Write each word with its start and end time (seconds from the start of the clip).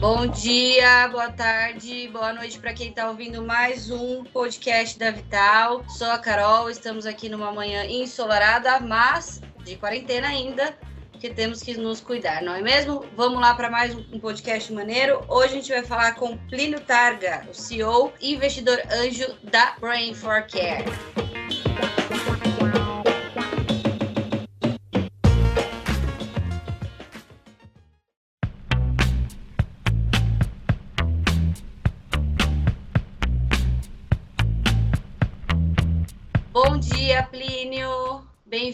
Bom 0.00 0.26
dia, 0.26 1.08
boa 1.08 1.30
tarde, 1.30 2.08
boa 2.08 2.32
noite 2.32 2.58
para 2.58 2.72
quem 2.72 2.88
está 2.88 3.10
ouvindo 3.10 3.42
mais 3.42 3.90
um 3.90 4.24
podcast 4.24 4.98
da 4.98 5.10
Vital. 5.10 5.84
Sou 5.90 6.08
a 6.08 6.18
Carol, 6.18 6.70
estamos 6.70 7.04
aqui 7.04 7.28
numa 7.28 7.52
manhã 7.52 7.84
ensolarada, 7.84 8.80
mas 8.80 9.42
de 9.62 9.76
quarentena 9.76 10.28
ainda, 10.28 10.74
porque 11.12 11.28
temos 11.28 11.62
que 11.62 11.76
nos 11.76 12.00
cuidar, 12.00 12.40
não 12.40 12.54
é 12.54 12.62
mesmo? 12.62 13.04
Vamos 13.14 13.42
lá 13.42 13.52
para 13.52 13.68
mais 13.68 13.94
um 13.94 14.18
podcast 14.18 14.72
maneiro. 14.72 15.22
Hoje 15.28 15.52
a 15.52 15.56
gente 15.56 15.70
vai 15.70 15.82
falar 15.82 16.14
com 16.14 16.34
Plínio 16.48 16.80
Targa, 16.80 17.46
o 17.50 17.52
CEO 17.52 18.10
e 18.22 18.32
investidor 18.32 18.80
anjo 18.90 19.26
da 19.42 19.76
Brain 19.78 20.14
for 20.14 20.46
Care. 20.46 20.82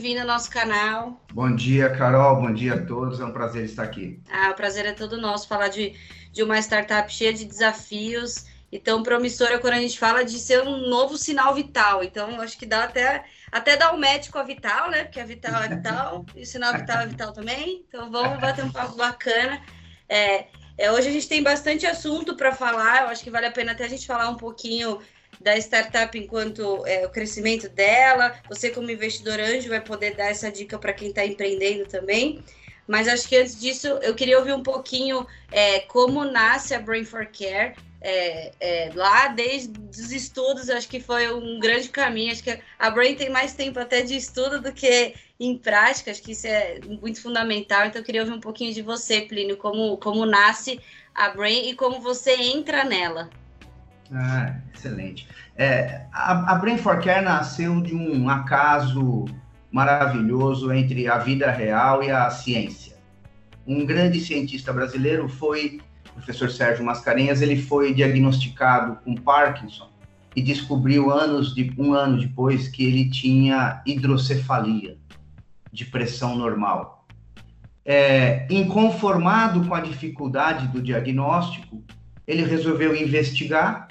Bem-vindo 0.07 0.23
ao 0.23 0.35
nosso 0.35 0.49
canal. 0.49 1.21
Bom 1.33 1.53
dia, 1.57 1.91
Carol. 1.91 2.37
Bom 2.37 2.55
dia 2.55 2.75
a 2.75 2.87
todos. 2.87 3.19
É 3.19 3.25
um 3.25 3.33
prazer 3.33 3.65
estar 3.65 3.83
aqui. 3.83 4.23
Ah, 4.31 4.51
o 4.51 4.55
prazer 4.55 4.87
é 4.87 4.93
todo 4.93 5.21
nosso 5.21 5.49
falar 5.49 5.67
de, 5.67 5.97
de 6.31 6.45
uma 6.45 6.61
startup 6.61 7.13
cheia 7.13 7.33
de 7.33 7.45
desafios 7.45 8.47
e 8.71 8.79
tão 8.79 9.03
promissora 9.03 9.59
quando 9.59 9.73
a 9.73 9.81
gente 9.81 9.99
fala 9.99 10.25
de 10.25 10.39
ser 10.39 10.63
um 10.63 10.89
novo 10.89 11.19
sinal 11.19 11.53
vital. 11.57 12.05
Então, 12.05 12.41
acho 12.41 12.57
que 12.57 12.65
dá 12.65 12.85
até, 12.85 13.25
até 13.51 13.77
dar 13.77 13.93
um 13.93 13.99
médico 13.99 14.39
a 14.39 14.45
Vital, 14.45 14.93
né? 14.93 15.03
Porque 15.03 15.19
a 15.19 15.27
Vital 15.27 15.61
é 15.61 15.69
Vital 15.75 16.25
e 16.37 16.43
o 16.43 16.47
sinal 16.47 16.73
vital 16.73 17.01
é 17.01 17.07
Vital 17.09 17.33
também. 17.33 17.85
Então, 17.89 18.09
vamos 18.09 18.39
bater 18.39 18.65
um 18.65 18.71
papo 18.71 18.95
bacana. 18.95 19.61
É, 20.09 20.47
é, 20.79 20.93
hoje 20.93 21.09
a 21.09 21.13
gente 21.13 21.29
tem 21.29 21.43
bastante 21.43 21.85
assunto 21.85 22.37
para 22.37 22.53
falar. 22.53 23.03
Eu 23.03 23.09
acho 23.09 23.25
que 23.25 23.31
vale 23.31 23.47
a 23.47 23.51
pena 23.51 23.73
até 23.73 23.85
a 23.85 23.89
gente 23.89 24.07
falar 24.07 24.29
um 24.29 24.37
pouquinho 24.37 25.01
da 25.41 25.57
startup 25.57 26.17
enquanto 26.19 26.85
é, 26.87 27.07
o 27.07 27.11
crescimento 27.11 27.69
dela. 27.69 28.35
Você, 28.49 28.71
como 28.71 28.91
investidor 28.91 29.39
anjo, 29.41 29.69
vai 29.69 29.81
poder 29.81 30.15
dar 30.15 30.31
essa 30.31 30.51
dica 30.51 30.79
para 30.79 30.93
quem 30.93 31.09
está 31.09 31.25
empreendendo 31.25 31.87
também. 31.87 32.43
Mas 32.87 33.09
acho 33.09 33.29
que 33.29 33.37
antes 33.37 33.59
disso, 33.59 33.89
eu 34.03 34.15
queria 34.15 34.39
ouvir 34.39 34.55
um 34.55 34.63
pouquinho 34.63 35.27
é, 35.51 35.81
como 35.81 36.25
nasce 36.25 36.75
a 36.75 36.79
Brain 36.79 37.05
for 37.05 37.27
Care. 37.27 37.75
É, 38.01 38.53
é, 38.61 38.93
lá 38.95 39.29
desde 39.29 39.73
os 39.91 40.13
estudos, 40.13 40.71
acho 40.71 40.89
que 40.89 41.01
foi 41.01 41.33
um 41.33 41.59
grande 41.59 41.89
caminho. 41.89 42.31
Acho 42.31 42.45
que 42.45 42.61
a 42.79 42.91
Brain 42.91 43.17
tem 43.17 43.29
mais 43.29 43.55
tempo 43.55 43.81
até 43.81 44.03
de 44.03 44.17
estudo 44.17 44.61
do 44.61 44.73
que 44.73 45.15
em 45.41 45.59
prática. 45.59 46.13
Acho 46.13 46.23
que 46.23 46.33
isso 46.33 46.47
é 46.47 46.79
muito 46.85 47.21
fundamental. 47.21 47.87
Então, 47.87 48.01
eu 48.01 48.05
queria 48.05 48.21
ouvir 48.21 48.35
um 48.35 48.41
pouquinho 48.41 48.73
de 48.73 48.83
você, 48.83 49.23
Plínio, 49.23 49.57
como, 49.57 49.97
como 49.97 50.25
nasce 50.25 50.81
a 51.13 51.31
Brain 51.31 51.71
e 51.71 51.75
como 51.75 52.01
você 52.01 52.35
entra 52.35 52.85
nela. 52.85 53.29
Ah, 54.13 54.57
excelente. 54.75 55.29
É, 55.57 56.07
a, 56.13 56.53
a 56.53 56.55
Brain 56.57 56.79
for 56.79 57.01
Care 57.01 57.25
nasceu 57.25 57.81
de 57.81 57.95
um 57.95 58.29
acaso 58.29 59.25
maravilhoso 59.71 60.73
entre 60.73 61.09
a 61.09 61.19
vida 61.19 61.51
real 61.51 62.03
e 62.03 62.11
a 62.11 62.31
ciência. 62.31 62.97
Um 63.67 63.85
grande 63.85 64.21
cientista 64.21 64.73
brasileiro 64.73 65.29
foi 65.29 65.81
o 66.11 66.13
professor 66.15 66.51
Sérgio 66.51 66.85
Mascarenhas, 66.85 67.43
ele 67.43 67.61
foi 67.61 67.93
diagnosticado 67.93 68.97
com 69.05 69.15
Parkinson 69.15 69.91
e 70.35 70.43
descobriu 70.43 71.11
anos 71.11 71.55
de, 71.55 71.73
um 71.77 71.93
ano 71.93 72.21
depois 72.21 72.69
que 72.69 72.85
ele 72.85 73.11
tinha 73.11 73.83
hidrocefalia, 73.85 74.97
de 75.73 75.85
pressão 75.85 76.37
normal. 76.37 77.07
É, 77.85 78.47
inconformado 78.51 79.65
com 79.67 79.75
a 79.75 79.81
dificuldade 79.81 80.69
do 80.69 80.81
diagnóstico, 80.81 81.83
ele 82.27 82.45
resolveu 82.45 82.95
investigar 82.95 83.86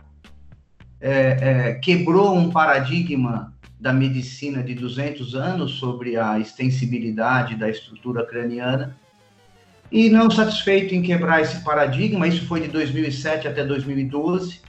é, 1.08 1.38
é, 1.40 1.74
quebrou 1.76 2.36
um 2.36 2.50
paradigma 2.50 3.54
da 3.80 3.94
medicina 3.94 4.64
de 4.64 4.74
200 4.74 5.36
anos 5.36 5.74
sobre 5.74 6.18
a 6.18 6.40
extensibilidade 6.40 7.56
da 7.56 7.70
estrutura 7.70 8.26
craniana. 8.26 8.98
E 9.92 10.10
não 10.10 10.32
satisfeito 10.32 10.96
em 10.96 11.04
quebrar 11.04 11.42
esse 11.42 11.64
paradigma, 11.64 12.28
isso 12.28 12.48
foi 12.48 12.62
de 12.62 12.70
2007 12.70 13.48
até 13.48 13.64
2012. 13.64 14.62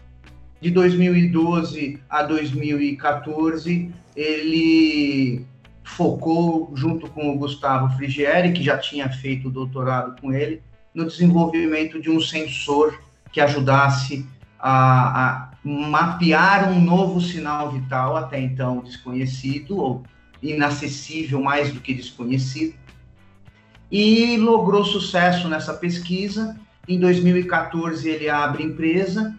De 0.60 0.70
2012 0.70 2.00
a 2.06 2.22
2014, 2.22 3.90
ele 4.14 5.46
focou, 5.82 6.70
junto 6.74 7.08
com 7.08 7.30
o 7.30 7.38
Gustavo 7.38 7.96
Frigieri, 7.96 8.52
que 8.52 8.62
já 8.62 8.76
tinha 8.76 9.08
feito 9.08 9.48
o 9.48 9.50
doutorado 9.50 10.20
com 10.20 10.34
ele, 10.34 10.60
no 10.94 11.06
desenvolvimento 11.06 11.98
de 11.98 12.10
um 12.10 12.20
sensor 12.20 13.00
que 13.32 13.40
ajudasse 13.40 14.26
a, 14.58 15.24
a 15.24 15.55
mapear 15.66 16.70
um 16.70 16.80
novo 16.80 17.20
sinal 17.20 17.72
vital 17.72 18.16
até 18.16 18.40
então 18.40 18.78
desconhecido 18.78 19.76
ou 19.76 20.04
inacessível 20.40 21.42
mais 21.42 21.72
do 21.72 21.80
que 21.80 21.92
desconhecido 21.92 22.74
e 23.90 24.36
logrou 24.36 24.84
sucesso 24.84 25.48
nessa 25.48 25.74
pesquisa. 25.74 26.56
Em 26.86 27.00
2014 27.00 28.08
ele 28.08 28.28
abre 28.28 28.62
empresa, 28.62 29.34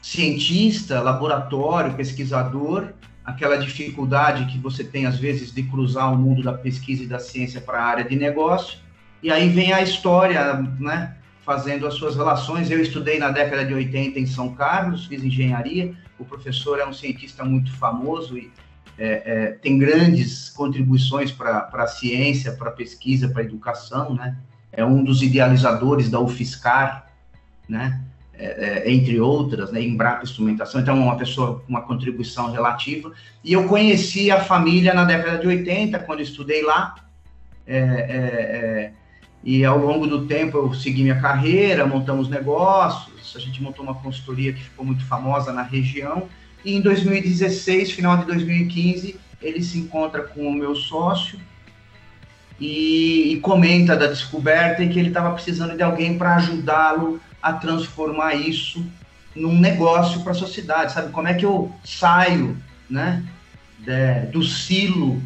cientista, 0.00 1.00
laboratório, 1.00 1.94
pesquisador, 1.94 2.88
aquela 3.24 3.56
dificuldade 3.56 4.46
que 4.46 4.58
você 4.58 4.82
tem 4.82 5.06
às 5.06 5.16
vezes 5.16 5.54
de 5.54 5.62
cruzar 5.62 6.12
o 6.12 6.18
mundo 6.18 6.42
da 6.42 6.54
pesquisa 6.54 7.04
e 7.04 7.06
da 7.06 7.20
ciência 7.20 7.60
para 7.60 7.80
a 7.80 7.84
área 7.84 8.04
de 8.04 8.16
negócio. 8.16 8.80
E 9.22 9.30
aí 9.30 9.48
vem 9.48 9.72
a 9.72 9.80
história, 9.80 10.54
né? 10.80 11.16
Fazendo 11.44 11.86
as 11.86 11.94
suas 11.94 12.16
relações. 12.16 12.70
Eu 12.70 12.80
estudei 12.80 13.18
na 13.18 13.30
década 13.30 13.64
de 13.64 13.74
80 13.74 14.18
em 14.18 14.26
São 14.26 14.54
Carlos, 14.54 15.06
fiz 15.06 15.22
engenharia. 15.22 15.94
O 16.18 16.24
professor 16.24 16.78
é 16.78 16.86
um 16.86 16.92
cientista 16.92 17.44
muito 17.44 17.72
famoso 17.76 18.38
e 18.38 18.50
é, 18.98 19.22
é, 19.24 19.46
tem 19.52 19.78
grandes 19.78 20.50
contribuições 20.50 21.32
para 21.32 21.68
a 21.72 21.86
ciência, 21.86 22.52
para 22.52 22.68
a 22.68 22.72
pesquisa, 22.72 23.28
para 23.28 23.42
a 23.42 23.44
educação, 23.44 24.14
né? 24.14 24.36
É 24.70 24.84
um 24.84 25.02
dos 25.02 25.22
idealizadores 25.22 26.08
da 26.08 26.20
UFSCar, 26.20 27.06
né? 27.68 28.02
É, 28.34 28.84
é, 28.86 28.92
entre 28.92 29.20
outras, 29.20 29.72
né? 29.72 29.82
Embrapa 29.82 30.22
Instrumentação. 30.22 30.80
Então, 30.80 30.98
uma 30.98 31.16
pessoa 31.16 31.64
uma 31.68 31.82
contribuição 31.82 32.52
relativa. 32.52 33.12
E 33.42 33.52
eu 33.52 33.66
conheci 33.66 34.30
a 34.30 34.40
família 34.40 34.94
na 34.94 35.04
década 35.04 35.38
de 35.38 35.46
80, 35.46 35.98
quando 36.00 36.22
estudei 36.22 36.62
lá. 36.62 36.94
É, 37.66 37.78
é, 37.78 37.78
é 37.78 38.92
e 39.44 39.64
ao 39.64 39.78
longo 39.78 40.06
do 40.06 40.26
tempo 40.26 40.56
eu 40.56 40.74
segui 40.74 41.02
minha 41.02 41.20
carreira, 41.20 41.86
montamos 41.86 42.28
negócios, 42.28 43.34
a 43.34 43.40
gente 43.40 43.62
montou 43.62 43.84
uma 43.84 43.94
consultoria 43.94 44.52
que 44.52 44.62
ficou 44.62 44.84
muito 44.84 45.04
famosa 45.04 45.52
na 45.52 45.62
região. 45.62 46.28
E 46.64 46.74
em 46.74 46.80
2016, 46.80 47.90
final 47.90 48.16
de 48.18 48.26
2015, 48.26 49.18
ele 49.40 49.62
se 49.62 49.78
encontra 49.78 50.22
com 50.22 50.46
o 50.46 50.52
meu 50.52 50.76
sócio 50.76 51.40
e, 52.60 53.32
e 53.32 53.40
comenta 53.40 53.96
da 53.96 54.06
descoberta 54.06 54.84
e 54.84 54.88
que 54.88 54.98
ele 54.98 55.08
estava 55.08 55.32
precisando 55.32 55.76
de 55.76 55.82
alguém 55.82 56.16
para 56.16 56.36
ajudá-lo 56.36 57.20
a 57.42 57.52
transformar 57.52 58.34
isso 58.34 58.84
num 59.34 59.58
negócio 59.58 60.20
para 60.20 60.32
a 60.32 60.36
sociedade, 60.36 60.92
sabe? 60.92 61.10
Como 61.10 61.26
é 61.26 61.34
que 61.34 61.44
eu 61.44 61.72
saio, 61.82 62.56
né, 62.88 63.24
de, 63.78 64.26
do 64.30 64.44
silo 64.44 65.20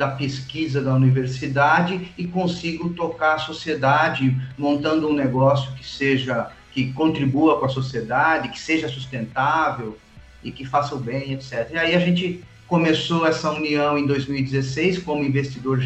da 0.00 0.08
pesquisa 0.08 0.80
da 0.80 0.94
universidade 0.94 2.10
e 2.16 2.26
consigo 2.26 2.88
tocar 2.94 3.34
a 3.34 3.38
sociedade 3.38 4.34
montando 4.56 5.06
um 5.06 5.12
negócio 5.12 5.74
que 5.74 5.86
seja 5.86 6.50
que 6.72 6.90
contribua 6.94 7.58
com 7.58 7.66
a 7.66 7.68
sociedade, 7.68 8.48
que 8.48 8.58
seja 8.58 8.88
sustentável 8.88 9.98
e 10.42 10.50
que 10.50 10.64
faça 10.64 10.94
o 10.94 10.98
bem, 10.98 11.34
etc. 11.34 11.68
E 11.72 11.76
aí 11.76 11.94
a 11.94 11.98
gente 11.98 12.42
começou 12.66 13.26
essa 13.26 13.50
união 13.50 13.98
em 13.98 14.06
2016 14.06 15.00
como 15.00 15.22
investidor, 15.22 15.82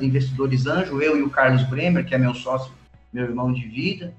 investidores 0.00 0.64
anjo, 0.68 1.02
eu 1.02 1.18
e 1.18 1.22
o 1.22 1.30
Carlos 1.30 1.64
Bremer, 1.64 2.06
que 2.06 2.14
é 2.14 2.18
meu 2.18 2.34
sócio, 2.34 2.70
meu 3.12 3.24
irmão 3.24 3.52
de 3.52 3.66
vida. 3.66 4.14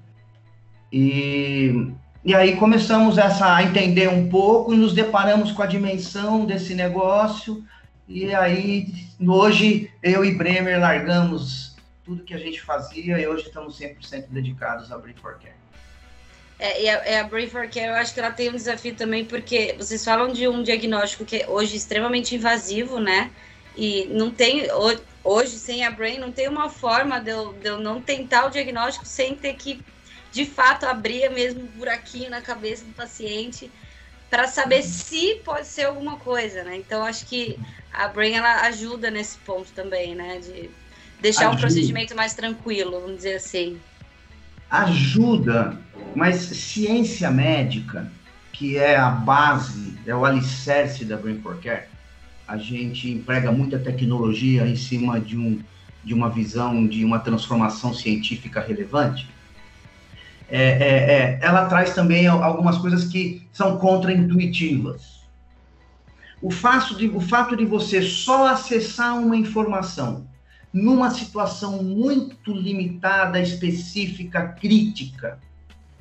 E, 0.92 1.90
e 2.22 2.34
aí 2.34 2.54
começamos 2.56 3.16
essa, 3.16 3.56
a 3.56 3.62
entender 3.62 4.10
um 4.10 4.28
pouco 4.28 4.74
e 4.74 4.76
nos 4.76 4.92
deparamos 4.92 5.52
com 5.52 5.62
a 5.62 5.66
dimensão 5.66 6.44
desse 6.44 6.74
negócio, 6.74 7.64
e 8.08 8.34
aí, 8.34 8.86
hoje, 9.20 9.92
eu 10.02 10.24
e 10.24 10.34
Bremer 10.34 10.80
largamos 10.80 11.76
tudo 12.02 12.24
que 12.24 12.32
a 12.32 12.38
gente 12.38 12.58
fazia 12.62 13.18
e 13.18 13.26
hoje 13.26 13.48
estamos 13.48 13.78
100% 13.78 14.28
dedicados 14.30 14.90
à 14.90 14.96
Brain 14.96 15.14
for 15.14 15.38
Care. 15.38 15.54
É, 16.58 16.82
e 16.82 16.88
a, 16.88 16.94
é 17.04 17.20
a 17.20 17.24
Brain 17.24 17.48
for 17.48 17.68
Care, 17.68 17.88
eu 17.88 17.94
acho 17.94 18.14
que 18.14 18.20
ela 18.20 18.30
tem 18.30 18.48
um 18.48 18.56
desafio 18.56 18.94
também, 18.94 19.26
porque 19.26 19.74
vocês 19.76 20.02
falam 20.02 20.32
de 20.32 20.48
um 20.48 20.62
diagnóstico 20.62 21.24
que 21.26 21.42
é 21.42 21.48
hoje 21.48 21.76
extremamente 21.76 22.34
invasivo, 22.34 22.98
né? 22.98 23.30
E 23.76 24.06
não 24.06 24.30
tem, 24.30 24.66
hoje, 25.22 25.50
sem 25.50 25.84
a 25.84 25.90
Brain, 25.90 26.18
não 26.18 26.32
tem 26.32 26.48
uma 26.48 26.70
forma 26.70 27.20
de 27.20 27.30
eu, 27.30 27.52
de 27.52 27.68
eu 27.68 27.78
não 27.78 28.00
tentar 28.00 28.46
o 28.46 28.50
diagnóstico 28.50 29.04
sem 29.04 29.36
ter 29.36 29.54
que, 29.54 29.84
de 30.32 30.46
fato, 30.46 30.86
abrir 30.86 31.30
mesmo 31.30 31.60
um 31.60 31.66
buraquinho 31.66 32.30
na 32.30 32.40
cabeça 32.40 32.84
do 32.84 32.92
paciente 32.92 33.70
para 34.30 34.46
saber 34.46 34.82
se 34.82 35.36
pode 35.44 35.66
ser 35.66 35.84
alguma 35.84 36.16
coisa, 36.16 36.62
né? 36.64 36.76
Então 36.76 37.04
acho 37.04 37.26
que 37.26 37.58
a 37.92 38.08
Brain 38.08 38.34
ela 38.34 38.62
ajuda 38.62 39.10
nesse 39.10 39.38
ponto 39.38 39.70
também, 39.72 40.14
né? 40.14 40.38
De 40.38 40.70
deixar 41.20 41.48
ajuda. 41.48 41.56
um 41.56 41.60
procedimento 41.60 42.14
mais 42.14 42.34
tranquilo, 42.34 43.00
vamos 43.00 43.16
dizer 43.16 43.36
assim. 43.36 43.80
ajuda, 44.70 45.78
mas 46.14 46.36
ciência 46.36 47.30
médica, 47.30 48.10
que 48.52 48.76
é 48.76 48.96
a 48.96 49.08
base, 49.08 49.98
é 50.06 50.14
o 50.14 50.24
alicerce 50.24 51.04
da 51.04 51.16
Brain 51.16 51.40
for 51.40 51.58
Care, 51.60 51.86
a 52.46 52.56
gente 52.56 53.10
emprega 53.10 53.52
muita 53.52 53.78
tecnologia 53.78 54.66
em 54.66 54.74
cima 54.74 55.20
de, 55.20 55.36
um, 55.36 55.60
de 56.02 56.14
uma 56.14 56.30
visão 56.30 56.86
de 56.86 57.04
uma 57.04 57.18
transformação 57.18 57.92
científica 57.92 58.60
relevante. 58.60 59.28
É, 60.50 60.62
é, 60.62 61.12
é, 61.12 61.38
ela 61.42 61.66
traz 61.66 61.94
também 61.94 62.26
algumas 62.26 62.78
coisas 62.78 63.04
que 63.04 63.46
são 63.52 63.76
contraintuitivas. 63.76 65.18
O 66.40 66.50
fato, 66.50 66.96
de, 66.96 67.08
o 67.08 67.20
fato 67.20 67.56
de 67.56 67.64
você 67.64 68.00
só 68.00 68.46
acessar 68.46 69.18
uma 69.18 69.36
informação 69.36 70.26
numa 70.72 71.10
situação 71.10 71.82
muito 71.82 72.52
limitada, 72.52 73.40
específica, 73.40 74.48
crítica, 74.60 75.38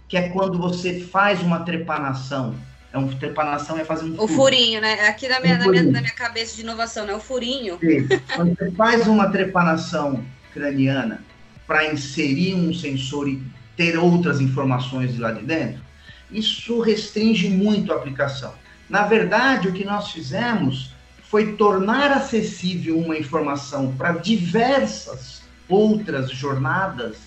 que 0.08 0.16
é 0.16 0.30
quando 0.30 0.58
você 0.58 1.02
faz 1.02 1.42
uma 1.42 1.60
trepanação, 1.62 2.56
é 2.94 2.98
um 2.98 3.08
trepanação 3.08 3.78
é 3.78 3.84
fazer 3.84 4.06
um. 4.06 4.22
O 4.22 4.28
furinho, 4.28 4.80
né? 4.80 5.08
Aqui 5.08 5.28
na 5.28 5.40
minha, 5.40 5.56
um 5.56 5.60
na, 5.60 5.68
minha, 5.68 5.84
na 5.84 6.02
minha 6.02 6.14
cabeça 6.14 6.56
de 6.56 6.62
inovação, 6.62 7.06
né? 7.06 7.14
O 7.14 7.20
furinho. 7.20 7.78
Sim. 7.80 8.08
Quando 8.36 8.56
você 8.56 8.72
faz 8.72 9.08
uma 9.08 9.30
trepanação 9.30 10.24
craniana 10.54 11.24
para 11.66 11.92
inserir 11.92 12.56
um 12.56 12.74
sensor 12.74 13.28
e 13.28 13.42
ter 13.78 13.98
outras 13.98 14.42
informações 14.42 15.14
de 15.14 15.22
lá 15.22 15.32
de 15.32 15.46
dentro, 15.46 15.82
isso 16.30 16.82
restringe 16.82 17.48
muito 17.48 17.94
a 17.94 17.96
aplicação. 17.96 18.54
Na 18.90 19.04
verdade, 19.04 19.70
o 19.70 19.74
que 19.74 19.86
nós 19.86 20.12
fizemos 20.12 20.92
foi 21.30 21.54
tornar 21.54 22.12
acessível 22.12 22.98
uma 22.98 23.18
informação 23.18 23.94
para 23.96 24.14
diversas 24.14 25.44
outras 25.70 26.30
jornadas 26.32 27.18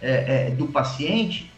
é, 0.00 0.48
é, 0.48 0.50
do 0.50 0.66
paciente 0.66 1.52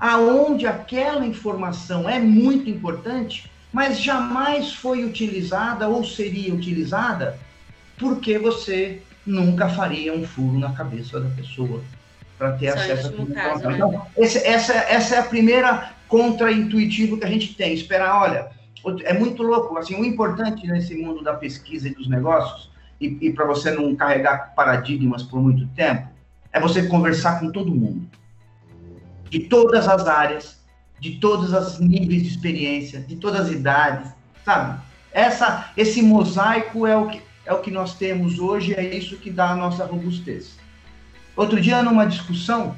aonde 0.00 0.66
aquela 0.66 1.26
informação 1.26 2.08
é 2.08 2.18
muito 2.18 2.70
importante, 2.70 3.50
mas 3.70 4.00
jamais 4.00 4.72
foi 4.72 5.04
utilizada 5.04 5.86
ou 5.88 6.02
seria 6.02 6.54
utilizada 6.54 7.38
porque 7.98 8.38
você 8.38 9.02
nunca 9.26 9.68
faria 9.68 10.14
um 10.14 10.26
furo 10.26 10.58
na 10.58 10.72
cabeça 10.72 11.20
da 11.20 11.28
pessoa 11.28 11.82
para 12.40 12.52
ter 12.52 12.72
Só 12.72 12.78
acesso 12.78 13.08
a 13.08 13.22
informação. 13.22 13.70
Né? 13.70 13.76
Então, 13.76 14.06
esse, 14.16 14.38
essa, 14.46 14.72
essa 14.72 15.16
é 15.16 15.18
a 15.18 15.24
primeira 15.24 15.92
contraintuitiva 16.08 17.18
que 17.18 17.24
a 17.26 17.28
gente 17.28 17.54
tem. 17.54 17.74
Esperar, 17.74 18.22
olha, 18.22 18.48
é 19.04 19.12
muito 19.12 19.42
louco. 19.42 19.76
Assim, 19.76 19.94
o 19.94 20.02
importante 20.02 20.66
nesse 20.66 20.94
mundo 20.94 21.22
da 21.22 21.34
pesquisa 21.34 21.88
e 21.88 21.94
dos 21.94 22.08
negócios, 22.08 22.70
e, 22.98 23.18
e 23.20 23.32
para 23.34 23.44
você 23.44 23.70
não 23.70 23.94
carregar 23.94 24.54
paradigmas 24.56 25.22
por 25.22 25.38
muito 25.38 25.66
tempo, 25.74 26.08
é 26.50 26.58
você 26.58 26.86
conversar 26.86 27.40
com 27.40 27.52
todo 27.52 27.70
mundo 27.70 28.08
de 29.28 29.40
todas 29.40 29.86
as 29.86 30.08
áreas, 30.08 30.58
de 30.98 31.18
todos 31.18 31.52
os 31.52 31.78
níveis 31.78 32.22
de 32.22 32.28
experiência, 32.30 33.00
de 33.00 33.16
todas 33.16 33.42
as 33.42 33.52
idades, 33.52 34.10
sabe? 34.44 34.80
Essa, 35.12 35.70
esse 35.76 36.02
mosaico 36.02 36.86
é 36.86 36.96
o 36.96 37.08
que 37.08 37.22
é 37.46 37.52
o 37.52 37.60
que 37.60 37.70
nós 37.70 37.94
temos 37.94 38.38
hoje, 38.38 38.74
é 38.74 38.94
isso 38.94 39.16
que 39.16 39.30
dá 39.30 39.50
a 39.50 39.56
nossa 39.56 39.84
robustez. 39.84 40.59
Outro 41.40 41.58
dia, 41.58 41.82
numa 41.82 42.04
discussão, 42.04 42.76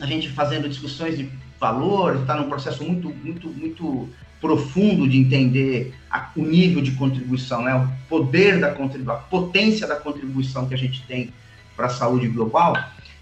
a 0.00 0.06
gente 0.06 0.28
fazendo 0.28 0.68
discussões 0.68 1.18
de 1.18 1.28
valor, 1.58 2.20
está 2.20 2.36
num 2.36 2.48
processo 2.48 2.84
muito, 2.84 3.08
muito, 3.08 3.48
muito 3.48 4.08
profundo 4.40 5.08
de 5.08 5.18
entender 5.18 5.92
a, 6.08 6.30
o 6.36 6.42
nível 6.42 6.80
de 6.80 6.92
contribuição, 6.92 7.60
né? 7.60 7.74
o 7.74 7.88
poder 8.08 8.60
da 8.60 8.70
contribuição, 8.70 9.16
a 9.16 9.18
potência 9.18 9.84
da 9.84 9.96
contribuição 9.96 10.68
que 10.68 10.74
a 10.74 10.78
gente 10.78 11.02
tem 11.08 11.32
para 11.76 11.86
a 11.86 11.90
saúde 11.90 12.28
global 12.28 12.76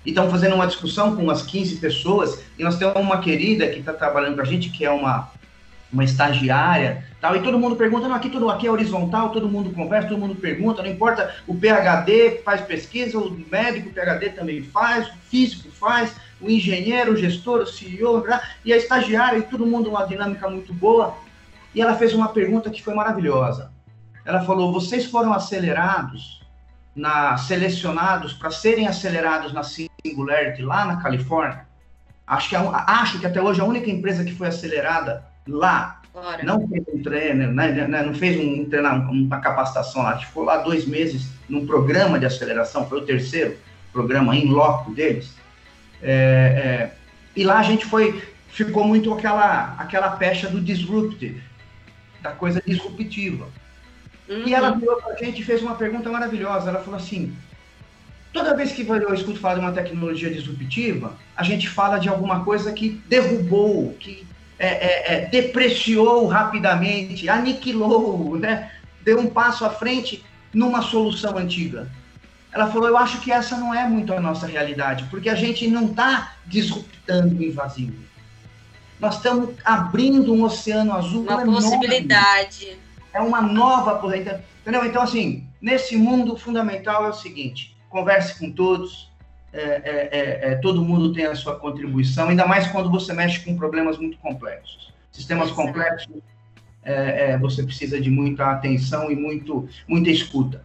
e 0.04 0.10
estamos 0.10 0.30
fazendo 0.30 0.56
uma 0.56 0.66
discussão 0.66 1.16
com 1.16 1.22
umas 1.22 1.40
15 1.40 1.76
pessoas, 1.76 2.44
e 2.58 2.62
nós 2.62 2.76
temos 2.76 2.96
uma 2.96 3.22
querida 3.22 3.66
que 3.68 3.78
está 3.78 3.94
trabalhando 3.94 4.34
com 4.34 4.42
a 4.42 4.44
gente, 4.44 4.68
que 4.68 4.84
é 4.84 4.90
uma, 4.90 5.30
uma 5.90 6.04
estagiária, 6.04 7.02
tal, 7.26 7.36
e 7.36 7.42
todo 7.42 7.58
mundo 7.58 7.74
pergunta, 7.74 8.06
não, 8.06 8.14
aqui, 8.14 8.30
tudo, 8.30 8.48
aqui 8.48 8.68
é 8.68 8.70
horizontal, 8.70 9.30
todo 9.30 9.48
mundo 9.48 9.72
conversa, 9.72 10.08
todo 10.08 10.18
mundo 10.18 10.36
pergunta, 10.36 10.82
não 10.82 10.88
importa, 10.88 11.34
o 11.46 11.54
PHD 11.54 12.42
faz 12.44 12.60
pesquisa, 12.60 13.18
o 13.18 13.36
médico, 13.50 13.88
o 13.88 13.92
PHD 13.92 14.30
também 14.30 14.62
faz, 14.62 15.08
o 15.08 15.16
físico 15.28 15.68
faz, 15.72 16.14
o 16.40 16.48
engenheiro, 16.48 17.12
o 17.12 17.16
gestor, 17.16 17.60
o 17.62 17.66
CEO, 17.66 18.24
e 18.64 18.72
a 18.72 18.76
estagiária, 18.76 19.38
e 19.38 19.42
todo 19.42 19.66
mundo 19.66 19.90
uma 19.90 20.06
dinâmica 20.06 20.48
muito 20.48 20.72
boa, 20.72 21.16
e 21.74 21.82
ela 21.82 21.96
fez 21.96 22.14
uma 22.14 22.28
pergunta 22.28 22.70
que 22.70 22.82
foi 22.82 22.94
maravilhosa. 22.94 23.72
Ela 24.24 24.42
falou, 24.44 24.72
vocês 24.72 25.06
foram 25.06 25.32
acelerados 25.32 26.40
na, 26.94 27.36
selecionados 27.36 28.32
para 28.32 28.50
serem 28.50 28.86
acelerados 28.86 29.52
na 29.52 29.62
Singularity 29.62 30.62
lá 30.62 30.84
na 30.84 30.96
Califórnia. 30.96 31.66
Acho 32.26 32.48
que, 32.48 32.56
acho 32.56 33.20
que 33.20 33.26
até 33.26 33.40
hoje 33.40 33.60
a 33.60 33.64
única 33.64 33.90
empresa 33.90 34.24
que 34.24 34.34
foi 34.34 34.48
acelerada 34.48 35.24
lá 35.46 36.00
Bora. 36.16 36.42
não 36.42 36.66
fez 36.66 36.82
um 36.88 37.02
treino, 37.02 37.52
né, 37.52 37.72
né, 37.72 37.86
né 37.86 38.02
não 38.02 38.14
fez 38.14 38.38
um, 38.38 38.66
um, 38.66 39.26
uma 39.26 39.38
capacitação 39.38 40.02
lá, 40.02 40.16
ficou 40.16 40.44
lá 40.44 40.56
dois 40.56 40.86
meses 40.86 41.28
num 41.46 41.66
programa 41.66 42.18
de 42.18 42.24
aceleração, 42.24 42.88
foi 42.88 43.00
o 43.00 43.04
terceiro 43.04 43.58
programa 43.92 44.34
em 44.34 44.46
loco 44.46 44.94
deles. 44.94 45.34
É, 46.02 46.90
é, 46.90 46.92
e 47.36 47.44
lá 47.44 47.58
a 47.58 47.62
gente 47.62 47.84
foi, 47.84 48.22
ficou 48.48 48.82
muito 48.82 49.12
aquela, 49.12 49.74
aquela 49.76 50.10
pecha 50.12 50.48
do 50.48 50.58
disruptive, 50.58 51.42
da 52.22 52.32
coisa 52.32 52.62
disruptiva. 52.66 53.46
Uhum. 54.26 54.48
E 54.48 54.54
ela 54.54 54.70
virou 54.70 54.96
para 54.96 55.12
a 55.12 55.16
gente 55.18 55.42
e 55.42 55.44
fez 55.44 55.60
uma 55.60 55.74
pergunta 55.74 56.08
maravilhosa. 56.08 56.70
Ela 56.70 56.80
falou 56.80 56.98
assim: 56.98 57.36
toda 58.32 58.56
vez 58.56 58.72
que 58.72 58.88
eu 58.88 59.12
escuto 59.12 59.38
falar 59.38 59.56
de 59.56 59.60
uma 59.60 59.72
tecnologia 59.72 60.30
disruptiva, 60.30 61.12
a 61.36 61.42
gente 61.42 61.68
fala 61.68 61.98
de 61.98 62.08
alguma 62.08 62.42
coisa 62.42 62.72
que 62.72 63.02
derrubou, 63.06 63.94
que 64.00 64.26
é, 64.58 64.66
é, 64.66 65.14
é, 65.14 65.26
depreciou 65.26 66.26
rapidamente, 66.26 67.28
aniquilou, 67.28 68.38
né? 68.38 68.70
deu 69.02 69.20
um 69.20 69.26
passo 69.26 69.64
à 69.64 69.70
frente 69.70 70.24
numa 70.52 70.82
solução 70.82 71.36
antiga. 71.36 71.90
Ela 72.52 72.68
falou: 72.68 72.88
eu 72.88 72.96
acho 72.96 73.20
que 73.20 73.30
essa 73.30 73.56
não 73.56 73.74
é 73.74 73.86
muito 73.86 74.12
a 74.12 74.20
nossa 74.20 74.46
realidade, 74.46 75.04
porque 75.10 75.28
a 75.28 75.34
gente 75.34 75.68
não 75.68 75.86
está 75.86 76.32
disruptando 76.46 77.36
o 77.36 77.42
invasivo. 77.42 78.04
Nós 78.98 79.16
estamos 79.16 79.50
abrindo 79.62 80.32
um 80.32 80.42
oceano 80.42 80.94
azul. 80.94 81.22
Uma 81.22 81.44
possibilidade 81.44 82.78
é 83.12 83.20
uma 83.20 83.42
nova 83.42 83.92
aposentadoria. 83.92 84.44
Entendeu? 84.62 84.84
Então, 84.84 85.02
assim, 85.02 85.46
nesse 85.60 85.96
mundo, 85.96 86.36
fundamental 86.36 87.04
é 87.04 87.10
o 87.10 87.12
seguinte: 87.12 87.76
converse 87.90 88.38
com 88.38 88.50
todos, 88.50 89.10
é, 89.56 89.80
é, 89.84 90.08
é, 90.12 90.52
é, 90.52 90.54
todo 90.56 90.84
mundo 90.84 91.14
tem 91.14 91.24
a 91.24 91.34
sua 91.34 91.58
contribuição, 91.58 92.28
ainda 92.28 92.46
mais 92.46 92.66
quando 92.66 92.90
você 92.90 93.14
mexe 93.14 93.40
com 93.40 93.56
problemas 93.56 93.96
muito 93.96 94.18
complexos. 94.18 94.92
Sistemas 95.10 95.50
complexos, 95.50 96.14
é, 96.82 97.38
você 97.38 97.62
precisa 97.62 97.98
de 97.98 98.10
muita 98.10 98.50
atenção 98.50 99.10
e 99.10 99.16
muito, 99.16 99.66
muita 99.88 100.10
escuta. 100.10 100.62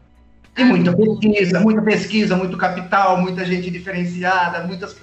E 0.58 0.64
muita 0.66 0.94
pesquisa, 0.94 1.60
muita 1.62 1.82
pesquisa, 1.82 2.36
muito 2.36 2.58
capital, 2.58 3.18
muita 3.22 3.46
gente 3.46 3.72
diferenciada, 3.72 4.68
muitas 4.68 4.98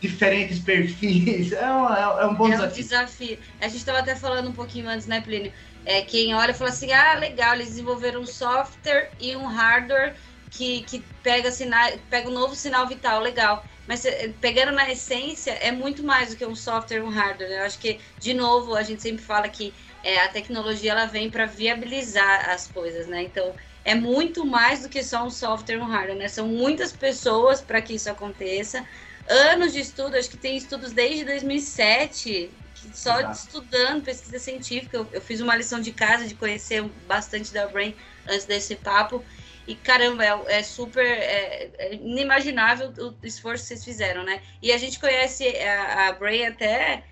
diferentes 0.00 0.60
perfis. 0.60 1.50
É 1.52 1.68
um, 1.68 1.88
é 2.20 2.26
um 2.26 2.34
bom 2.34 2.46
é 2.46 2.52
desafio. 2.52 2.84
um 2.84 2.86
desafio. 2.86 3.38
A 3.60 3.66
gente 3.66 3.78
estava 3.78 3.98
até 3.98 4.14
falando 4.14 4.48
um 4.48 4.52
pouquinho 4.52 4.88
antes, 4.88 5.08
né, 5.08 5.20
Plínio? 5.20 5.52
É, 5.84 6.02
quem 6.02 6.34
olha 6.34 6.54
fala 6.54 6.70
assim, 6.70 6.92
ah, 6.92 7.14
legal, 7.14 7.54
eles 7.54 7.70
desenvolveram 7.70 8.20
um 8.20 8.26
software 8.26 9.10
e 9.20 9.34
um 9.34 9.46
hardware 9.46 10.14
que, 10.50 10.82
que 10.82 11.02
pega, 11.22 11.50
sinal, 11.50 11.90
pega 12.10 12.28
um 12.28 12.32
novo 12.32 12.54
sinal 12.54 12.86
vital, 12.86 13.20
legal. 13.20 13.64
Mas 13.86 14.04
eh, 14.04 14.32
pegando 14.40 14.72
na 14.72 14.90
essência, 14.90 15.52
é 15.52 15.72
muito 15.72 16.02
mais 16.02 16.30
do 16.30 16.36
que 16.36 16.44
um 16.44 16.54
software 16.54 16.98
e 16.98 17.00
um 17.00 17.08
hardware. 17.08 17.48
Né? 17.48 17.58
Eu 17.60 17.64
acho 17.64 17.78
que, 17.78 17.98
de 18.18 18.34
novo, 18.34 18.74
a 18.74 18.82
gente 18.82 19.02
sempre 19.02 19.24
fala 19.24 19.48
que 19.48 19.72
é, 20.02 20.20
a 20.20 20.28
tecnologia 20.28 20.92
ela 20.92 21.06
vem 21.06 21.30
para 21.30 21.46
viabilizar 21.46 22.50
as 22.50 22.66
coisas, 22.66 23.06
né? 23.06 23.22
Então, 23.22 23.54
é 23.84 23.94
muito 23.94 24.44
mais 24.44 24.82
do 24.82 24.88
que 24.88 25.02
só 25.02 25.24
um 25.24 25.30
software 25.30 25.76
e 25.76 25.78
um 25.78 25.86
hardware, 25.86 26.18
né? 26.18 26.28
São 26.28 26.46
muitas 26.46 26.92
pessoas 26.92 27.60
para 27.60 27.80
que 27.80 27.94
isso 27.94 28.10
aconteça. 28.10 28.86
Anos 29.26 29.72
de 29.72 29.80
estudo, 29.80 30.16
acho 30.16 30.30
que 30.30 30.36
tem 30.36 30.56
estudos 30.56 30.92
desde 30.92 31.24
2007 31.24 32.50
só 32.92 33.18
Exato. 33.18 33.36
estudando 33.36 34.02
pesquisa 34.02 34.38
científica. 34.38 34.96
Eu, 34.96 35.08
eu, 35.12 35.20
fiz 35.20 35.40
uma 35.40 35.56
lição 35.56 35.80
de 35.80 35.92
casa 35.92 36.26
de 36.26 36.34
conhecer 36.34 36.82
bastante 37.06 37.52
da 37.52 37.66
Brain 37.66 37.94
antes 38.26 38.46
desse 38.46 38.76
papo. 38.76 39.24
E 39.68 39.74
caramba, 39.74 40.24
é, 40.24 40.58
é 40.60 40.62
super 40.62 41.04
é, 41.04 41.70
é 41.76 41.94
inimaginável 41.94 42.90
o 42.98 43.14
esforço 43.22 43.64
que 43.64 43.68
vocês 43.68 43.84
fizeram, 43.84 44.24
né? 44.24 44.40
E 44.62 44.72
a 44.72 44.78
gente 44.78 44.98
conhece 44.98 45.46
a, 45.58 46.08
a 46.08 46.12
Brain 46.12 46.46
até 46.46 47.04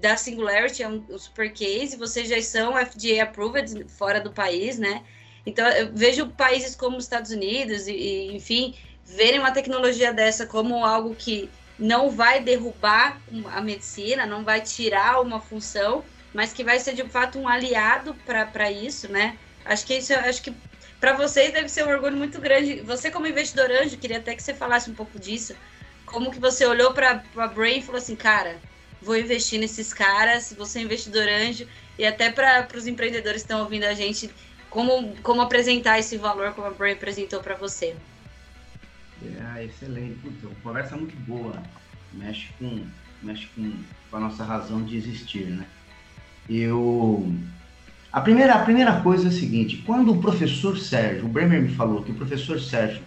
da 0.00 0.16
Singularity, 0.16 0.82
é 0.82 0.88
um, 0.88 1.04
um 1.10 1.18
super 1.18 1.52
case. 1.52 1.98
Vocês 1.98 2.26
já 2.26 2.40
são 2.40 2.72
FDA 2.74 3.22
approved 3.22 3.86
fora 3.90 4.18
do 4.18 4.32
país, 4.32 4.78
né? 4.78 5.04
Então 5.44 5.68
eu 5.68 5.92
vejo 5.92 6.26
países 6.28 6.74
como 6.74 6.96
os 6.96 7.04
Estados 7.04 7.32
Unidos 7.32 7.86
e, 7.86 7.92
e 7.92 8.34
enfim 8.34 8.74
verem 9.04 9.38
uma 9.38 9.52
tecnologia 9.52 10.10
dessa 10.10 10.46
como 10.46 10.82
algo 10.82 11.14
que 11.14 11.50
não 11.78 12.08
vai 12.08 12.40
derrubar 12.40 13.20
a 13.52 13.60
medicina, 13.60 14.24
não 14.24 14.42
vai 14.42 14.62
tirar 14.62 15.20
uma 15.20 15.38
função, 15.38 16.02
mas 16.32 16.50
que 16.50 16.64
vai 16.64 16.78
ser 16.78 16.94
de 16.94 17.04
fato 17.10 17.38
um 17.38 17.46
aliado 17.46 18.16
para 18.24 18.70
isso, 18.70 19.06
né? 19.12 19.36
Acho 19.66 19.84
que 19.84 19.98
isso, 19.98 20.14
acho 20.14 20.40
que 20.42 20.54
para 21.00 21.14
vocês 21.14 21.52
deve 21.52 21.68
ser 21.68 21.86
um 21.86 21.90
orgulho 21.90 22.16
muito 22.16 22.40
grande. 22.40 22.82
Você 22.82 23.10
como 23.10 23.26
investidor 23.26 23.70
anjo, 23.70 23.96
queria 23.96 24.18
até 24.18 24.34
que 24.34 24.42
você 24.42 24.52
falasse 24.54 24.90
um 24.90 24.94
pouco 24.94 25.18
disso. 25.18 25.54
como 26.04 26.30
que 26.30 26.40
você 26.40 26.66
olhou 26.66 26.92
para 26.92 27.22
a 27.36 27.46
Brain 27.46 27.78
e 27.78 27.82
falou 27.82 27.98
assim, 27.98 28.16
cara, 28.16 28.58
vou 29.00 29.16
investir 29.16 29.60
nesses 29.60 29.94
caras, 29.94 30.52
você 30.56 30.80
é 30.80 30.82
investidor 30.82 31.26
anjo, 31.28 31.66
e 31.98 32.04
até 32.04 32.30
para 32.30 32.66
os 32.76 32.86
empreendedores 32.86 33.42
que 33.42 33.46
estão 33.46 33.60
ouvindo 33.60 33.84
a 33.84 33.94
gente, 33.94 34.28
como, 34.68 35.16
como 35.22 35.40
apresentar 35.40 35.98
esse 35.98 36.16
valor 36.16 36.52
como 36.52 36.66
a 36.66 36.70
Brain 36.70 36.94
apresentou 36.94 37.40
para 37.40 37.54
você. 37.54 37.96
É, 39.56 39.64
excelente. 39.64 40.18
Puta, 40.18 40.54
conversa 40.62 40.96
muito 40.96 41.16
boa. 41.16 41.62
Mexe 42.12 42.48
com, 42.58 42.86
mexe 43.22 43.46
com, 43.54 43.72
com 44.10 44.16
a 44.16 44.20
nossa 44.20 44.44
razão 44.44 44.84
de 44.84 44.96
existir, 44.96 45.46
né? 45.46 45.66
Eu... 46.48 47.32
A 48.12 48.20
primeira, 48.20 48.54
a 48.54 48.64
primeira 48.64 49.00
coisa 49.00 49.26
é 49.26 49.28
a 49.28 49.32
seguinte, 49.32 49.78
quando 49.86 50.12
o 50.12 50.20
professor 50.20 50.76
Sérgio, 50.76 51.26
o 51.26 51.28
Bremer 51.28 51.62
me 51.62 51.68
falou 51.68 52.02
que 52.02 52.10
o 52.10 52.14
professor 52.14 52.60
Sérgio 52.60 53.02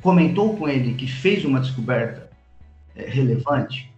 comentou 0.00 0.56
com 0.56 0.66
ele 0.66 0.94
que 0.94 1.06
fez 1.06 1.44
uma 1.44 1.60
descoberta 1.60 2.30
é, 2.96 3.04
relevante, 3.04 3.92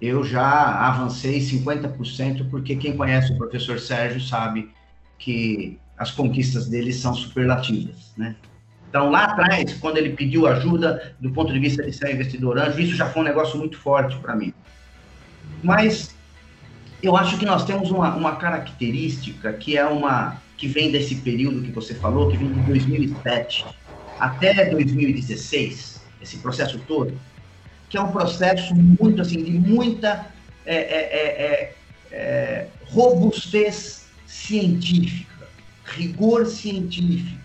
eu 0.00 0.24
já 0.24 0.86
avancei 0.86 1.38
50%, 1.38 2.48
porque 2.48 2.76
quem 2.76 2.96
conhece 2.96 3.32
o 3.32 3.36
professor 3.36 3.78
Sérgio 3.78 4.20
sabe 4.20 4.70
que 5.18 5.78
as 5.98 6.10
conquistas 6.10 6.66
dele 6.68 6.92
são 6.92 7.14
superlativas, 7.14 8.12
né? 8.16 8.36
Então, 8.88 9.10
lá 9.10 9.24
atrás, 9.24 9.74
quando 9.74 9.98
ele 9.98 10.10
pediu 10.10 10.46
ajuda 10.46 11.14
do 11.20 11.30
ponto 11.30 11.52
de 11.52 11.58
vista 11.58 11.82
de 11.82 11.92
ser 11.92 12.14
investidor 12.14 12.58
anjo, 12.58 12.80
isso 12.80 12.94
já 12.94 13.06
foi 13.06 13.22
um 13.22 13.24
negócio 13.24 13.58
muito 13.58 13.76
forte 13.78 14.16
para 14.18 14.34
mim. 14.34 14.54
Mas 15.62 16.15
eu 17.06 17.16
acho 17.16 17.38
que 17.38 17.46
nós 17.46 17.64
temos 17.64 17.90
uma, 17.90 18.14
uma 18.14 18.36
característica 18.36 19.52
que 19.52 19.76
é 19.76 19.84
uma 19.84 20.40
que 20.56 20.66
vem 20.66 20.90
desse 20.90 21.16
período 21.16 21.62
que 21.62 21.70
você 21.70 21.94
falou, 21.94 22.30
que 22.30 22.36
vem 22.36 22.52
de 22.52 22.60
2007 22.62 23.66
até 24.18 24.70
2016, 24.70 26.00
esse 26.22 26.38
processo 26.38 26.78
todo, 26.80 27.18
que 27.90 27.98
é 27.98 28.00
um 28.00 28.10
processo 28.10 28.74
muito 28.74 29.20
assim 29.20 29.42
de 29.44 29.50
muita 29.50 30.26
é, 30.64 30.74
é, 30.74 30.78
é, 30.78 31.44
é, 31.44 31.74
é 32.10 32.68
robustez 32.86 34.06
científica, 34.26 35.46
rigor 35.84 36.46
científico, 36.46 37.38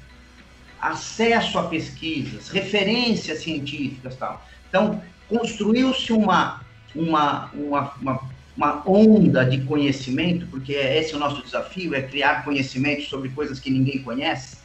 acesso 0.79 1.59
a 1.59 1.63
pesquisas, 1.63 2.49
referências 2.49 3.43
científicas, 3.43 4.15
tal. 4.15 4.43
Então 4.69 5.01
construiu-se 5.27 6.11
uma, 6.13 6.61
uma, 6.95 7.51
uma, 7.53 7.93
uma 8.01 8.30
uma 8.55 8.87
onda 8.87 9.45
de 9.45 9.61
conhecimento, 9.61 10.45
porque 10.47 10.73
esse 10.73 11.13
é 11.13 11.15
o 11.15 11.19
nosso 11.19 11.41
desafio, 11.41 11.95
é 11.95 12.01
criar 12.01 12.43
conhecimento 12.43 13.03
sobre 13.03 13.29
coisas 13.29 13.59
que 13.59 13.69
ninguém 13.69 14.01
conhece. 14.01 14.57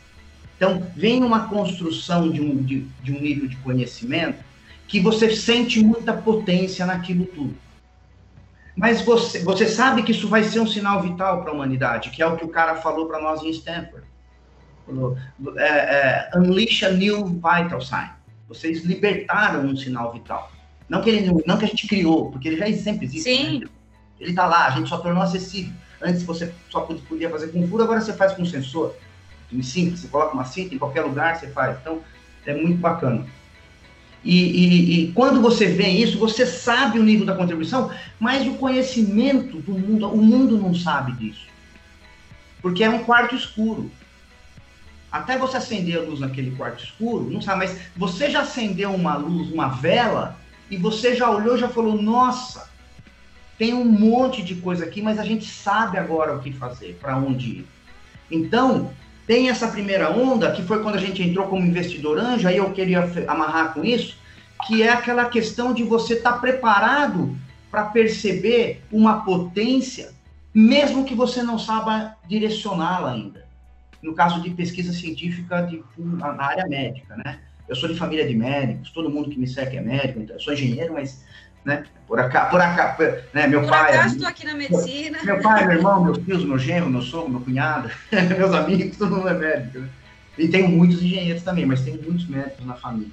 Então, 0.56 0.86
vem 0.96 1.22
uma 1.22 1.48
construção 1.48 2.30
de 2.30 2.40
um, 2.40 2.62
de, 2.62 2.80
de 3.02 3.12
um 3.12 3.20
nível 3.20 3.46
de 3.46 3.56
conhecimento 3.56 4.44
que 4.88 5.00
você 5.00 5.34
sente 5.34 5.82
muita 5.82 6.12
potência 6.12 6.86
naquilo 6.86 7.26
tudo. 7.26 7.56
Mas 8.76 9.00
você, 9.00 9.42
você 9.42 9.66
sabe 9.66 10.02
que 10.02 10.12
isso 10.12 10.28
vai 10.28 10.44
ser 10.44 10.60
um 10.60 10.66
sinal 10.66 11.02
vital 11.02 11.42
para 11.42 11.50
a 11.50 11.54
humanidade, 11.54 12.10
que 12.10 12.22
é 12.22 12.26
o 12.26 12.36
que 12.36 12.44
o 12.44 12.48
cara 12.48 12.76
falou 12.76 13.06
para 13.06 13.20
nós 13.20 13.42
em 13.42 13.50
Stanford. 13.50 14.06
Falou, 14.84 15.16
é, 15.56 15.64
é, 15.64 16.30
unleash 16.36 16.82
a 16.84 16.90
new 16.90 17.26
vital 17.26 17.80
sign. 17.80 18.10
Vocês 18.48 18.84
libertaram 18.84 19.64
um 19.64 19.76
sinal 19.76 20.12
vital. 20.12 20.52
Não 20.88 21.00
que, 21.00 21.10
ele, 21.10 21.42
não 21.46 21.58
que 21.58 21.64
a 21.64 21.68
gente 21.68 21.88
criou, 21.88 22.30
porque 22.30 22.48
ele 22.48 22.58
já 22.58 22.82
sempre 22.82 23.06
existe. 23.06 23.24
Sim. 23.24 23.60
Né? 23.60 23.66
Ele 24.20 24.30
está 24.30 24.46
lá, 24.46 24.66
a 24.66 24.70
gente 24.70 24.88
só 24.88 24.98
tornou 24.98 25.22
acessível. 25.22 25.72
Antes 26.00 26.22
você 26.22 26.52
só 26.70 26.80
podia 26.80 27.30
fazer 27.30 27.48
com 27.48 27.66
furo, 27.68 27.82
agora 27.82 28.00
você 28.00 28.12
faz 28.12 28.32
com 28.32 28.44
sensor. 28.44 28.94
Simples, 29.62 30.00
você 30.00 30.08
coloca 30.08 30.34
uma 30.34 30.44
cinta 30.44 30.74
em 30.74 30.78
qualquer 30.78 31.02
lugar, 31.02 31.36
você 31.36 31.48
faz. 31.48 31.78
Então, 31.80 32.00
é 32.44 32.54
muito 32.54 32.78
bacana. 32.78 33.26
E, 34.24 34.34
e, 34.34 35.04
e, 35.04 35.12
quando 35.12 35.40
você 35.40 35.66
vê 35.66 35.88
isso, 35.88 36.18
você 36.18 36.44
sabe 36.44 36.98
o 36.98 37.02
nível 37.02 37.24
da 37.24 37.36
contribuição, 37.36 37.92
mas 38.18 38.46
o 38.46 38.54
conhecimento 38.54 39.60
do 39.60 39.72
mundo, 39.72 40.08
o 40.08 40.20
mundo 40.20 40.58
não 40.58 40.74
sabe 40.74 41.12
disso. 41.12 41.46
Porque 42.60 42.82
é 42.82 42.90
um 42.90 43.04
quarto 43.04 43.36
escuro. 43.36 43.90
Até 45.12 45.38
você 45.38 45.58
acender 45.58 45.98
a 45.98 46.02
luz 46.02 46.18
naquele 46.18 46.50
quarto 46.56 46.82
escuro, 46.82 47.30
não 47.30 47.40
sabe, 47.40 47.60
mas 47.60 47.78
você 47.96 48.28
já 48.28 48.40
acendeu 48.40 48.92
uma 48.92 49.16
luz, 49.16 49.50
uma 49.52 49.68
vela, 49.68 50.36
e 50.68 50.76
você 50.76 51.14
já 51.14 51.30
olhou, 51.30 51.56
já 51.56 51.68
falou, 51.68 52.00
nossa, 52.02 52.68
tem 53.58 53.74
um 53.74 53.84
monte 53.84 54.42
de 54.42 54.56
coisa 54.56 54.84
aqui, 54.84 55.00
mas 55.00 55.18
a 55.18 55.24
gente 55.24 55.46
sabe 55.46 55.98
agora 55.98 56.34
o 56.34 56.40
que 56.40 56.52
fazer, 56.52 56.98
para 57.00 57.16
onde 57.16 57.48
ir. 57.48 57.66
Então, 58.30 58.90
tem 59.26 59.48
essa 59.48 59.68
primeira 59.68 60.10
onda, 60.10 60.52
que 60.52 60.62
foi 60.62 60.82
quando 60.82 60.96
a 60.96 61.00
gente 61.00 61.22
entrou 61.22 61.46
como 61.46 61.66
investidor 61.66 62.18
anjo, 62.18 62.46
aí 62.46 62.58
eu 62.58 62.70
queria 62.72 63.10
amarrar 63.26 63.74
com 63.74 63.84
isso, 63.84 64.16
que 64.66 64.82
é 64.82 64.90
aquela 64.90 65.26
questão 65.26 65.72
de 65.72 65.82
você 65.82 66.14
estar 66.14 66.32
tá 66.32 66.38
preparado 66.38 67.36
para 67.70 67.86
perceber 67.86 68.82
uma 68.90 69.24
potência, 69.24 70.14
mesmo 70.54 71.04
que 71.04 71.14
você 71.14 71.42
não 71.42 71.58
saiba 71.58 72.16
direcioná-la 72.26 73.12
ainda. 73.12 73.46
No 74.02 74.14
caso 74.14 74.40
de 74.40 74.50
pesquisa 74.50 74.92
científica 74.92 75.62
de, 75.62 75.82
na 75.98 76.42
área 76.42 76.66
médica, 76.66 77.16
né? 77.16 77.40
Eu 77.68 77.74
sou 77.74 77.88
de 77.88 77.96
família 77.96 78.26
de 78.26 78.34
médicos, 78.34 78.90
todo 78.90 79.10
mundo 79.10 79.28
que 79.28 79.38
me 79.38 79.48
segue 79.48 79.76
é 79.76 79.80
médico, 79.80 80.20
então 80.20 80.36
eu 80.36 80.40
sou 80.40 80.52
engenheiro, 80.52 80.94
mas 80.94 81.24
né? 81.66 81.84
Por 82.06 82.20
acaso, 82.20 82.50
por 82.50 82.60
acaso, 82.60 83.02
né? 83.34 83.48
Meu 83.48 83.62
por 83.62 83.70
pai. 83.70 83.92
Acaso 83.92 84.14
estou 84.14 84.28
aqui 84.28 84.46
na 84.46 84.54
medicina. 84.54 85.18
Meu 85.24 85.40
pai, 85.40 85.66
meu 85.66 85.76
irmão, 85.76 86.04
meus 86.04 86.18
filhos, 86.18 86.44
meu 86.44 86.58
genro, 86.58 86.88
meu 86.88 87.02
sogro, 87.02 87.28
meu 87.28 87.40
cunhado, 87.40 87.90
meus 88.38 88.54
amigos, 88.54 88.96
todo 88.96 89.16
mundo 89.16 89.28
é 89.28 89.34
médico. 89.34 89.80
Né? 89.80 89.88
E 90.38 90.46
tenho 90.46 90.68
muitos 90.68 91.02
engenheiros 91.02 91.42
também, 91.42 91.66
mas 91.66 91.80
tenho 91.80 92.00
muitos 92.00 92.28
médicos 92.28 92.64
na 92.64 92.74
família. 92.74 93.10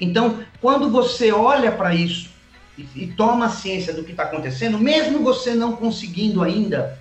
Então, 0.00 0.42
quando 0.62 0.90
você 0.90 1.30
olha 1.30 1.70
para 1.70 1.94
isso 1.94 2.30
e, 2.78 2.88
e, 2.94 3.06
toma 3.08 3.50
ciência 3.50 3.92
do 3.92 4.02
que 4.02 4.12
está 4.12 4.22
acontecendo, 4.22 4.78
mesmo 4.78 5.22
você 5.22 5.54
não 5.54 5.76
conseguindo 5.76 6.42
ainda 6.42 6.98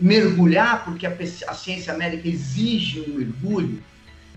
mergulhar, 0.00 0.84
porque 0.86 1.06
a, 1.06 1.14
a 1.48 1.54
ciência 1.54 1.92
médica 1.92 2.26
exige 2.28 3.00
um 3.00 3.14
mergulho, 3.14 3.82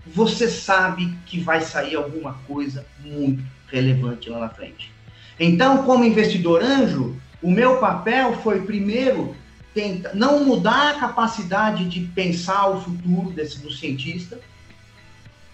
você 0.06 0.48
sabe 0.48 1.16
que 1.24 1.40
vai 1.40 1.62
sair 1.62 1.94
alguma 1.94 2.34
coisa 2.46 2.84
muito 3.02 3.42
relevante 3.72 4.28
lá 4.28 4.38
na 4.38 4.48
frente. 4.50 4.92
Então, 5.40 5.84
como 5.84 6.04
investidor 6.04 6.62
anjo, 6.62 7.16
o 7.42 7.50
meu 7.50 7.78
papel 7.78 8.34
foi 8.34 8.60
primeiro 8.62 9.34
tentar 9.74 10.14
não 10.14 10.44
mudar 10.44 10.90
a 10.90 11.00
capacidade 11.00 11.88
de 11.88 12.00
pensar 12.00 12.68
o 12.68 12.80
futuro 12.80 13.30
desse 13.30 13.58
do 13.60 13.72
cientista, 13.72 14.38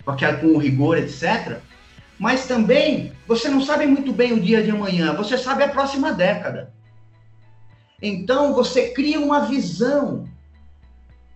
porque 0.04 0.30
com 0.34 0.48
o 0.48 0.58
rigor, 0.58 0.98
etc. 0.98 1.60
Mas 2.18 2.46
também 2.46 3.12
você 3.26 3.48
não 3.48 3.62
sabe 3.62 3.86
muito 3.86 4.12
bem 4.12 4.32
o 4.32 4.40
dia 4.40 4.62
de 4.62 4.70
amanhã, 4.70 5.14
você 5.14 5.38
sabe 5.38 5.62
a 5.62 5.68
próxima 5.68 6.12
década. 6.12 6.72
Então 8.02 8.54
você 8.54 8.90
cria 8.90 9.20
uma 9.20 9.46
visão, 9.46 10.28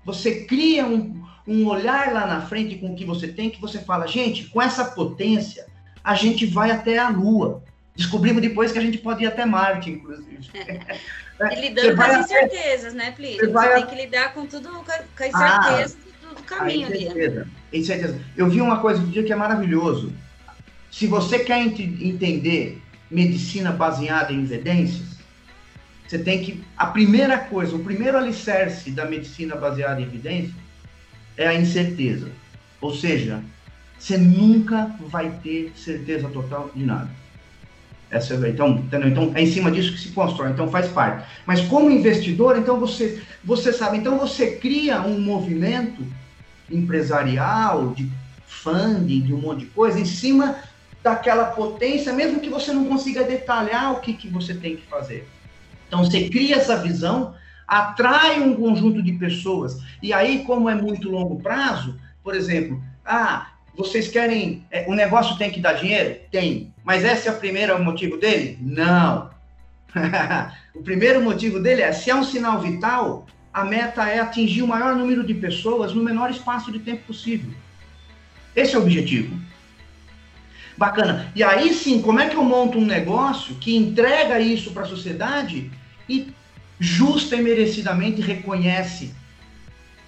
você 0.05 0.45
cria 0.45 0.85
um, 0.85 1.23
um 1.47 1.67
olhar 1.67 2.13
lá 2.13 2.27
na 2.27 2.41
frente 2.43 2.77
com 2.77 2.93
o 2.93 2.97
que 2.97 3.05
você 3.05 3.29
tem, 3.29 3.51
que 3.51 3.61
você 3.61 3.79
fala, 3.79 4.07
gente, 4.07 4.45
com 4.45 4.61
essa 4.61 4.85
potência, 4.85 5.67
a 6.03 6.15
gente 6.15 6.47
vai 6.47 6.71
até 6.71 6.99
a 6.99 7.09
Lua. 7.09 7.63
Descobrimos 7.95 8.41
depois 8.41 8.73
que 8.73 8.79
a 8.79 8.83
gente 8.83 8.99
pode 8.99 9.23
ir 9.23 9.27
até 9.27 9.45
Marte, 9.45 9.91
inclusive. 9.91 10.51
E 11.51 11.61
lidando 11.61 11.97
com 11.97 12.03
as 12.03 12.25
incertezas, 12.25 12.95
né, 12.95 13.11
Plínio? 13.13 13.39
Você, 13.39 13.53
você 13.53 13.75
tem 13.75 13.87
que 13.87 13.95
lidar 13.97 14.33
com 14.33 14.47
tudo, 14.47 14.69
com 14.69 14.93
a 14.93 15.27
incerteza 15.27 15.97
ah, 16.31 16.35
do, 16.35 16.43
caminho 16.45 16.87
ali. 16.87 17.05
Incerteza, 17.05 17.49
incerteza. 17.73 18.21
Eu 18.37 18.49
vi 18.49 18.61
uma 18.61 18.81
coisa 18.81 19.01
do 19.01 19.09
dia 19.09 19.25
que 19.25 19.33
é 19.33 19.37
maravilhoso. 19.37 20.13
Se 20.91 21.07
você 21.07 21.41
quer 21.41 21.59
ent 21.59 21.81
entender 21.81 22.81
medicina 23.11 23.73
baseada 23.73 24.33
em 24.33 24.43
evidências, 24.43 25.17
você 26.07 26.19
tem 26.19 26.45
que. 26.45 26.63
A 26.77 26.87
primeira 26.87 27.39
coisa, 27.39 27.75
o 27.75 27.83
primeiro 27.83 28.19
alicerce 28.19 28.91
da 28.91 29.07
medicina 29.07 29.57
baseada 29.57 30.01
em 30.01 30.05
evidências 30.05 30.55
é 31.37 31.49
a 31.49 31.55
incerteza. 31.55 32.31
Ou 32.81 32.95
seja, 32.95 33.43
você 34.03 34.19
nunca 34.19 34.91
vai 34.99 35.31
ter 35.45 35.73
certeza 35.77 36.29
total 36.29 36.69
de 36.75 36.85
nada. 36.85 37.09
Essa, 38.11 38.35
é 38.35 38.51
então, 38.51 38.71
entendeu? 38.71 39.09
então, 39.09 39.33
é 39.33 39.43
em 39.43 39.47
cima 39.47 39.71
disso 39.71 39.93
que 39.93 40.01
se 40.01 40.09
constrói, 40.09 40.51
então 40.51 40.69
faz 40.69 40.89
parte. 40.89 41.25
Mas 41.47 41.61
como 41.61 41.89
investidor, 41.89 42.59
então 42.59 42.81
você, 42.81 43.23
você 43.45 43.73
sabe, 43.73 43.99
então 43.99 44.19
você 44.19 44.57
cria 44.57 45.01
um 45.03 45.21
movimento 45.21 46.05
empresarial, 46.69 47.95
de 47.95 48.11
funding, 48.45 49.21
de 49.21 49.33
um 49.33 49.41
monte 49.41 49.61
de 49.61 49.67
coisa, 49.67 50.01
em 50.01 50.05
cima 50.05 50.57
daquela 51.01 51.47
potência, 51.47 52.13
mesmo 52.13 52.41
que 52.41 52.51
você 52.51 52.73
não 52.73 52.87
consiga 52.87 53.23
detalhar 53.23 53.93
o 53.93 54.01
que, 54.01 54.15
que 54.15 54.29
você 54.29 54.53
tem 54.53 54.75
que 54.75 54.87
fazer. 54.89 55.29
Então 55.87 56.05
você 56.05 56.29
cria 56.29 56.57
essa 56.57 56.77
visão, 56.77 57.37
atrai 57.69 58.41
um 58.41 58.57
conjunto 58.57 59.01
de 59.01 59.13
pessoas, 59.13 59.79
e 60.03 60.13
aí, 60.13 60.43
como 60.45 60.69
é 60.69 60.75
muito 60.75 61.09
longo 61.09 61.41
prazo, 61.41 61.97
por 62.23 62.35
exemplo, 62.35 62.83
ah, 63.05 63.52
vocês 63.75 64.09
querem. 64.09 64.65
É, 64.71 64.85
o 64.89 64.95
negócio 64.95 65.37
tem 65.37 65.51
que 65.51 65.61
dar 65.61 65.75
dinheiro? 65.75 66.21
Tem. 66.31 66.73
Mas 66.85 67.05
esse 67.05 67.29
é 67.29 67.33
o 67.33 67.39
primeiro 67.39 67.83
motivo 67.83 68.17
dele? 68.17 68.59
Não. 68.61 69.31
o 70.75 70.83
primeiro 70.83 71.23
motivo 71.23 71.61
dele 71.61 71.83
é: 71.83 71.93
se 71.93 72.11
é 72.11 72.15
um 72.15 72.25
sinal 72.25 72.61
vital, 72.61 73.27
a 73.53 73.65
meta 73.65 74.09
é 74.09 74.19
atingir 74.19 74.63
o 74.63 74.69
maior 74.69 74.95
número 74.95 75.25
de 75.25 75.35
pessoas 75.35 75.93
no 75.93 76.03
menor 76.03 76.31
espaço 76.31 76.71
de 76.71 76.79
tempo 76.79 77.07
possível. 77.07 77.51
Esse 78.55 78.75
é 78.75 78.79
o 78.79 78.83
objetivo. 78.83 79.41
Bacana. 80.77 81.31
E 81.35 81.43
aí 81.43 81.73
sim, 81.73 82.01
como 82.01 82.21
é 82.21 82.29
que 82.29 82.37
eu 82.37 82.45
monto 82.45 82.79
um 82.79 82.85
negócio 82.85 83.55
que 83.57 83.77
entrega 83.77 84.41
isso 84.41 84.73
para 84.73 84.83
a 84.83 84.87
sociedade 84.87 85.71
e 86.09 86.33
justa 86.79 87.37
e 87.37 87.43
merecidamente 87.43 88.21
reconhece 88.21 89.15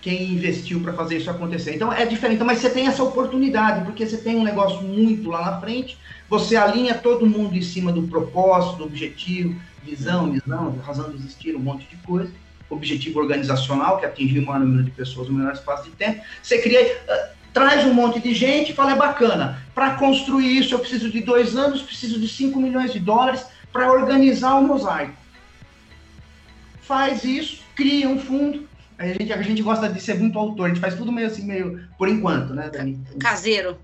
quem 0.05 0.35
investiu 0.35 0.81
para 0.81 0.93
fazer 0.93 1.17
isso 1.17 1.31
acontecer. 1.31 1.75
Então 1.75 1.91
é 1.91 2.05
diferente, 2.05 2.45
mas 2.45 2.59
você 2.59 2.69
tem 2.69 2.87
essa 2.87 3.03
oportunidade, 3.03 3.87
porque 3.87 4.07
você 4.07 4.19
tem 4.19 4.37
um 4.37 4.45
negócio 4.45 4.83
muito 4.83 5.31
lá 5.31 5.51
na 5.51 5.61
frente, 5.63 5.97
você 6.29 6.57
alinha 6.57 6.95
todo 6.95 7.27
mundo 7.27 7.57
em 7.57 7.63
cima 7.63 7.91
do 7.91 8.03
propósito, 8.03 8.77
do 8.77 8.85
objetivo, 8.85 9.59
visão, 9.83 10.31
visão, 10.31 10.79
razão 10.85 11.09
de 11.09 11.17
existir, 11.17 11.57
um 11.57 11.59
monte 11.59 11.89
de 11.89 11.97
coisa. 11.97 12.31
Objetivo 12.69 13.19
organizacional, 13.19 13.99
que 13.99 14.05
é 14.05 14.09
atingir 14.09 14.41
o 14.41 14.47
maior 14.47 14.61
número 14.61 14.83
de 14.83 14.91
pessoas 14.91 15.29
no 15.29 15.35
menor 15.35 15.55
espaço 15.55 15.85
de 15.85 15.93
tempo. 15.93 16.21
Você 16.43 16.59
cria, 16.59 16.83
uh, 16.83 17.35
traz 17.55 17.87
um 17.87 17.95
monte 17.95 18.21
de 18.21 18.35
gente 18.35 18.73
e 18.73 18.75
fala, 18.75 18.93
é 18.93 18.97
bacana, 18.97 19.63
para 19.75 19.95
construir 19.95 20.59
isso 20.59 20.75
eu 20.75 20.81
preciso 20.81 21.11
de 21.11 21.21
dois 21.23 21.57
anos, 21.57 21.81
preciso 21.81 22.21
de 22.21 22.29
5 22.29 22.61
milhões 22.61 22.93
de 22.93 22.99
dólares 22.99 23.47
para 23.73 23.91
organizar 23.91 24.57
o 24.57 24.67
mosaico. 24.67 25.17
Faz 26.83 27.25
isso, 27.25 27.63
cria 27.75 28.07
um 28.07 28.19
fundo. 28.19 28.69
A 28.99 29.07
gente, 29.07 29.33
a 29.33 29.43
gente 29.43 29.63
gosta 29.63 29.89
de 29.89 30.01
ser 30.01 30.19
muito 30.19 30.39
autor, 30.39 30.67
a 30.67 30.69
gente 30.69 30.81
faz 30.81 30.95
tudo 30.95 31.11
meio 31.11 31.27
assim, 31.27 31.45
meio 31.45 31.89
por 31.99 32.09
enquanto, 32.09 32.55
né, 32.55 32.71
Dani? 32.71 33.01
Caseiro. 33.19 33.77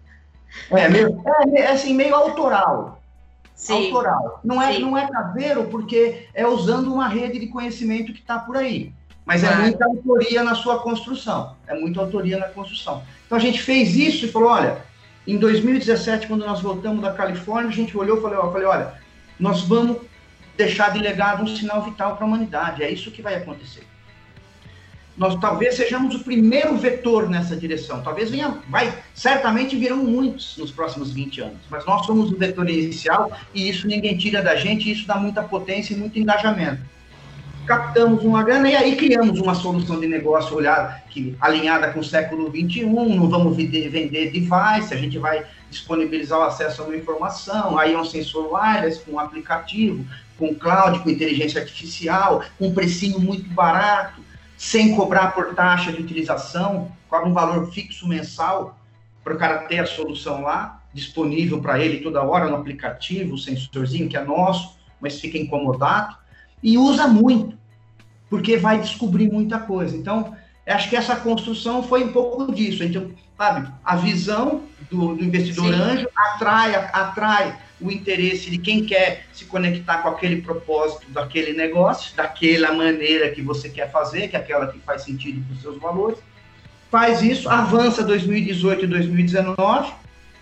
É, 0.71 0.89
meio, 0.89 1.23
é, 1.55 1.61
é 1.61 1.73
assim, 1.73 1.95
meio 1.95 2.15
autoral. 2.15 3.03
Sim. 3.55 3.87
Autoral. 3.87 4.41
Não 4.43 4.61
é, 4.63 4.79
não 4.79 4.97
é 4.97 5.09
caseiro 5.09 5.65
porque 5.65 6.27
é 6.33 6.47
usando 6.47 6.93
uma 6.93 7.09
rede 7.09 7.39
de 7.39 7.49
conhecimento 7.49 8.13
que 8.13 8.21
está 8.21 8.39
por 8.39 8.57
aí. 8.57 8.93
Mas 9.25 9.45
é 9.45 9.49
claro. 9.49 9.63
é 9.63 9.67
muita 9.67 9.85
autoria 9.85 10.43
na 10.43 10.55
sua 10.55 10.83
construção. 10.83 11.57
É 11.67 11.75
muita 11.75 12.01
autoria 12.01 12.39
na 12.39 12.49
construção. 12.49 13.03
Então 13.27 13.37
a 13.37 13.41
gente 13.41 13.63
fez 13.63 13.95
isso 13.95 14.25
e 14.25 14.33
falou: 14.33 14.49
olha, 14.49 14.83
em 15.27 15.37
2017, 15.37 16.27
quando 16.27 16.45
nós 16.47 16.61
voltamos 16.61 17.03
da 17.03 17.13
Califórnia, 17.13 17.71
a 17.71 17.75
gente 17.75 17.97
olhou 17.97 18.19
e 18.19 18.23
falou, 18.23 18.51
falei, 18.51 18.67
olha, 18.67 18.95
nós 19.39 19.63
vamos 19.63 19.99
deixar 20.57 20.93
de 20.93 20.99
legado 20.99 21.43
um 21.43 21.47
sinal 21.47 21.83
vital 21.83 22.17
para 22.17 22.25
a 22.25 22.29
humanidade. 22.29 22.83
É 22.83 22.91
isso 22.91 23.11
que 23.11 23.23
vai 23.23 23.35
acontecer. 23.35 23.87
Nós 25.17 25.39
talvez 25.41 25.75
sejamos 25.75 26.15
o 26.15 26.21
primeiro 26.21 26.77
vetor 26.77 27.29
nessa 27.29 27.57
direção. 27.57 28.03
Talvez 28.03 28.31
venha, 28.31 28.59
vai, 28.69 28.93
certamente 29.15 29.77
virão 29.77 29.99
muitos 29.99 30.57
nos 30.57 30.71
próximos 30.71 31.13
20 31.13 31.41
anos. 31.43 31.59
Mas 31.69 31.85
nós 31.85 32.07
somos 32.07 32.33
o 32.33 32.37
vetor 32.37 32.69
inicial 32.69 33.31
e 33.55 33.69
isso 33.69 33.87
ninguém 33.87 34.17
tira 34.17 34.43
da 34.43 34.57
gente, 34.57 34.91
isso 34.91 35.07
dá 35.07 35.17
muita 35.17 35.43
potência 35.43 35.93
e 35.95 35.97
muito 35.97 36.19
engajamento 36.19 36.81
captamos 37.71 38.25
uma 38.25 38.43
grana 38.43 38.69
e 38.69 38.75
aí 38.75 38.97
criamos 38.97 39.39
uma 39.39 39.55
solução 39.55 40.01
de 40.01 40.09
negócio 40.09 40.57
olhar 40.57 41.05
que 41.09 41.37
alinhada 41.41 41.93
com 41.93 42.01
o 42.01 42.05
século 42.05 42.51
21, 42.51 43.15
não 43.15 43.29
vamos 43.29 43.57
vender, 43.57 43.89
vender 43.89 44.33
device, 44.33 44.93
a 44.93 44.97
gente 44.97 45.19
vai 45.19 45.47
disponibilizar 45.71 46.41
o 46.41 46.43
acesso 46.43 46.83
a 46.83 46.87
uma 46.87 46.97
informação, 46.97 47.79
aí 47.79 47.95
é 47.95 47.99
um 47.99 48.05
sensor 48.05 48.53
wireless 48.53 49.01
com 49.05 49.13
um 49.13 49.19
aplicativo, 49.21 50.05
com 50.37 50.53
cloud, 50.53 50.99
com 50.99 51.11
inteligência 51.11 51.61
artificial, 51.61 52.43
com 52.59 52.69
um 52.69 52.75
precinho 52.75 53.21
muito 53.21 53.49
barato, 53.51 54.21
sem 54.61 54.95
cobrar 54.95 55.29
por 55.29 55.55
taxa 55.55 55.91
de 55.91 56.03
utilização, 56.03 56.93
cobra 57.09 57.27
um 57.27 57.33
valor 57.33 57.73
fixo 57.73 58.07
mensal 58.07 58.79
para 59.25 59.33
o 59.33 59.39
cara 59.39 59.61
ter 59.61 59.79
a 59.79 59.87
solução 59.87 60.43
lá, 60.43 60.83
disponível 60.93 61.63
para 61.63 61.79
ele 61.83 62.03
toda 62.03 62.23
hora 62.23 62.47
no 62.47 62.57
aplicativo, 62.57 63.37
o 63.37 63.39
sensorzinho 63.39 64.07
que 64.07 64.19
é 64.19 64.23
nosso, 64.23 64.77
mas 65.01 65.19
fica 65.19 65.39
incomodado 65.39 66.15
e 66.63 66.77
usa 66.77 67.09
muito, 67.09 67.57
porque 68.29 68.59
vai 68.59 68.79
descobrir 68.79 69.33
muita 69.33 69.59
coisa. 69.59 69.97
Então, 69.97 70.37
acho 70.67 70.91
que 70.91 70.97
essa 70.97 71.17
construção 71.17 71.83
foi 71.83 72.05
um 72.05 72.13
pouco 72.13 72.53
disso. 72.53 72.85
Então, 72.85 73.11
sabe, 73.39 73.67
a 73.83 73.97
visão 73.97 74.65
do, 74.91 75.15
do 75.15 75.25
investidor 75.25 75.73
Sim. 75.73 75.81
anjo 75.81 76.09
atrai, 76.15 76.75
atrai 76.75 77.59
o 77.81 77.91
interesse 77.91 78.51
de 78.51 78.59
quem 78.59 78.85
quer 78.85 79.27
se 79.33 79.45
conectar 79.45 79.99
com 79.99 80.09
aquele 80.09 80.43
propósito 80.43 81.11
daquele 81.11 81.53
negócio, 81.53 82.15
daquela 82.15 82.73
maneira 82.73 83.31
que 83.31 83.41
você 83.41 83.69
quer 83.69 83.91
fazer, 83.91 84.29
que 84.29 84.37
é 84.37 84.39
aquela 84.39 84.67
que 84.67 84.79
faz 84.81 85.03
sentido 85.03 85.45
para 85.47 85.55
os 85.55 85.63
seus 85.63 85.79
valores. 85.79 86.19
Faz 86.91 87.23
isso, 87.23 87.49
avança 87.49 88.03
2018 88.03 88.85
e 88.85 88.89
2019, 88.89 89.93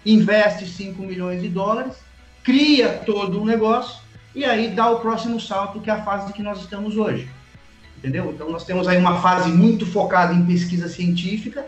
investe 0.04 0.66
5 0.66 1.02
milhões 1.02 1.42
de 1.42 1.48
dólares, 1.48 1.94
cria 2.42 2.88
todo 2.88 3.40
um 3.40 3.44
negócio 3.44 4.00
e 4.34 4.44
aí 4.44 4.68
dá 4.68 4.90
o 4.90 5.00
próximo 5.00 5.40
salto, 5.40 5.80
que 5.80 5.90
é 5.90 5.92
a 5.92 6.02
fase 6.02 6.32
que 6.32 6.42
nós 6.42 6.60
estamos 6.60 6.96
hoje. 6.96 7.28
Entendeu? 7.98 8.30
Então, 8.32 8.48
nós 8.50 8.64
temos 8.64 8.86
aí 8.86 8.96
uma 8.96 9.20
fase 9.20 9.50
muito 9.50 9.84
focada 9.84 10.32
em 10.32 10.46
pesquisa 10.46 10.88
científica. 10.88 11.66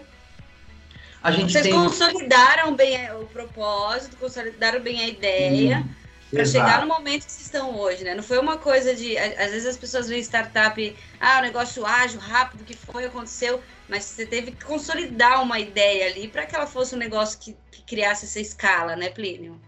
A 1.22 1.30
gente 1.30 1.52
Vocês 1.52 1.64
tem... 1.64 1.72
consolidaram 1.72 2.74
bem 2.74 2.96
o 3.12 3.26
propósito, 3.26 4.16
consolidaram 4.16 4.80
bem 4.80 5.00
a 5.00 5.08
ideia. 5.08 5.84
Para 6.30 6.44
chegar 6.44 6.80
no 6.80 6.86
momento 6.86 7.26
que 7.26 7.32
vocês 7.32 7.46
estão 7.46 7.76
hoje, 7.76 8.04
né? 8.04 8.14
Não 8.14 8.22
foi 8.22 8.38
uma 8.38 8.56
coisa 8.56 8.94
de. 8.94 9.18
Às 9.18 9.50
vezes 9.50 9.66
as 9.66 9.76
pessoas 9.76 10.08
veem 10.08 10.22
startup, 10.22 10.96
ah, 11.20 11.38
o 11.40 11.42
negócio 11.42 11.84
ágil, 11.84 12.20
rápido, 12.20 12.64
que 12.64 12.76
foi, 12.76 13.04
aconteceu, 13.04 13.60
mas 13.88 14.04
você 14.04 14.24
teve 14.24 14.52
que 14.52 14.64
consolidar 14.64 15.42
uma 15.42 15.58
ideia 15.58 16.06
ali 16.06 16.28
para 16.28 16.46
que 16.46 16.54
ela 16.54 16.68
fosse 16.68 16.94
um 16.94 16.98
negócio 16.98 17.38
que, 17.38 17.56
que 17.72 17.82
criasse 17.82 18.26
essa 18.26 18.38
escala, 18.38 18.94
né, 18.94 19.10
Plínio? 19.10 19.60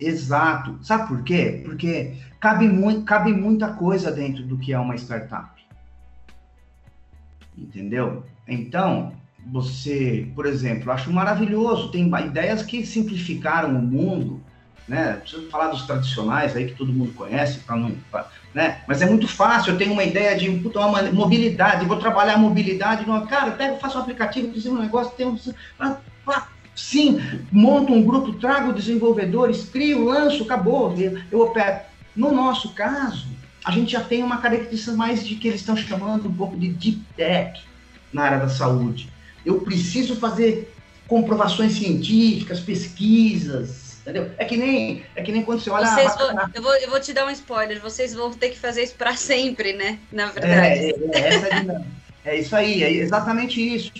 Exato. 0.00 0.78
Sabe 0.82 1.08
por 1.08 1.22
quê? 1.22 1.60
Porque 1.64 2.16
cabe, 2.40 2.66
muito, 2.66 3.04
cabe 3.04 3.32
muita 3.32 3.74
coisa 3.74 4.10
dentro 4.10 4.42
do 4.42 4.58
que 4.58 4.72
é 4.72 4.78
uma 4.78 4.96
startup. 4.96 5.50
Entendeu? 7.56 8.24
Então, 8.48 9.15
você, 9.50 10.28
por 10.34 10.46
exemplo, 10.46 10.90
acho 10.90 11.12
maravilhoso, 11.12 11.90
tem 11.90 12.10
ideias 12.24 12.62
que 12.62 12.84
simplificaram 12.84 13.70
o 13.70 13.82
mundo, 13.82 14.40
né? 14.88 15.14
Preciso 15.14 15.48
falar 15.48 15.68
dos 15.68 15.82
tradicionais 15.82 16.56
aí 16.56 16.66
que 16.66 16.74
todo 16.74 16.92
mundo 16.92 17.12
conhece, 17.12 17.60
para 17.60 17.76
não, 17.76 17.92
pra, 18.10 18.28
né? 18.54 18.80
Mas 18.86 19.02
é 19.02 19.06
muito 19.06 19.28
fácil, 19.28 19.72
eu 19.72 19.78
tenho 19.78 19.92
uma 19.92 20.04
ideia 20.04 20.36
de 20.36 20.50
puta, 20.58 20.80
uma 20.80 21.02
mobilidade, 21.12 21.86
vou 21.86 21.98
trabalhar 21.98 22.34
a 22.34 22.38
mobilidade, 22.38 23.06
não, 23.06 23.26
cara, 23.26 23.52
pego, 23.52 23.78
faço 23.78 23.98
um 23.98 24.02
aplicativo, 24.02 24.48
preciso 24.48 24.74
um 24.74 24.80
negócio, 24.80 25.12
tem 25.16 25.26
um, 25.26 25.38
Sim, 26.76 27.18
monto 27.50 27.90
um 27.90 28.04
grupo, 28.04 28.34
trago 28.34 28.70
desenvolvedores, 28.70 29.64
crio, 29.64 30.04
lanço, 30.04 30.44
acabou. 30.44 30.94
Eu 31.32 31.40
opero. 31.40 31.80
No 32.14 32.30
nosso 32.30 32.74
caso, 32.74 33.26
a 33.64 33.70
gente 33.70 33.92
já 33.92 34.02
tem 34.02 34.22
uma 34.22 34.36
característica 34.38 34.92
mais 34.92 35.26
de 35.26 35.36
que 35.36 35.48
eles 35.48 35.60
estão 35.60 35.74
chamando 35.74 36.28
um 36.28 36.34
pouco 36.34 36.54
de 36.54 36.68
deep 36.68 37.02
tech 37.16 37.62
na 38.12 38.24
área 38.24 38.38
da 38.38 38.48
saúde. 38.50 39.10
Eu 39.46 39.60
preciso 39.60 40.16
fazer 40.16 40.74
comprovações 41.08 41.72
científicas, 41.74 42.60
pesquisas, 42.60 43.98
entendeu? 44.02 44.30
É 44.36 44.44
que 44.44 44.56
nem, 44.56 45.06
é 45.14 45.22
que 45.22 45.32
nem 45.32 45.42
quando 45.42 45.60
você 45.60 45.70
olha. 45.70 45.86
Vocês 45.86 46.14
vou, 46.16 46.30
eu, 46.54 46.62
vou, 46.62 46.74
eu 46.74 46.90
vou 46.90 47.00
te 47.00 47.14
dar 47.14 47.24
um 47.26 47.30
spoiler. 47.30 47.80
Vocês 47.80 48.12
vão 48.12 48.30
ter 48.32 48.50
que 48.50 48.58
fazer 48.58 48.82
isso 48.82 48.96
para 48.96 49.16
sempre, 49.16 49.72
né? 49.72 49.98
Na 50.12 50.26
verdade. 50.26 50.56
É, 50.58 50.90
é, 50.90 51.34
é, 51.34 51.84
é 52.24 52.40
isso 52.40 52.54
aí, 52.54 52.82
é 52.82 52.92
exatamente 52.92 53.60
isso 53.60 53.92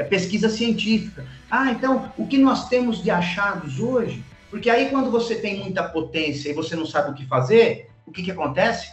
é 0.00 0.04
pesquisa 0.04 0.48
científica. 0.48 1.26
Ah, 1.50 1.70
então, 1.70 2.10
o 2.16 2.26
que 2.26 2.38
nós 2.38 2.70
temos 2.70 3.02
de 3.02 3.10
achados 3.10 3.78
hoje? 3.78 4.24
Porque 4.48 4.70
aí, 4.70 4.88
quando 4.88 5.10
você 5.10 5.34
tem 5.36 5.60
muita 5.60 5.82
potência 5.82 6.48
e 6.48 6.54
você 6.54 6.74
não 6.74 6.86
sabe 6.86 7.10
o 7.10 7.14
que 7.14 7.26
fazer, 7.26 7.90
o 8.06 8.10
que, 8.10 8.22
que 8.22 8.30
acontece? 8.30 8.90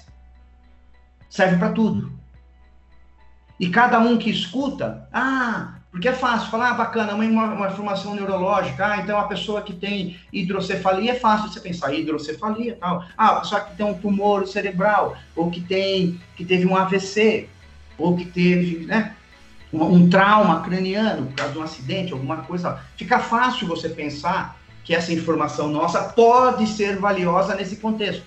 Serve 1.29 1.55
para 1.55 1.71
tudo. 1.71 2.11
E 3.57 3.69
cada 3.69 3.99
um 3.99 4.17
que 4.17 4.29
escuta, 4.29 5.07
ah, 5.13 5.76
porque 5.97 6.09
é 6.09 6.13
fácil 6.13 6.51
falar, 6.51 6.69
ah, 6.69 6.73
bacana, 6.75 7.15
uma, 7.15 7.45
uma 7.45 7.71
formação 7.71 8.13
neurológica, 8.13 8.85
ah, 8.85 8.97
então 8.97 9.17
a 9.17 9.23
pessoa 9.23 9.63
que 9.63 9.73
tem 9.73 10.15
hidrocefalia, 10.31 11.13
é 11.13 11.15
fácil 11.15 11.49
você 11.51 11.59
pensar 11.59 11.91
hidrocefalia 11.91 12.77
tal. 12.79 13.03
Ah, 13.17 13.29
a 13.29 13.39
pessoa 13.39 13.61
que 13.61 13.75
tem 13.75 13.83
um 13.83 13.95
tumor 13.95 14.47
cerebral, 14.47 15.17
ou 15.35 15.49
que 15.49 15.59
tem, 15.59 16.21
que 16.35 16.45
teve 16.45 16.67
um 16.67 16.77
AVC, 16.77 17.49
ou 17.97 18.15
que 18.15 18.25
teve, 18.25 18.85
né? 18.85 19.15
um, 19.73 19.83
um 19.83 20.07
trauma 20.07 20.61
craniano 20.61 21.25
por 21.25 21.33
causa 21.33 21.53
de 21.53 21.57
um 21.57 21.63
acidente, 21.63 22.13
alguma 22.13 22.37
coisa, 22.37 22.79
fica 22.95 23.17
fácil 23.17 23.67
você 23.67 23.89
pensar 23.89 24.55
que 24.83 24.93
essa 24.93 25.11
informação 25.11 25.67
nossa 25.67 26.03
pode 26.03 26.67
ser 26.67 26.97
valiosa 26.97 27.55
nesse 27.55 27.77
contexto. 27.77 28.23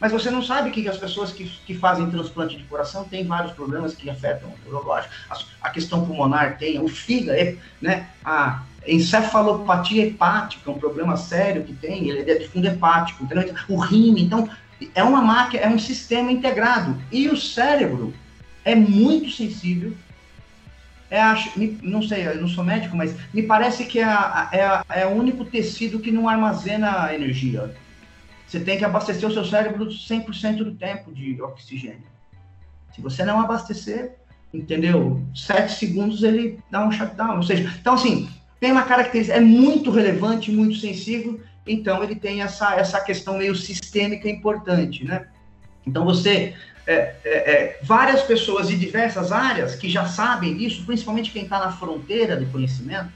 Mas 0.00 0.12
você 0.12 0.30
não 0.30 0.42
sabe 0.42 0.70
que 0.70 0.88
as 0.88 0.96
pessoas 0.96 1.32
que, 1.32 1.44
que 1.66 1.74
fazem 1.74 2.10
transplante 2.10 2.56
de 2.56 2.64
coração 2.64 3.04
têm 3.04 3.26
vários 3.26 3.52
problemas 3.52 3.94
que 3.94 4.08
afetam 4.08 4.48
o 4.48 4.70
neurológico. 4.70 5.12
A, 5.28 5.38
a 5.68 5.70
questão 5.70 6.06
pulmonar 6.06 6.56
tem, 6.56 6.80
o 6.80 6.88
fígado, 6.88 7.38
é, 7.38 7.56
né, 7.80 8.08
a 8.24 8.62
encefalopatia 8.86 10.06
hepática, 10.06 10.70
um 10.70 10.78
problema 10.78 11.16
sério 11.16 11.64
que 11.64 11.74
tem, 11.74 12.08
ele 12.08 12.30
é 12.30 12.34
de 12.36 12.48
fundo 12.48 12.66
hepático, 12.66 13.24
entendeu? 13.24 13.54
o 13.68 13.76
rim, 13.76 14.14
então 14.18 14.48
é 14.94 15.02
uma 15.02 15.20
máquina, 15.20 15.64
é 15.64 15.68
um 15.68 15.78
sistema 15.78 16.30
integrado. 16.30 16.96
E 17.10 17.28
o 17.28 17.36
cérebro 17.36 18.14
é 18.64 18.74
muito 18.74 19.30
sensível 19.30 19.94
é, 21.10 21.20
acho, 21.20 21.52
não 21.82 22.02
sei, 22.02 22.26
eu 22.26 22.40
não 22.40 22.48
sou 22.48 22.62
médico, 22.62 22.94
mas 22.94 23.14
me 23.32 23.42
parece 23.42 23.86
que 23.86 23.98
é, 23.98 24.04
é, 24.04 25.00
é 25.00 25.06
o 25.06 25.10
único 25.10 25.44
tecido 25.44 26.00
que 26.00 26.10
não 26.10 26.28
armazena 26.28 27.14
energia. 27.14 27.74
Você 28.48 28.60
tem 28.60 28.78
que 28.78 28.84
abastecer 28.84 29.28
o 29.28 29.32
seu 29.32 29.44
cérebro 29.44 29.86
100% 29.86 30.56
do 30.56 30.74
tempo 30.74 31.12
de 31.12 31.40
oxigênio. 31.42 32.02
Se 32.94 33.02
você 33.02 33.22
não 33.22 33.40
abastecer, 33.40 34.16
entendeu? 34.52 35.22
Sete 35.34 35.72
segundos 35.72 36.22
ele 36.22 36.58
dá 36.70 36.82
um 36.82 36.90
shutdown. 36.90 37.36
Ou 37.36 37.42
seja, 37.42 37.70
então 37.78 37.94
assim, 37.94 38.28
tem 38.58 38.72
uma 38.72 38.84
característica, 38.84 39.36
é 39.36 39.40
muito 39.40 39.90
relevante, 39.90 40.50
muito 40.50 40.76
sensível, 40.76 41.40
então 41.66 42.02
ele 42.02 42.16
tem 42.16 42.40
essa, 42.40 42.74
essa 42.74 42.98
questão 43.00 43.36
meio 43.36 43.54
sistêmica 43.54 44.28
importante, 44.28 45.04
né? 45.04 45.26
Então 45.86 46.06
você 46.06 46.54
é, 46.86 46.92
é, 46.92 47.16
é, 47.24 47.78
várias 47.82 48.22
pessoas 48.22 48.68
de 48.68 48.78
diversas 48.78 49.30
áreas 49.30 49.74
que 49.74 49.90
já 49.90 50.06
sabem 50.06 50.56
disso, 50.56 50.86
principalmente 50.86 51.30
quem 51.30 51.42
está 51.42 51.58
na 51.58 51.70
fronteira 51.70 52.34
do 52.34 52.46
conhecimento, 52.46 53.12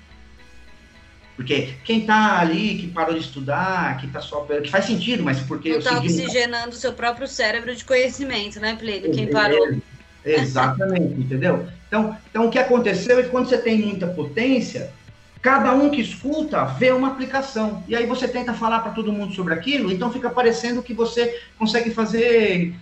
porque 1.36 1.74
quem 1.84 2.00
está 2.00 2.40
ali, 2.40 2.78
que 2.78 2.88
parou 2.88 3.14
de 3.14 3.20
estudar, 3.20 3.96
que 3.98 4.06
está 4.06 4.20
só. 4.20 4.40
que 4.40 4.70
faz 4.70 4.84
sentido, 4.84 5.22
mas 5.22 5.40
porque. 5.40 5.70
Não 5.70 5.78
está 5.78 5.98
oxigenando 5.98 6.70
o 6.70 6.78
seu 6.78 6.92
próprio 6.92 7.26
cérebro 7.26 7.74
de 7.74 7.84
conhecimento, 7.84 8.60
né, 8.60 8.76
Plínio? 8.76 9.12
Quem 9.12 9.28
parou. 9.28 9.76
Exatamente, 10.24 11.20
entendeu? 11.20 11.66
Então, 11.88 12.16
então, 12.30 12.46
o 12.46 12.50
que 12.50 12.58
aconteceu 12.58 13.18
é 13.18 13.22
que 13.24 13.28
quando 13.28 13.48
você 13.48 13.58
tem 13.58 13.78
muita 13.78 14.06
potência, 14.06 14.92
cada 15.40 15.74
um 15.74 15.90
que 15.90 16.00
escuta 16.00 16.64
vê 16.64 16.92
uma 16.92 17.08
aplicação. 17.08 17.82
E 17.88 17.96
aí 17.96 18.06
você 18.06 18.28
tenta 18.28 18.54
falar 18.54 18.80
para 18.80 18.92
todo 18.92 19.12
mundo 19.12 19.34
sobre 19.34 19.52
aquilo, 19.52 19.90
então 19.90 20.12
fica 20.12 20.30
parecendo 20.30 20.82
que 20.82 20.94
você 20.94 21.40
consegue 21.58 21.90
fazer 21.90 22.74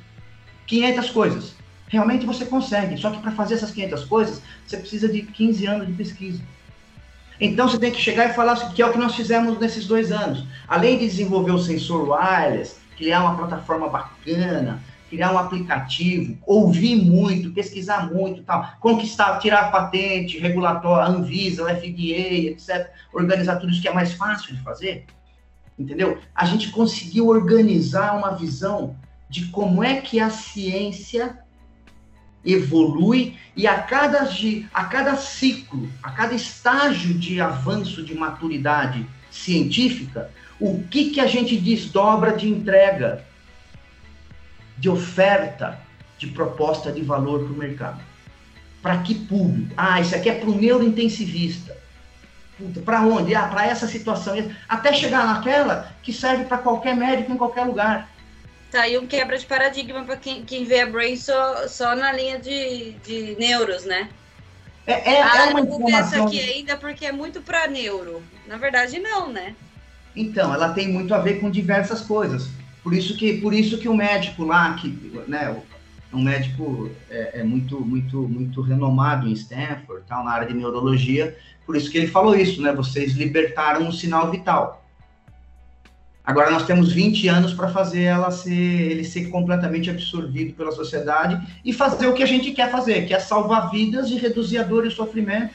500 0.67 1.11
coisas. 1.11 1.55
Realmente 1.89 2.27
você 2.27 2.45
consegue, 2.45 2.97
só 2.99 3.11
que 3.11 3.21
para 3.21 3.33
fazer 3.33 3.55
essas 3.55 3.71
500 3.71 4.05
coisas, 4.05 4.43
você 4.67 4.77
precisa 4.77 5.09
de 5.09 5.23
15 5.23 5.67
anos 5.67 5.87
de 5.87 5.93
pesquisa. 5.95 6.41
Então 7.41 7.67
você 7.67 7.79
tem 7.79 7.91
que 7.91 8.01
chegar 8.01 8.29
e 8.29 8.35
falar 8.35 8.75
que 8.75 8.83
é 8.83 8.87
o 8.87 8.93
que 8.93 8.99
nós 8.99 9.15
fizemos 9.15 9.59
nesses 9.59 9.87
dois 9.87 10.13
anos. 10.13 10.45
Além 10.69 10.99
de 10.99 11.07
desenvolver 11.07 11.53
o 11.53 11.59
sensor 11.59 12.09
wireless, 12.09 12.77
criar 12.97 13.23
uma 13.23 13.37
plataforma 13.37 13.89
bacana, 13.89 14.83
criar 15.09 15.33
um 15.33 15.39
aplicativo, 15.39 16.39
ouvir 16.47 16.97
muito, 16.97 17.51
pesquisar 17.51 18.13
muito, 18.13 18.43
tal, 18.43 18.75
conquistar, 18.79 19.39
tirar 19.39 19.73
patente, 19.73 20.39
regulatória, 20.39 21.05
a 21.05 21.09
Anvisa, 21.09 21.65
o 21.65 21.67
FDA, 21.67 22.51
etc. 22.51 22.91
Organizar 23.13 23.57
tudo 23.57 23.73
isso 23.73 23.81
que 23.81 23.89
é 23.89 23.93
mais 23.93 24.13
fácil 24.13 24.55
de 24.55 24.63
fazer, 24.63 25.07
entendeu? 25.79 26.19
A 26.35 26.45
gente 26.45 26.71
conseguiu 26.71 27.27
organizar 27.29 28.17
uma 28.17 28.37
visão 28.37 28.97
de 29.31 29.47
como 29.47 29.83
é 29.83 30.01
que 30.01 30.21
a 30.21 30.29
ciência 30.29 31.39
evolui 32.45 33.37
e 33.57 33.67
a 33.67 33.83
cada, 33.83 34.29
a 34.73 34.85
cada 34.85 35.17
ciclo, 35.17 35.89
a 36.03 36.11
cada 36.11 36.35
estágio 36.35 37.15
de 37.15 37.41
avanço 37.41 38.03
de 38.03 38.15
maturidade 38.15 39.07
científica, 39.31 40.31
o 40.59 40.83
que, 40.85 41.11
que 41.11 41.21
a 41.21 41.27
gente 41.27 41.57
desdobra 41.57 42.37
de 42.37 42.49
entrega, 42.49 43.25
de 44.77 44.89
oferta, 44.89 45.81
de 46.19 46.27
proposta 46.27 46.93
de 46.93 47.03
valor 47.03 47.45
para 47.45 47.53
o 47.53 47.57
mercado. 47.57 48.01
Para 48.83 48.99
que 48.99 49.15
público? 49.15 49.73
Ah, 49.77 50.01
isso 50.01 50.15
aqui 50.15 50.31
é 50.31 50.35
para 50.35 50.49
o 50.49 50.55
neurointensivista. 50.55 51.77
Para 52.85 53.03
onde? 53.03 53.35
Ah, 53.35 53.49
para 53.49 53.67
essa 53.67 53.87
situação. 53.87 54.35
Até 54.69 54.93
chegar 54.93 55.27
naquela 55.27 55.93
que 56.03 56.13
serve 56.13 56.45
para 56.45 56.59
qualquer 56.59 56.97
médico 56.97 57.33
em 57.33 57.37
qualquer 57.37 57.65
lugar. 57.65 58.11
Tá 58.71 58.83
aí 58.83 58.97
um 58.97 59.07
quebra 59.07 59.37
de 59.37 59.47
paradigma 59.47 60.05
para 60.05 60.17
quem, 60.17 60.45
quem 60.45 60.65
vê 60.65 60.81
a 60.81 60.87
Brain 60.87 61.17
só, 61.17 61.67
só 61.67 61.97
na 61.97 62.13
linha 62.13 62.39
de, 62.39 62.93
de 63.05 63.37
neuros, 63.39 63.85
né? 63.85 64.09
É, 64.87 65.15
é, 65.15 65.23
ah, 65.23 65.47
é 65.47 65.51
uma 65.51 65.61
informação... 65.61 65.99
essa 65.99 66.25
aqui 66.25 66.41
ainda 66.41 66.77
porque 66.77 67.05
é 67.05 67.13
muito 67.13 67.41
para 67.41 67.67
neuro. 67.67 68.23
Na 68.47 68.57
verdade, 68.57 68.99
não, 68.99 69.33
né? 69.33 69.55
Então, 70.15 70.55
ela 70.55 70.73
tem 70.73 70.89
muito 70.89 71.15
a 71.15 71.19
ver 71.19 71.41
com 71.41 71.51
diversas 71.51 72.01
coisas. 72.01 72.49
Por 72.83 72.95
isso 72.95 73.17
que, 73.17 73.41
por 73.41 73.53
isso 73.53 73.79
que 73.79 73.89
o 73.89 73.95
médico 73.95 74.45
lá, 74.45 74.75
que, 74.75 74.89
né, 75.27 75.55
um 76.13 76.23
médico 76.23 76.91
é, 77.09 77.41
é, 77.41 77.43
muito, 77.43 77.81
muito, 77.81 78.23
muito 78.23 78.61
renomado 78.61 79.29
em 79.29 79.33
Stanford, 79.33 80.05
tal, 80.09 80.25
na 80.25 80.33
área 80.33 80.49
de 80.49 80.55
neurologia, 80.55 81.37
por 81.67 81.77
isso 81.77 81.91
que 81.91 81.99
ele 81.99 82.09
falou 82.09 82.35
isso, 82.35 82.61
né? 82.63 82.73
Vocês 82.73 83.13
libertaram 83.13 83.87
um 83.87 83.93
sinal 83.93 84.31
vital. 84.31 84.80
Agora 86.25 86.51
nós 86.51 86.67
temos 86.67 86.93
20 86.93 87.29
anos 87.29 87.55
para 87.55 87.69
fazer 87.69 88.03
ela 88.03 88.31
ser, 88.31 88.53
ele 88.53 89.05
ser 89.05 89.31
completamente 89.31 89.91
absorvido 89.91 90.53
pela 90.55 90.71
sociedade 90.71 91.41
e 91.65 91.73
fazer 91.73 92.07
o 92.07 92.15
que 92.15 92.23
a 92.23 92.27
gente 92.27 92.53
quer 92.53 92.71
fazer, 92.71 93.07
que 93.07 93.15
é 93.15 93.19
salvar 93.19 93.71
vidas 93.71 94.11
e 94.11 94.19
reduzir 94.19 94.59
a 94.59 94.63
dor 94.63 94.85
e 94.85 94.89
o 94.89 94.93
sofrimento 94.93 95.55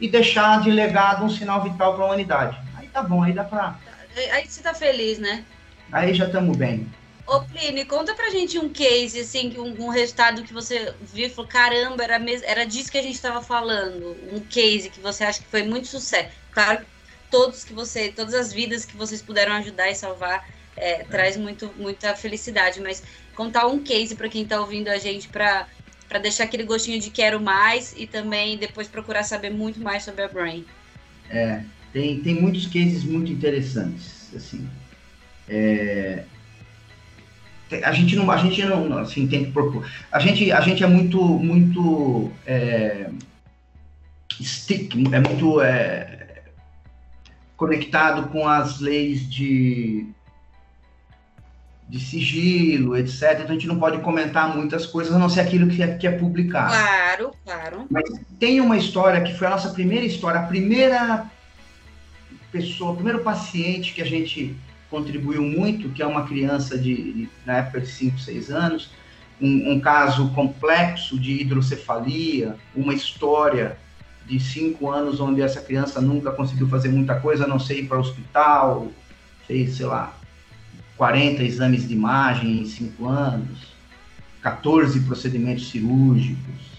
e 0.00 0.08
deixar 0.08 0.60
de 0.60 0.70
legado 0.70 1.24
um 1.24 1.30
sinal 1.30 1.62
vital 1.62 1.94
para 1.94 2.02
a 2.02 2.06
humanidade. 2.06 2.58
Aí 2.76 2.88
tá 2.88 3.02
bom, 3.02 3.22
aí 3.22 3.32
dá 3.32 3.44
para. 3.44 3.78
Aí 4.32 4.46
você 4.46 4.60
tá 4.60 4.74
feliz, 4.74 5.18
né? 5.18 5.44
Aí 5.92 6.12
já 6.12 6.26
estamos 6.26 6.56
bem. 6.56 6.86
Ô, 7.24 7.40
Plínio, 7.40 7.86
conta 7.86 8.12
pra 8.14 8.30
gente 8.30 8.58
um 8.58 8.68
case, 8.68 9.20
assim, 9.20 9.56
um, 9.56 9.86
um 9.86 9.88
resultado 9.88 10.42
que 10.42 10.52
você 10.52 10.92
viu 11.00 11.28
e 11.28 11.30
falou, 11.30 11.48
caramba, 11.48 12.02
era, 12.02 12.20
era 12.42 12.64
disso 12.66 12.90
que 12.90 12.98
a 12.98 13.02
gente 13.02 13.14
estava 13.14 13.40
falando. 13.40 14.16
Um 14.32 14.40
case 14.40 14.90
que 14.90 15.00
você 15.00 15.22
acha 15.22 15.40
que 15.40 15.46
foi 15.46 15.62
muito 15.62 15.86
sucesso. 15.86 16.30
Claro 16.50 16.84
todos 17.32 17.64
que 17.64 17.72
você, 17.72 18.12
todas 18.12 18.34
as 18.34 18.52
vidas 18.52 18.84
que 18.84 18.96
vocês 18.96 19.22
puderam 19.22 19.54
ajudar 19.54 19.90
e 19.90 19.94
salvar, 19.94 20.46
é, 20.76 21.00
é. 21.00 21.04
traz 21.04 21.36
muito, 21.36 21.70
muita 21.76 22.14
felicidade. 22.14 22.80
Mas 22.80 23.02
contar 23.34 23.66
um 23.66 23.82
case 23.82 24.14
para 24.14 24.28
quem 24.28 24.42
está 24.42 24.60
ouvindo 24.60 24.88
a 24.88 24.98
gente 24.98 25.28
para 25.28 25.66
para 26.08 26.18
deixar 26.18 26.44
aquele 26.44 26.64
gostinho 26.64 27.00
de 27.00 27.08
quero 27.08 27.40
mais 27.40 27.94
e 27.96 28.06
também 28.06 28.58
depois 28.58 28.86
procurar 28.86 29.22
saber 29.22 29.48
muito 29.48 29.80
mais 29.80 30.02
sobre 30.02 30.22
a 30.22 30.28
Brain. 30.28 30.62
É, 31.30 31.62
tem, 31.90 32.20
tem 32.20 32.34
muitos 32.34 32.66
cases 32.66 33.02
muito 33.02 33.32
interessantes, 33.32 34.30
assim. 34.36 34.68
É, 35.48 36.24
a 37.82 37.92
gente 37.92 38.14
não, 38.14 38.30
a 38.30 38.36
gente 38.36 38.62
não, 38.62 38.98
assim, 38.98 39.26
tem 39.26 39.46
que 39.46 39.52
propor. 39.52 39.90
A 40.10 40.18
gente, 40.18 40.52
a 40.52 40.60
gente 40.60 40.84
é 40.84 40.86
muito, 40.86 41.18
muito 41.22 42.30
é, 42.44 43.08
stick, 44.42 44.94
é 45.12 45.20
muito 45.20 45.62
é, 45.62 46.21
conectado 47.62 48.28
com 48.30 48.48
as 48.48 48.80
leis 48.80 49.30
de, 49.30 50.04
de 51.88 52.00
sigilo, 52.00 52.96
etc. 52.96 53.34
Então 53.34 53.50
a 53.50 53.52
gente 53.52 53.68
não 53.68 53.78
pode 53.78 53.98
comentar 54.00 54.52
muitas 54.52 54.84
coisas, 54.84 55.14
a 55.14 55.18
não 55.18 55.28
ser 55.28 55.42
aquilo 55.42 55.68
que 55.68 55.80
é, 55.80 55.96
que 55.96 56.04
é 56.04 56.10
publicado. 56.10 56.72
Claro, 56.72 57.30
claro. 57.44 57.86
Mas 57.88 58.02
tem 58.40 58.60
uma 58.60 58.76
história 58.76 59.20
que 59.20 59.32
foi 59.38 59.46
a 59.46 59.50
nossa 59.50 59.68
primeira 59.68 60.04
história, 60.04 60.40
a 60.40 60.46
primeira 60.46 61.30
pessoa, 62.50 62.90
o 62.90 62.94
primeiro 62.96 63.20
paciente 63.20 63.94
que 63.94 64.02
a 64.02 64.06
gente 64.06 64.56
contribuiu 64.90 65.42
muito, 65.42 65.90
que 65.90 66.02
é 66.02 66.06
uma 66.06 66.26
criança 66.26 66.76
de, 66.76 67.12
de 67.12 67.28
na 67.46 67.58
época 67.58 67.82
de 67.82 67.86
5, 67.86 68.18
6 68.18 68.50
anos, 68.50 68.90
um, 69.40 69.74
um, 69.74 69.80
caso 69.80 70.30
complexo 70.30 71.16
de 71.16 71.40
hidrocefalia, 71.40 72.56
uma 72.74 72.92
história 72.92 73.78
de 74.26 74.38
cinco 74.40 74.90
anos 74.90 75.20
onde 75.20 75.42
essa 75.42 75.60
criança 75.60 76.00
nunca 76.00 76.30
conseguiu 76.30 76.68
fazer 76.68 76.88
muita 76.88 77.18
coisa, 77.18 77.44
a 77.44 77.48
não 77.48 77.58
ser 77.58 77.80
ir 77.80 77.86
para 77.86 77.98
o 77.98 78.00
hospital, 78.00 78.88
fez, 79.46 79.76
sei 79.76 79.86
lá, 79.86 80.16
40 80.96 81.42
exames 81.42 81.86
de 81.86 81.94
imagem 81.94 82.60
em 82.60 82.66
cinco 82.66 83.08
anos, 83.08 83.74
14 84.40 85.00
procedimentos 85.00 85.68
cirúrgicos. 85.70 86.72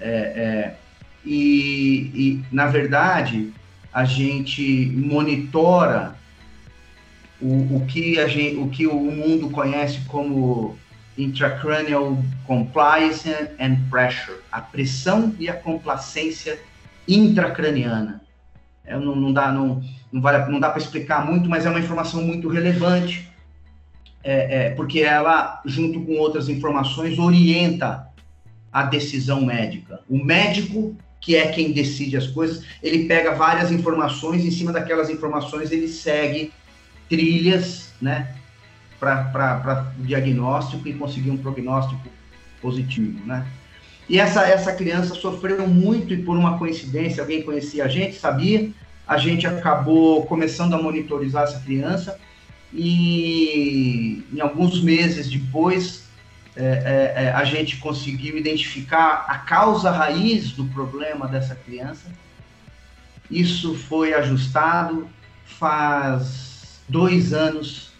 É, 0.00 0.08
é, 0.08 0.76
e, 1.24 2.10
e, 2.14 2.44
na 2.50 2.66
verdade, 2.66 3.52
a 3.92 4.04
gente 4.04 4.92
monitora 4.94 6.16
o, 7.40 7.76
o, 7.76 7.86
que 7.86 8.18
a 8.18 8.28
gente, 8.28 8.56
o 8.56 8.68
que 8.68 8.86
o 8.86 8.94
mundo 8.94 9.50
conhece 9.50 10.00
como 10.06 10.76
intracranial 11.16 12.16
compliance 12.46 13.28
and 13.60 13.76
pressure, 13.90 14.38
a 14.50 14.60
pressão 14.60 15.34
e 15.38 15.48
a 15.48 15.54
complacência 15.54 16.58
intracraniana. 17.06 18.22
É, 18.84 18.98
não, 18.98 19.14
não, 19.14 19.32
dá, 19.32 19.52
não, 19.52 19.82
não, 20.10 20.20
vale, 20.20 20.50
não 20.50 20.58
dá 20.58 20.70
para 20.70 20.80
explicar 20.80 21.24
muito, 21.24 21.48
mas 21.48 21.66
é 21.66 21.70
uma 21.70 21.78
informação 21.78 22.22
muito 22.22 22.48
relevante, 22.48 23.28
é, 24.24 24.66
é, 24.66 24.70
porque 24.70 25.00
ela, 25.00 25.60
junto 25.64 26.00
com 26.04 26.14
outras 26.14 26.48
informações, 26.48 27.18
orienta 27.18 28.08
a 28.72 28.84
decisão 28.84 29.44
médica. 29.44 30.00
O 30.08 30.24
médico, 30.24 30.96
que 31.20 31.36
é 31.36 31.48
quem 31.48 31.72
decide 31.72 32.16
as 32.16 32.26
coisas, 32.26 32.64
ele 32.82 33.06
pega 33.06 33.34
várias 33.34 33.70
informações, 33.70 34.44
em 34.44 34.50
cima 34.50 34.72
daquelas 34.72 35.10
informações 35.10 35.70
ele 35.70 35.88
segue 35.88 36.52
trilhas, 37.08 37.92
né, 38.00 38.34
para 39.02 39.92
diagnóstico 39.98 40.86
e 40.86 40.94
conseguir 40.94 41.32
um 41.32 41.36
prognóstico 41.36 42.00
positivo, 42.60 43.26
né? 43.26 43.44
E 44.08 44.20
essa, 44.20 44.46
essa 44.46 44.72
criança 44.72 45.14
sofreu 45.14 45.66
muito 45.66 46.14
e 46.14 46.22
por 46.22 46.36
uma 46.36 46.56
coincidência, 46.56 47.22
alguém 47.22 47.42
conhecia 47.42 47.84
a 47.84 47.88
gente, 47.88 48.16
sabia, 48.16 48.70
a 49.06 49.18
gente 49.18 49.46
acabou 49.46 50.24
começando 50.26 50.74
a 50.74 50.82
monitorizar 50.82 51.44
essa 51.44 51.58
criança 51.58 52.18
e 52.72 54.24
em 54.32 54.40
alguns 54.40 54.80
meses 54.80 55.28
depois 55.28 56.04
é, 56.54 57.14
é, 57.16 57.24
é 57.24 57.32
a 57.32 57.44
gente 57.44 57.78
conseguiu 57.78 58.38
identificar 58.38 59.24
a 59.26 59.38
causa 59.38 59.90
raiz 59.90 60.52
do 60.52 60.64
problema 60.66 61.26
dessa 61.26 61.56
criança. 61.56 62.06
Isso 63.30 63.74
foi 63.74 64.14
ajustado 64.14 65.08
faz 65.44 66.80
dois 66.88 67.32
anos 67.32 67.91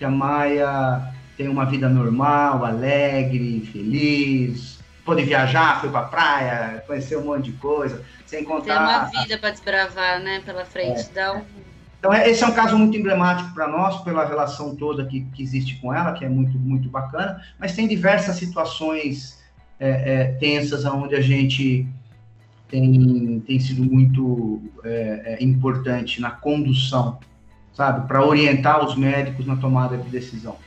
que 0.00 0.04
a 0.06 0.10
Maia 0.10 1.12
tem 1.36 1.46
uma 1.46 1.66
vida 1.66 1.86
normal, 1.86 2.64
alegre, 2.64 3.68
feliz, 3.70 4.78
pôde 5.04 5.22
viajar, 5.24 5.78
foi 5.78 5.90
pra 5.90 6.04
praia, 6.04 6.82
conheceu 6.86 7.20
um 7.20 7.26
monte 7.26 7.50
de 7.50 7.58
coisa, 7.58 8.02
sem 8.24 8.42
contar... 8.42 8.64
Tem 8.64 9.18
uma 9.18 9.22
vida 9.22 9.36
para 9.36 9.50
desbravar, 9.50 10.20
né, 10.20 10.40
pela 10.42 10.64
frente, 10.64 11.00
é, 11.00 11.12
dá 11.14 11.34
um... 11.34 11.42
Então, 11.98 12.14
é, 12.14 12.30
esse 12.30 12.42
é 12.42 12.46
um 12.46 12.52
caso 12.52 12.78
muito 12.78 12.96
emblemático 12.96 13.52
para 13.52 13.68
nós, 13.68 14.02
pela 14.02 14.24
relação 14.24 14.74
toda 14.74 15.04
que, 15.04 15.20
que 15.34 15.42
existe 15.42 15.76
com 15.82 15.92
ela, 15.92 16.14
que 16.14 16.24
é 16.24 16.30
muito, 16.30 16.58
muito 16.58 16.88
bacana, 16.88 17.42
mas 17.58 17.76
tem 17.76 17.86
diversas 17.86 18.36
situações 18.36 19.38
é, 19.78 20.14
é, 20.14 20.24
tensas 20.40 20.86
onde 20.86 21.14
a 21.14 21.20
gente 21.20 21.86
tem, 22.68 23.40
tem 23.46 23.60
sido 23.60 23.84
muito 23.84 24.62
é, 24.82 25.36
é 25.38 25.44
importante 25.44 26.22
na 26.22 26.30
condução, 26.30 27.18
sabe, 27.80 28.06
para 28.06 28.22
orientar 28.22 28.84
os 28.84 28.94
médicos 28.94 29.46
na 29.46 29.56
tomada 29.56 29.96
de 29.96 30.06
decisão. 30.10 30.58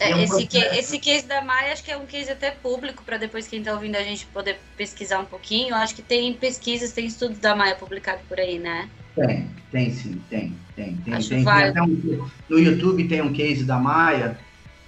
É, 0.00 0.12
um 0.12 0.22
esse, 0.22 0.44
que, 0.44 0.58
esse 0.58 0.98
case 0.98 1.24
da 1.24 1.40
Maia 1.40 1.72
acho 1.72 1.84
que 1.84 1.90
é 1.92 1.96
um 1.96 2.04
case 2.04 2.32
até 2.32 2.50
público, 2.50 3.04
para 3.04 3.16
depois 3.16 3.46
quem 3.46 3.60
está 3.60 3.72
ouvindo 3.72 3.94
a 3.94 4.02
gente 4.02 4.26
poder 4.26 4.58
pesquisar 4.76 5.20
um 5.20 5.24
pouquinho. 5.24 5.72
Acho 5.76 5.94
que 5.94 6.02
tem 6.02 6.34
pesquisas, 6.34 6.90
tem 6.90 7.06
estudos 7.06 7.38
da 7.38 7.54
Maia 7.54 7.76
publicado 7.76 8.22
por 8.28 8.40
aí, 8.40 8.58
né? 8.58 8.88
Tem, 9.14 9.48
tem 9.70 9.92
sim, 9.92 10.20
tem. 10.28 10.52
tem, 10.74 10.96
tem, 10.96 11.14
acho 11.14 11.28
tem, 11.28 11.44
tem 11.44 11.82
um, 11.82 12.28
no 12.48 12.58
YouTube 12.58 13.06
tem 13.06 13.22
um 13.22 13.32
case 13.32 13.62
da 13.62 13.78
Maia, 13.78 14.36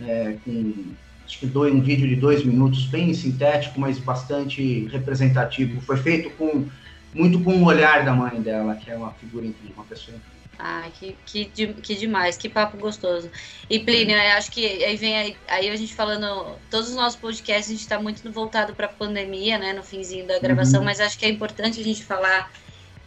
é, 0.01 0.35
com 0.45 0.75
acho 1.25 1.39
que 1.39 1.47
dois, 1.47 1.73
um 1.73 1.81
vídeo 1.81 2.09
de 2.09 2.17
dois 2.17 2.45
minutos, 2.45 2.87
bem 2.87 3.15
sintético, 3.15 3.79
mas 3.79 4.01
bastante 4.01 4.89
representativo. 4.89 5.81
Foi 5.83 5.97
feito 5.97 6.31
com 6.31 6.67
muito 7.15 7.41
com 7.41 7.63
o 7.63 7.65
olhar 7.65 8.05
da 8.05 8.13
mãe 8.13 8.41
dela, 8.41 8.75
que 8.75 8.91
é 8.91 8.97
uma 8.97 9.13
figura 9.13 9.47
incrível, 9.47 9.75
uma 9.77 9.85
pessoa 9.85 10.17
incrível. 10.17 10.40
Ah, 10.63 10.91
que, 10.93 11.17
que, 11.25 11.45
que 11.47 11.95
demais, 11.95 12.37
que 12.37 12.47
papo 12.47 12.77
gostoso. 12.77 13.31
E 13.69 13.79
Plínio, 13.79 14.21
acho 14.37 14.53
que 14.53 14.85
aí 14.85 14.95
vem 14.95 15.17
aí, 15.17 15.37
aí, 15.49 15.71
a 15.71 15.77
gente 15.77 15.95
falando, 15.95 16.55
todos 16.71 16.91
os 16.91 16.95
nossos 16.95 17.19
podcasts 17.19 17.69
a 17.69 17.73
gente 17.73 17.81
está 17.81 17.99
muito 17.99 18.31
voltado 18.31 18.75
para 18.75 18.85
a 18.85 18.91
pandemia, 18.91 19.59
né, 19.59 19.73
no 19.73 19.83
finzinho 19.83 20.27
da 20.27 20.39
gravação, 20.39 20.81
uhum. 20.81 20.85
mas 20.85 21.01
acho 21.01 21.19
que 21.19 21.25
é 21.25 21.31
importante 21.31 21.81
a 21.81 21.85
gente 21.85 22.05
falar 22.05 22.53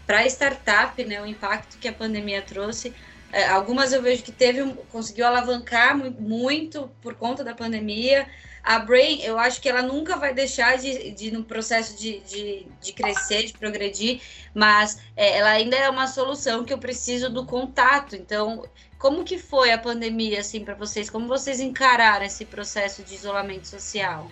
para 0.07 0.19
a 0.19 0.25
startup, 0.25 1.03
né, 1.05 1.21
o 1.21 1.27
impacto 1.27 1.77
que 1.77 1.87
a 1.87 1.93
pandemia 1.93 2.41
trouxe. 2.41 2.91
É, 3.31 3.47
algumas 3.47 3.93
eu 3.93 4.01
vejo 4.01 4.23
que 4.23 4.31
teve, 4.31 4.73
conseguiu 4.91 5.27
alavancar 5.27 5.95
muito 5.95 6.89
por 7.03 7.13
conta 7.13 7.43
da 7.43 7.53
pandemia, 7.53 8.27
a 8.63 8.79
Brain, 8.79 9.19
eu 9.21 9.37
acho 9.37 9.59
que 9.59 9.67
ela 9.67 9.81
nunca 9.81 10.15
vai 10.15 10.33
deixar 10.33 10.77
de, 10.77 11.11
de 11.11 11.31
no 11.31 11.43
processo 11.43 11.99
de, 11.99 12.21
de, 12.21 12.65
de, 12.81 12.93
crescer, 12.93 13.43
de 13.47 13.53
progredir, 13.53 14.21
mas 14.55 14.99
é, 15.17 15.37
ela 15.37 15.49
ainda 15.49 15.75
é 15.75 15.89
uma 15.89 16.07
solução 16.07 16.63
que 16.63 16.71
eu 16.71 16.77
preciso 16.77 17.29
do 17.29 17.45
contato. 17.45 18.15
Então, 18.15 18.63
como 18.97 19.25
que 19.25 19.37
foi 19.37 19.73
a 19.73 19.77
pandemia 19.77 20.39
assim 20.39 20.63
para 20.63 20.75
vocês? 20.75 21.09
Como 21.09 21.27
vocês 21.27 21.59
encararam 21.59 22.25
esse 22.25 22.45
processo 22.45 23.03
de 23.03 23.13
isolamento 23.13 23.67
social? 23.67 24.31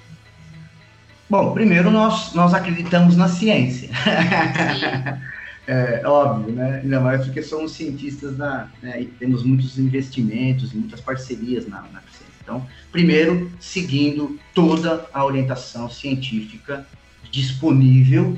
Bom, 1.29 1.53
primeiro 1.53 1.91
nós, 1.91 2.33
nós 2.33 2.53
acreditamos 2.53 3.17
na 3.17 3.27
ciência. 3.27 3.89
é, 5.67 6.01
óbvio, 6.05 6.55
né? 6.55 6.79
Ainda 6.81 7.01
mais 7.01 7.25
porque 7.25 7.43
somos 7.43 7.73
cientistas 7.73 8.37
da, 8.37 8.69
né? 8.81 9.01
e 9.01 9.05
temos 9.07 9.43
muitos 9.43 9.77
investimentos 9.77 10.71
e 10.73 10.77
muitas 10.77 11.01
parcerias 11.01 11.67
na, 11.67 11.81
na 11.91 12.01
então, 12.41 12.65
primeiro, 12.91 13.51
seguindo 13.59 14.39
toda 14.53 15.05
a 15.13 15.23
orientação 15.23 15.89
científica 15.89 16.85
disponível, 17.31 18.37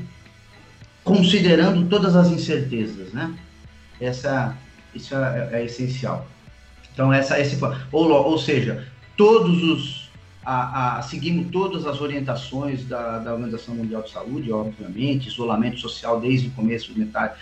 considerando 1.03 1.87
todas 1.87 2.15
as 2.15 2.29
incertezas, 2.29 3.11
né? 3.13 3.33
Essa, 3.99 4.55
isso 4.93 5.15
é, 5.15 5.49
é 5.53 5.65
essencial. 5.65 6.27
Então, 6.93 7.11
essa, 7.11 7.39
esse, 7.39 7.57
ou, 7.91 8.11
ou 8.11 8.37
seja, 8.37 8.87
todos 9.17 9.63
os, 9.63 10.11
a, 10.45 10.97
a, 10.97 11.01
seguimos 11.01 11.49
todas 11.49 11.85
as 11.85 12.01
orientações 12.01 12.85
da, 12.85 13.19
da 13.19 13.33
Organização 13.33 13.75
Mundial 13.75 14.03
de 14.03 14.11
Saúde, 14.11 14.51
obviamente, 14.51 15.27
isolamento 15.27 15.79
social 15.79 16.19
desde 16.19 16.49
o 16.49 16.51
começo, 16.51 16.97
metade, 16.97 17.33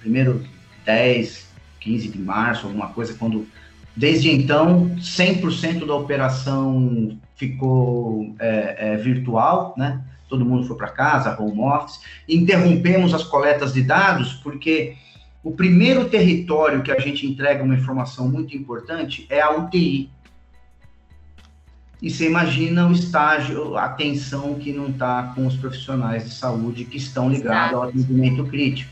primeiro 0.00 0.46
10, 0.84 1.48
15 1.80 2.08
de 2.08 2.18
março, 2.18 2.66
alguma 2.66 2.88
coisa, 2.88 3.14
quando 3.14 3.46
Desde 3.94 4.30
então, 4.30 4.90
100% 4.96 5.86
da 5.86 5.94
operação 5.94 7.18
ficou 7.36 8.34
é, 8.38 8.92
é, 8.92 8.96
virtual, 8.96 9.74
né? 9.76 10.02
Todo 10.28 10.46
mundo 10.46 10.66
foi 10.66 10.76
para 10.76 10.88
casa, 10.88 11.38
home 11.38 11.60
office. 11.60 12.00
Interrompemos 12.26 13.12
as 13.12 13.22
coletas 13.22 13.74
de 13.74 13.82
dados 13.82 14.32
porque 14.34 14.96
o 15.42 15.52
primeiro 15.52 16.08
território 16.08 16.82
que 16.82 16.90
a 16.90 16.98
gente 16.98 17.26
entrega 17.26 17.62
uma 17.62 17.74
informação 17.74 18.28
muito 18.28 18.56
importante 18.56 19.26
é 19.28 19.42
a 19.42 19.50
UTI. 19.50 20.08
E 22.00 22.10
você 22.10 22.26
imagina 22.26 22.88
o 22.88 22.92
estágio, 22.92 23.76
a 23.76 23.88
tensão 23.90 24.54
que 24.54 24.72
não 24.72 24.88
está 24.88 25.32
com 25.34 25.46
os 25.46 25.54
profissionais 25.54 26.24
de 26.24 26.34
saúde 26.34 26.84
que 26.84 26.96
estão 26.96 27.28
ligados 27.28 27.74
ao 27.74 27.82
atendimento 27.84 28.44
crítico. 28.46 28.90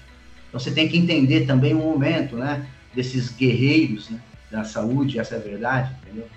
Então, 0.49 0.61
você 0.61 0.71
tem 0.71 0.89
que 0.89 0.99
entender 0.99 1.47
também 1.47 1.75
o 1.75 1.79
momento, 1.79 2.37
né? 2.37 2.67
Desses 2.95 3.31
guerreiros, 3.31 4.11
né? 4.11 4.21
Da 4.51 4.65
saúde, 4.65 5.19
essa 5.19 5.37
é 5.37 5.39
a 5.39 5.43
verdade, 5.43 5.91
entendeu? 6.03 6.29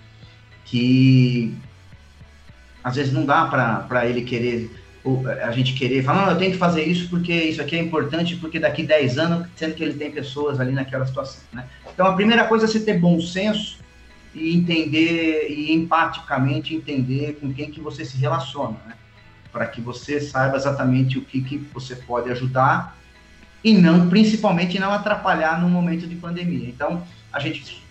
Que 0.65 1.55
às 2.83 2.95
vezes 2.95 3.13
não 3.13 3.25
dá 3.25 3.45
para 3.45 4.05
ele 4.05 4.23
querer, 4.23 4.69
a 5.41 5.51
gente 5.51 5.73
querer 5.73 6.03
falar, 6.03 6.25
não, 6.25 6.31
eu 6.33 6.37
tenho 6.37 6.51
que 6.51 6.57
fazer 6.57 6.83
isso 6.83 7.09
porque 7.09 7.33
isso 7.33 7.61
aqui 7.61 7.75
é 7.75 7.79
importante, 7.79 8.35
porque 8.35 8.59
daqui 8.59 8.83
10 8.83 9.17
anos, 9.17 9.47
sendo 9.55 9.75
que 9.75 9.83
ele 9.83 9.93
tem 9.93 10.11
pessoas 10.11 10.59
ali 10.59 10.73
naquela 10.73 11.05
situação, 11.05 11.41
né? 11.53 11.65
Então, 11.93 12.05
a 12.05 12.13
primeira 12.13 12.45
coisa 12.45 12.65
é 12.65 12.67
você 12.67 12.79
ter 12.79 12.99
bom 12.99 13.21
senso 13.21 13.77
e 14.33 14.55
entender, 14.55 15.47
e 15.49 15.71
empaticamente 15.71 16.75
entender 16.75 17.37
com 17.39 17.53
quem 17.53 17.71
que 17.71 17.79
você 17.79 18.03
se 18.03 18.17
relaciona, 18.17 18.77
né? 18.87 18.95
Para 19.51 19.67
que 19.67 19.79
você 19.79 20.19
saiba 20.19 20.57
exatamente 20.57 21.17
o 21.17 21.21
que, 21.21 21.41
que 21.41 21.57
você 21.57 21.95
pode 21.95 22.29
ajudar 22.31 22.97
e 23.63 23.73
não, 23.73 24.09
principalmente, 24.09 24.77
não 24.77 24.91
atrapalhar 24.91 25.61
no 25.61 25.69
momento 25.69 26.05
de 26.05 26.15
pandemia. 26.15 26.67
Então, 26.67 27.03
a 27.31 27.39
gente 27.39 27.82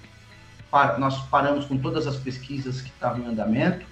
nós 0.99 1.19
paramos 1.25 1.67
com 1.67 1.77
todas 1.77 2.07
as 2.07 2.17
pesquisas 2.17 2.81
que 2.81 2.89
estavam 2.89 3.25
em 3.25 3.29
andamento, 3.29 3.85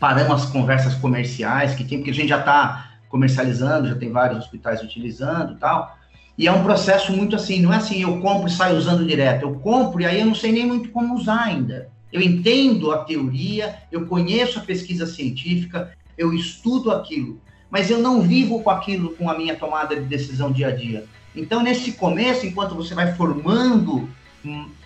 paramos 0.00 0.44
as 0.44 0.50
conversas 0.50 0.94
comerciais 0.94 1.74
que 1.74 1.84
tem, 1.84 1.98
porque 1.98 2.10
a 2.10 2.14
gente 2.14 2.28
já 2.28 2.38
está 2.38 2.92
comercializando, 3.08 3.88
já 3.88 3.94
tem 3.94 4.10
vários 4.10 4.38
hospitais 4.38 4.82
utilizando 4.82 5.56
tal. 5.56 5.96
E 6.36 6.48
é 6.48 6.52
um 6.52 6.62
processo 6.62 7.12
muito 7.12 7.36
assim, 7.36 7.60
não 7.60 7.72
é 7.72 7.76
assim, 7.76 8.02
eu 8.02 8.18
compro 8.20 8.48
e 8.48 8.50
saio 8.50 8.76
usando 8.76 9.06
direto. 9.06 9.42
Eu 9.42 9.54
compro 9.56 10.00
e 10.00 10.06
aí 10.06 10.20
eu 10.20 10.26
não 10.26 10.34
sei 10.34 10.50
nem 10.50 10.66
muito 10.66 10.88
como 10.88 11.14
usar 11.14 11.42
ainda. 11.42 11.90
Eu 12.10 12.20
entendo 12.20 12.90
a 12.90 13.04
teoria, 13.04 13.76
eu 13.90 14.06
conheço 14.06 14.58
a 14.58 14.62
pesquisa 14.62 15.06
científica, 15.06 15.92
eu 16.16 16.32
estudo 16.32 16.90
aquilo, 16.90 17.40
mas 17.70 17.90
eu 17.90 17.98
não 17.98 18.22
vivo 18.22 18.62
com 18.62 18.70
aquilo 18.70 19.14
com 19.14 19.30
a 19.30 19.36
minha 19.36 19.56
tomada 19.56 19.94
de 19.94 20.02
decisão 20.02 20.50
dia 20.50 20.68
a 20.68 20.70
dia. 20.70 21.04
Então, 21.34 21.62
nesse 21.62 21.92
começo, 21.92 22.46
enquanto 22.46 22.74
você 22.74 22.94
vai 22.94 23.14
formando 23.14 24.08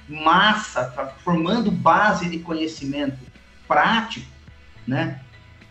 massa, 0.08 0.84
tá 0.84 1.06
formando 1.24 1.70
base 1.70 2.28
de 2.28 2.38
conhecimento 2.38 3.18
prático, 3.66 4.26
né, 4.86 5.20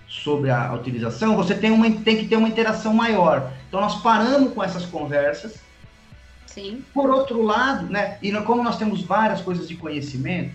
sobre 0.07 0.49
a, 0.49 0.73
utilização, 0.73 1.35
você 1.35 1.55
tem, 1.55 1.71
uma, 1.71 1.89
tem 1.89 2.17
que 2.17 2.27
ter 2.27 2.35
uma 2.35 2.47
interação 2.47 2.93
maior. 2.93 3.51
Então, 3.67 3.81
nós 3.81 4.01
paramos 4.01 4.53
com 4.53 4.63
essas 4.63 4.85
conversas. 4.85 5.55
Sim. 6.45 6.83
Por 6.93 7.09
outro 7.09 7.41
lado, 7.41 7.87
né, 7.87 8.17
e 8.21 8.31
como 8.41 8.63
nós 8.63 8.77
temos 8.77 9.01
várias 9.01 9.41
coisas 9.41 9.67
de 9.67 9.75
conhecimento, 9.75 10.53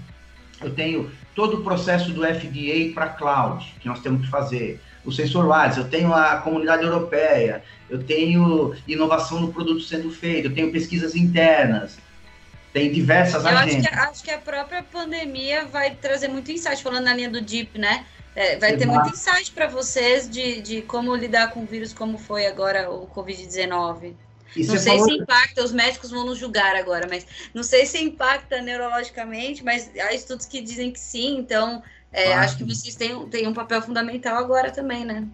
eu 0.61 0.75
tenho 0.75 1.11
todo 1.35 1.59
o 1.59 1.65
processo 1.65 2.13
do 2.13 2.23
FDA 2.23 2.93
para 2.95 3.09
cloud, 3.09 3.75
que 3.81 3.89
nós 3.89 4.01
temos 4.01 4.23
que 4.23 4.29
fazer, 4.29 4.81
o 5.05 5.11
sensor 5.11 5.47
wireless, 5.47 5.79
eu 5.79 5.89
tenho 5.89 6.13
a 6.13 6.37
comunidade 6.37 6.85
europeia, 6.85 7.63
eu 7.89 8.03
tenho 8.03 8.75
inovação 8.87 9.41
no 9.41 9.53
produto 9.53 9.81
sendo 9.81 10.11
feito, 10.11 10.49
eu 10.49 10.55
tenho 10.55 10.71
pesquisas 10.71 11.17
internas, 11.17 11.99
tem 12.73 12.93
diversas 12.93 13.45
Eu 13.45 13.51
acho 13.51 13.81
que, 13.81 13.89
acho 13.89 14.23
que, 14.23 14.31
a 14.31 14.39
própria 14.39 14.83
pandemia 14.83 15.65
vai 15.67 15.95
trazer 15.95 16.29
muito 16.29 16.51
insight, 16.53 16.83
falando 16.83 17.05
na 17.05 17.15
linha 17.15 17.29
do 17.29 17.41
DIP, 17.41 17.79
né? 17.79 18.05
É, 18.35 18.57
vai 18.59 18.77
ter 18.77 18.87
muito 18.87 19.09
insight 19.09 19.51
para 19.51 19.67
vocês 19.67 20.31
de, 20.31 20.61
de 20.61 20.83
como 20.83 21.15
lidar 21.17 21.51
com 21.51 21.63
o 21.63 21.67
vírus, 21.67 21.93
como 21.93 22.17
foi 22.17 22.47
agora 22.47 22.91
o 22.91 23.07
Covid-19. 23.09 24.15
Não 24.57 24.79
sei 24.79 24.99
falou... 24.99 25.05
se 25.05 25.15
impacta, 25.15 25.65
os 25.65 25.73
médicos 25.73 26.11
vão 26.11 26.25
nos 26.25 26.39
julgar 26.39 26.75
agora, 26.77 27.07
mas 27.09 27.27
não 27.55 27.63
sei 27.63 27.87
se 27.87 28.03
impacta 28.03 28.61
neurologicamente, 28.61 29.65
mas 29.65 29.91
há 29.97 30.13
estudos 30.13 30.47
que 30.47 30.61
dizem 30.61 30.91
que 30.91 30.99
sim, 30.99 31.39
então 31.39 31.83
é, 32.13 32.33
acho 32.35 32.57
que 32.57 32.65
vocês 32.65 32.95
têm, 32.97 33.27
têm 33.29 33.47
um 33.47 33.55
papel 33.55 33.81
fundamental 33.81 34.37
agora 34.37 34.71
também, 34.71 35.05
né? 35.05 35.25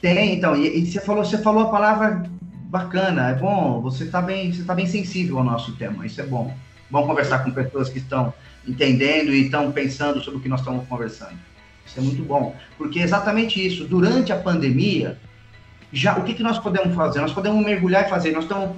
Tem, 0.00 0.34
então, 0.34 0.54
e, 0.54 0.82
e, 0.82 0.86
você 0.86 1.00
falou, 1.00 1.24
você 1.24 1.38
falou 1.38 1.64
a 1.64 1.70
palavra 1.70 2.22
bacana, 2.64 3.30
é 3.30 3.34
bom, 3.34 3.80
você 3.80 4.04
está 4.04 4.20
bem, 4.20 4.52
você 4.52 4.62
tá 4.62 4.74
bem 4.74 4.86
sensível 4.86 5.38
ao 5.38 5.44
nosso 5.44 5.74
tema, 5.76 6.06
isso 6.06 6.20
é 6.20 6.26
bom. 6.26 6.54
Vamos 6.90 7.08
conversar 7.08 7.44
com 7.44 7.50
pessoas 7.50 7.88
que 7.88 7.98
estão 7.98 8.32
entendendo 8.66 9.32
e 9.32 9.44
estão 9.44 9.70
pensando 9.72 10.20
sobre 10.20 10.38
o 10.38 10.42
que 10.42 10.48
nós 10.48 10.60
estamos 10.60 10.86
conversando. 10.88 11.36
Isso 11.86 11.98
é 11.98 12.02
muito 12.02 12.22
bom, 12.22 12.54
porque 12.76 13.00
é 13.00 13.02
exatamente 13.02 13.64
isso. 13.64 13.84
Durante 13.84 14.32
a 14.32 14.36
pandemia, 14.36 15.18
já 15.92 16.18
o 16.18 16.24
que, 16.24 16.34
que 16.34 16.42
nós 16.42 16.58
podemos 16.58 16.94
fazer? 16.94 17.20
Nós 17.20 17.32
podemos 17.32 17.64
mergulhar 17.64 18.06
e 18.06 18.10
fazer. 18.10 18.32
Nós, 18.32 18.44
estamos, 18.44 18.70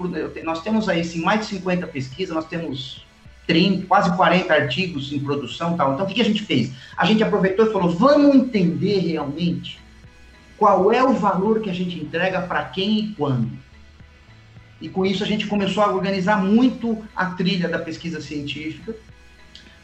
nós 0.44 0.62
temos 0.62 0.88
aí 0.88 1.00
assim, 1.00 1.20
mais 1.20 1.40
de 1.40 1.46
50 1.46 1.86
pesquisas, 1.88 2.34
nós 2.34 2.46
temos 2.46 3.04
30, 3.46 3.86
quase 3.86 4.14
40 4.16 4.52
artigos 4.52 5.12
em 5.12 5.18
produção 5.18 5.76
tal. 5.76 5.94
Então, 5.94 6.04
o 6.04 6.08
que, 6.08 6.14
que 6.14 6.20
a 6.22 6.24
gente 6.24 6.42
fez? 6.42 6.72
A 6.96 7.04
gente 7.04 7.22
aproveitou 7.22 7.66
e 7.66 7.72
falou: 7.72 7.90
vamos 7.90 8.36
entender 8.36 9.00
realmente 9.00 9.80
qual 10.56 10.92
é 10.92 11.02
o 11.02 11.14
valor 11.14 11.60
que 11.60 11.70
a 11.70 11.74
gente 11.74 11.98
entrega 11.98 12.42
para 12.42 12.64
quem 12.66 12.98
e 13.00 13.14
quando. 13.14 13.50
E 14.80 14.88
com 14.88 15.04
isso 15.04 15.22
a 15.22 15.26
gente 15.26 15.46
começou 15.46 15.82
a 15.82 15.92
organizar 15.92 16.42
muito 16.42 17.04
a 17.14 17.26
trilha 17.26 17.68
da 17.68 17.78
pesquisa 17.78 18.20
científica, 18.20 18.96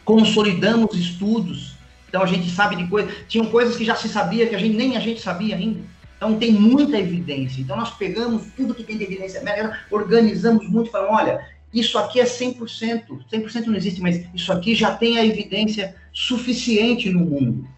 consolidamos 0.04 0.96
estudos. 0.96 1.76
Então 2.08 2.22
a 2.22 2.26
gente 2.26 2.50
sabe 2.50 2.76
de 2.76 2.86
coisas, 2.86 3.14
tinham 3.28 3.46
coisas 3.46 3.76
que 3.76 3.84
já 3.84 3.94
se 3.94 4.08
sabia 4.08 4.46
que 4.46 4.54
a 4.54 4.58
gente 4.58 4.76
nem 4.76 4.96
a 4.96 5.00
gente 5.00 5.20
sabia 5.20 5.56
ainda. 5.56 5.80
Então 6.16 6.38
tem 6.38 6.52
muita 6.52 6.98
evidência. 6.98 7.60
Então 7.60 7.76
nós 7.76 7.90
pegamos 7.90 8.46
tudo 8.56 8.74
que 8.74 8.84
tem 8.84 8.96
de 8.96 9.04
evidência 9.04 9.42
médica, 9.42 9.78
organizamos 9.90 10.68
muito, 10.68 10.90
falamos, 10.90 11.20
olha, 11.20 11.46
isso 11.74 11.98
aqui 11.98 12.20
é 12.20 12.24
100%, 12.24 13.04
100% 13.30 13.66
não 13.66 13.76
existe, 13.76 14.00
mas 14.00 14.24
isso 14.34 14.50
aqui 14.50 14.74
já 14.74 14.94
tem 14.94 15.18
a 15.18 15.26
evidência 15.26 15.94
suficiente 16.12 17.10
no 17.10 17.20
mundo. 17.20 17.68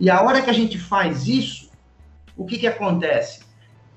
E 0.00 0.08
a 0.08 0.22
hora 0.22 0.40
que 0.40 0.48
a 0.48 0.54
gente 0.54 0.78
faz 0.78 1.26
isso, 1.26 1.70
o 2.36 2.46
que, 2.46 2.56
que 2.56 2.66
acontece? 2.66 3.40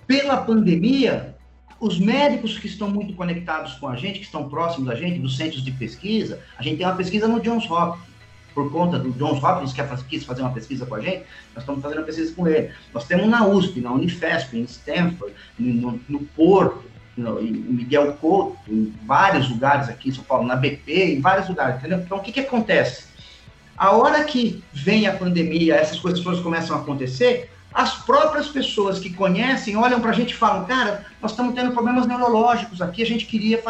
Pela 0.06 0.38
pandemia, 0.38 1.38
os 1.82 2.00
médicos 2.00 2.60
que 2.60 2.68
estão 2.68 2.88
muito 2.88 3.14
conectados 3.16 3.74
com 3.74 3.88
a 3.88 3.96
gente, 3.96 4.20
que 4.20 4.26
estão 4.26 4.48
próximos 4.48 4.88
da 4.88 4.94
gente, 4.94 5.18
dos 5.18 5.36
centros 5.36 5.64
de 5.64 5.72
pesquisa, 5.72 6.40
a 6.56 6.62
gente 6.62 6.78
tem 6.78 6.86
uma 6.86 6.96
pesquisa 6.96 7.28
no 7.28 7.42
Johns 7.42 7.70
Hopkins, 7.70 8.06
por 8.54 8.72
conta 8.72 9.00
do 9.00 9.12
Johns 9.14 9.44
Hopkins, 9.44 9.74
que 9.74 10.06
quis 10.08 10.24
fazer 10.24 10.44
uma 10.44 10.52
pesquisa 10.52 10.86
com 10.86 10.94
a 10.94 11.02
gente, 11.02 11.24
nós 11.56 11.64
estamos 11.64 11.82
fazendo 11.82 11.98
uma 11.98 12.06
pesquisa 12.06 12.34
com 12.36 12.48
ele. 12.48 12.72
Nós 12.94 13.06
temos 13.06 13.28
na 13.28 13.48
USP, 13.48 13.82
na 13.82 13.92
Unifesp, 13.94 14.58
em 14.58 14.64
Stanford, 14.64 15.34
no, 15.58 16.00
no 16.08 16.20
Porto, 16.20 16.84
no, 17.18 17.42
em 17.42 17.52
Miguel 17.52 18.14
Couto, 18.14 18.58
em 18.68 18.94
vários 19.04 19.50
lugares 19.50 19.90
aqui 19.90 20.10
em 20.10 20.14
São 20.14 20.24
Paulo, 20.24 20.46
na 20.46 20.56
BP, 20.56 21.16
em 21.16 21.22
vários 21.22 21.50
lugares, 21.50 21.78
entendeu? 21.78 22.00
Então, 22.00 22.20
o 22.20 22.22
que, 22.22 22.32
que 22.32 22.42
acontece? 22.42 23.06
A 23.76 23.92
hora 23.92 24.24
que 24.24 24.64
vem 24.72 25.08
a 25.08 25.14
pandemia, 25.14 25.76
essas 25.76 26.00
coisas 26.00 26.22
começam 26.42 26.76
a 26.76 26.80
acontecer, 26.80 27.50
as 27.74 27.96
próprias 28.04 28.48
pessoas 28.48 29.00
que 29.00 29.14
conhecem 29.14 29.78
olham 29.78 30.02
para 30.02 30.12
a 30.12 30.14
gente 30.14 30.32
e 30.32 30.38
falam, 30.38 30.66
cara, 30.66 31.06
nós 31.22 31.32
estamos 31.32 31.56
tendo 31.56 31.72
problemas 31.72 32.06
neurológicos 32.06 32.82
aqui, 32.82 33.02
a 33.02 33.06
gente 33.06 33.26
queria. 33.26 33.62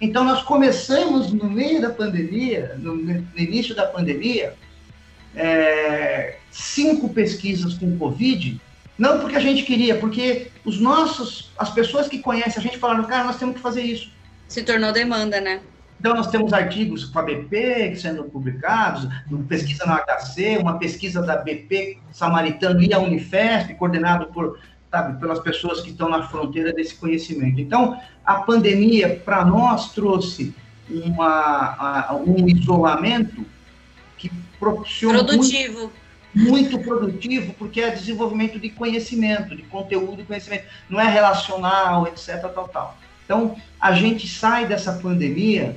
Então, 0.00 0.24
nós 0.24 0.42
começamos 0.42 1.32
no 1.32 1.50
meio 1.50 1.80
da 1.80 1.90
pandemia, 1.90 2.76
no, 2.78 2.94
no 2.94 3.24
início 3.36 3.74
da 3.74 3.86
pandemia, 3.86 4.54
é, 5.34 6.36
cinco 6.50 7.08
pesquisas 7.08 7.74
com 7.74 7.98
Covid, 7.98 8.60
não 8.96 9.20
porque 9.20 9.36
a 9.36 9.40
gente 9.40 9.62
queria, 9.62 9.96
porque 9.96 10.50
os 10.64 10.80
nossos, 10.80 11.50
as 11.56 11.70
pessoas 11.70 12.08
que 12.08 12.18
conhecem 12.18 12.58
a 12.58 12.62
gente 12.62 12.78
falaram, 12.78 13.04
cara, 13.04 13.24
nós 13.24 13.38
temos 13.38 13.56
que 13.56 13.60
fazer 13.60 13.82
isso. 13.82 14.10
Se 14.48 14.62
tornou 14.62 14.92
demanda, 14.92 15.40
né? 15.40 15.60
Então, 15.98 16.14
nós 16.14 16.28
temos 16.28 16.52
artigos 16.52 17.04
com 17.04 17.18
a 17.18 17.22
BP 17.22 17.96
sendo 17.96 18.24
publicados, 18.24 19.08
uma 19.28 19.42
pesquisa 19.44 19.84
na 19.84 19.96
HC, 19.98 20.58
uma 20.58 20.78
pesquisa 20.78 21.20
da 21.20 21.36
BP 21.36 21.98
Samaritano 22.12 22.82
e 22.82 22.94
a 22.94 22.98
Unifesp, 23.00 23.74
coordenado 23.74 24.26
por, 24.26 24.60
sabe, 24.90 25.18
pelas 25.18 25.40
pessoas 25.40 25.80
que 25.80 25.90
estão 25.90 26.08
na 26.08 26.22
fronteira 26.22 26.72
desse 26.72 26.94
conhecimento. 26.94 27.60
Então, 27.60 28.00
a 28.24 28.36
pandemia, 28.36 29.20
para 29.24 29.44
nós, 29.44 29.92
trouxe 29.92 30.54
uma, 30.88 32.14
um 32.14 32.48
isolamento 32.48 33.44
que 34.16 34.30
proporcionou. 34.58 35.24
Produtivo. 35.24 35.92
Muito, 36.32 36.50
muito 36.50 36.78
produtivo, 36.78 37.54
porque 37.54 37.80
é 37.80 37.90
desenvolvimento 37.90 38.60
de 38.60 38.70
conhecimento, 38.70 39.56
de 39.56 39.62
conteúdo 39.62 40.22
e 40.22 40.24
conhecimento. 40.24 40.66
Não 40.88 41.00
é 41.00 41.10
relacional, 41.10 42.06
etc. 42.06 42.40
Tal, 42.54 42.68
tal. 42.68 42.98
Então, 43.24 43.56
a 43.80 43.92
gente 43.92 44.28
sai 44.28 44.66
dessa 44.66 44.92
pandemia 44.92 45.76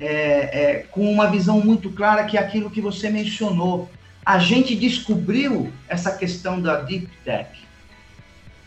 é, 0.00 0.06
é, 0.08 0.86
com 0.90 1.10
uma 1.10 1.28
visão 1.30 1.60
muito 1.60 1.90
clara 1.90 2.24
que 2.24 2.36
é 2.36 2.40
aquilo 2.40 2.70
que 2.70 2.80
você 2.80 3.10
mencionou. 3.10 3.90
A 4.24 4.38
gente 4.38 4.74
descobriu 4.74 5.72
essa 5.88 6.12
questão 6.12 6.60
da 6.60 6.80
Deep 6.80 7.08
Tech 7.24 7.48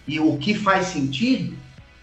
e 0.07 0.19
o 0.19 0.37
que 0.37 0.53
faz 0.53 0.87
sentido 0.87 1.55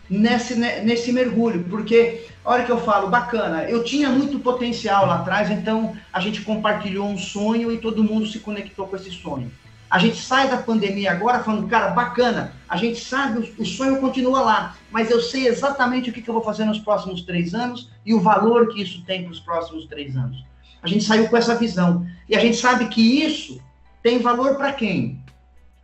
nesse, 0.08 0.54
nesse 0.54 1.12
mergulho, 1.12 1.64
porque 1.64 2.26
a 2.44 2.50
hora 2.50 2.64
que 2.64 2.70
eu 2.70 2.80
falo, 2.80 3.08
bacana, 3.08 3.64
eu 3.64 3.82
tinha 3.82 4.08
muito 4.08 4.38
potencial 4.38 5.06
lá 5.06 5.16
atrás, 5.16 5.50
então 5.50 5.96
a 6.12 6.20
gente 6.20 6.42
compartilhou 6.42 7.08
um 7.08 7.18
sonho 7.18 7.72
e 7.72 7.78
todo 7.78 8.04
mundo 8.04 8.26
se 8.26 8.38
conectou 8.38 8.86
com 8.86 8.94
esse 8.94 9.10
sonho. 9.10 9.50
A 9.88 9.99
gente 9.99 10.16
sai 10.16 10.49
da 10.49 10.57
pandemia 10.57 11.12
agora 11.12 11.42
falando, 11.42 11.68
cara, 11.68 11.90
bacana, 11.90 12.53
a 12.68 12.77
gente 12.77 12.99
sabe, 12.99 13.55
o, 13.57 13.64
sonho 13.64 14.01
continua 14.01 14.40
lá, 14.40 14.77
mas 14.90 15.11
eu 15.11 15.20
sei 15.20 15.46
exatamente 15.46 16.11
o 16.11 16.12
que, 16.12 16.27
eu 16.27 16.35
vou 16.35 16.42
fazer 16.42 16.64
nos 16.64 16.81
próximos 16.81 17.22
três 17.22 17.55
anos 17.55 17.88
e 18.05 18.12
o 18.12 18.20
valor 18.20 18.68
que 18.68 18.83
isso 18.83 19.03
tem 19.05 19.22
para 19.22 19.33
os 19.33 19.40
próximos 19.40 19.87
três 19.87 20.16
anos. 20.16 20.44
A 20.83 20.88
gente 20.88 21.05
saiu 21.05 21.29
com 21.29 21.37
essa 21.37 21.55
visão. 21.55 22.07
E 22.29 22.37
a 22.37 22.40
gente 22.40 22.57
sabe 22.57 22.87
que 22.87 23.01
isso 23.01 23.61
tem 24.03 24.18
valor 24.18 24.57
para 24.57 24.72
quem? 24.72 25.20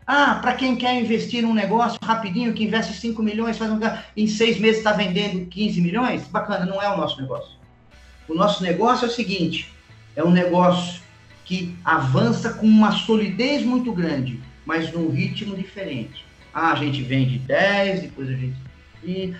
Ah, 0.07 0.38
para 0.43 0.55
quem 0.55 0.75
quer 0.77 1.01
investir 1.01 1.43
num 1.43 1.55
negócio 1.55 1.99
rapidinho, 2.03 2.53
que 2.53 2.65
investe 2.65 2.95
5 2.95 3.23
milhões, 3.23 3.57
faz 3.57 3.71
um, 3.71 3.79
em 4.17 4.27
seis 4.27 4.59
meses 4.59 4.79
está 4.79 4.93
vendendo 4.93 5.47
15 5.47 5.81
milhões? 5.81 6.27
Bacana, 6.27 6.67
não 6.67 6.83
é 6.83 6.88
o 6.88 6.97
nosso 6.97 7.21
negócio. 7.21 7.57
O 8.29 8.35
nosso 8.35 8.62
negócio 8.62 9.07
é 9.07 9.09
o 9.09 9.12
seguinte: 9.12 9.73
é 10.17 10.23
um 10.23 10.31
negócio 10.31 11.02
que 11.44 11.74
avança 11.85 12.52
com 12.52 12.66
uma 12.66 12.92
solidez 12.92 13.64
muito 13.64 13.92
grande, 13.92 14.40
mas 14.64 14.92
num 14.92 15.11
ritmo 15.11 15.57
diferente. 15.57 16.24
Ah, 16.52 16.72
a 16.72 16.76
gente 16.76 17.02
vende 17.02 17.38
10, 17.38 18.02
depois 18.02 18.28
a 18.28 18.33
gente. 18.33 18.57
E 19.05 19.35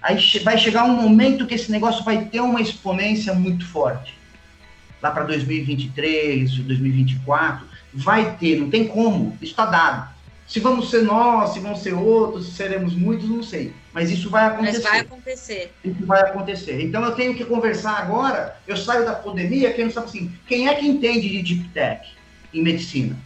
aí 0.00 0.18
vai 0.42 0.56
chegar 0.56 0.84
um 0.84 0.96
momento 1.00 1.46
que 1.46 1.54
esse 1.54 1.70
negócio 1.70 2.04
vai 2.04 2.24
ter 2.26 2.40
uma 2.40 2.60
exponência 2.60 3.34
muito 3.34 3.66
forte. 3.66 4.14
Lá 5.02 5.10
para 5.10 5.24
2023, 5.24 6.50
2024, 6.50 7.66
vai 7.92 8.36
ter, 8.36 8.58
não 8.58 8.70
tem 8.70 8.86
como, 8.86 9.36
está 9.42 9.66
dado. 9.66 10.14
Se 10.46 10.60
vamos 10.60 10.90
ser 10.90 11.02
nós, 11.02 11.50
se 11.50 11.60
vão 11.60 11.76
ser 11.76 11.92
outros, 11.92 12.46
se 12.46 12.52
seremos 12.52 12.94
muitos, 12.94 13.28
não 13.28 13.42
sei. 13.42 13.72
Mas 13.94 14.10
isso 14.10 14.28
vai 14.28 14.46
acontecer. 14.46 14.82
Mas 14.82 14.82
vai 14.82 15.00
acontecer. 15.00 15.72
Isso 15.84 16.04
vai 16.06 16.20
acontecer. 16.20 16.82
Então 16.82 17.04
eu 17.04 17.12
tenho 17.12 17.32
que 17.32 17.44
conversar 17.44 17.96
agora. 18.00 18.56
Eu 18.66 18.76
saio 18.76 19.04
da 19.04 19.14
pandemia, 19.14 19.72
quem 19.72 19.84
não 19.84 19.92
sabe 19.92 20.08
assim, 20.08 20.32
quem 20.48 20.66
é 20.66 20.74
que 20.74 20.84
entende 20.84 21.28
de 21.28 21.42
deep 21.42 21.68
tech 21.68 22.10
em 22.52 22.60
medicina? 22.60 23.16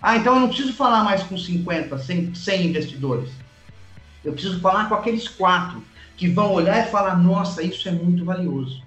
Ah, 0.00 0.16
então 0.16 0.36
eu 0.36 0.40
não 0.40 0.48
preciso 0.48 0.72
falar 0.72 1.02
mais 1.02 1.24
com 1.24 1.36
50, 1.36 1.98
100, 1.98 2.32
100 2.32 2.66
investidores. 2.66 3.30
Eu 4.24 4.32
preciso 4.32 4.60
falar 4.60 4.88
com 4.88 4.94
aqueles 4.94 5.26
quatro 5.26 5.82
que 6.16 6.28
vão 6.28 6.52
olhar 6.52 6.86
e 6.86 6.90
falar: 6.90 7.16
nossa, 7.16 7.60
isso 7.60 7.88
é 7.88 7.92
muito 7.92 8.24
valioso. 8.24 8.84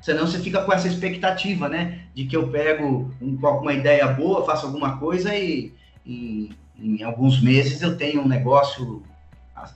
Senão 0.00 0.26
você 0.26 0.38
fica 0.38 0.62
com 0.62 0.72
essa 0.72 0.88
expectativa, 0.88 1.68
né? 1.68 2.04
De 2.14 2.24
que 2.24 2.36
eu 2.36 2.48
pego 2.48 3.12
um, 3.20 3.36
uma 3.36 3.72
ideia 3.74 4.06
boa, 4.06 4.46
faço 4.46 4.64
alguma 4.64 4.96
coisa 4.96 5.34
e, 5.34 5.74
e 6.06 6.50
em 6.78 7.02
alguns 7.02 7.42
meses 7.42 7.82
eu 7.82 7.98
tenho 7.98 8.22
um 8.22 8.28
negócio 8.28 9.02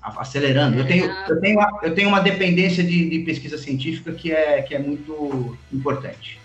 acelerando. 0.03 0.79
Eu 0.79 0.87
tenho, 0.87 1.11
eu 1.29 1.41
tenho, 1.41 1.59
uma, 1.59 1.81
eu 1.83 1.95
tenho 1.95 2.09
uma 2.09 2.21
dependência 2.21 2.85
de, 2.85 3.09
de, 3.09 3.21
pesquisa 3.21 3.57
científica 3.57 4.13
que 4.13 4.31
é, 4.33 4.63
que 4.63 4.75
é 4.75 4.79
muito 4.79 5.57
importante. 5.73 6.39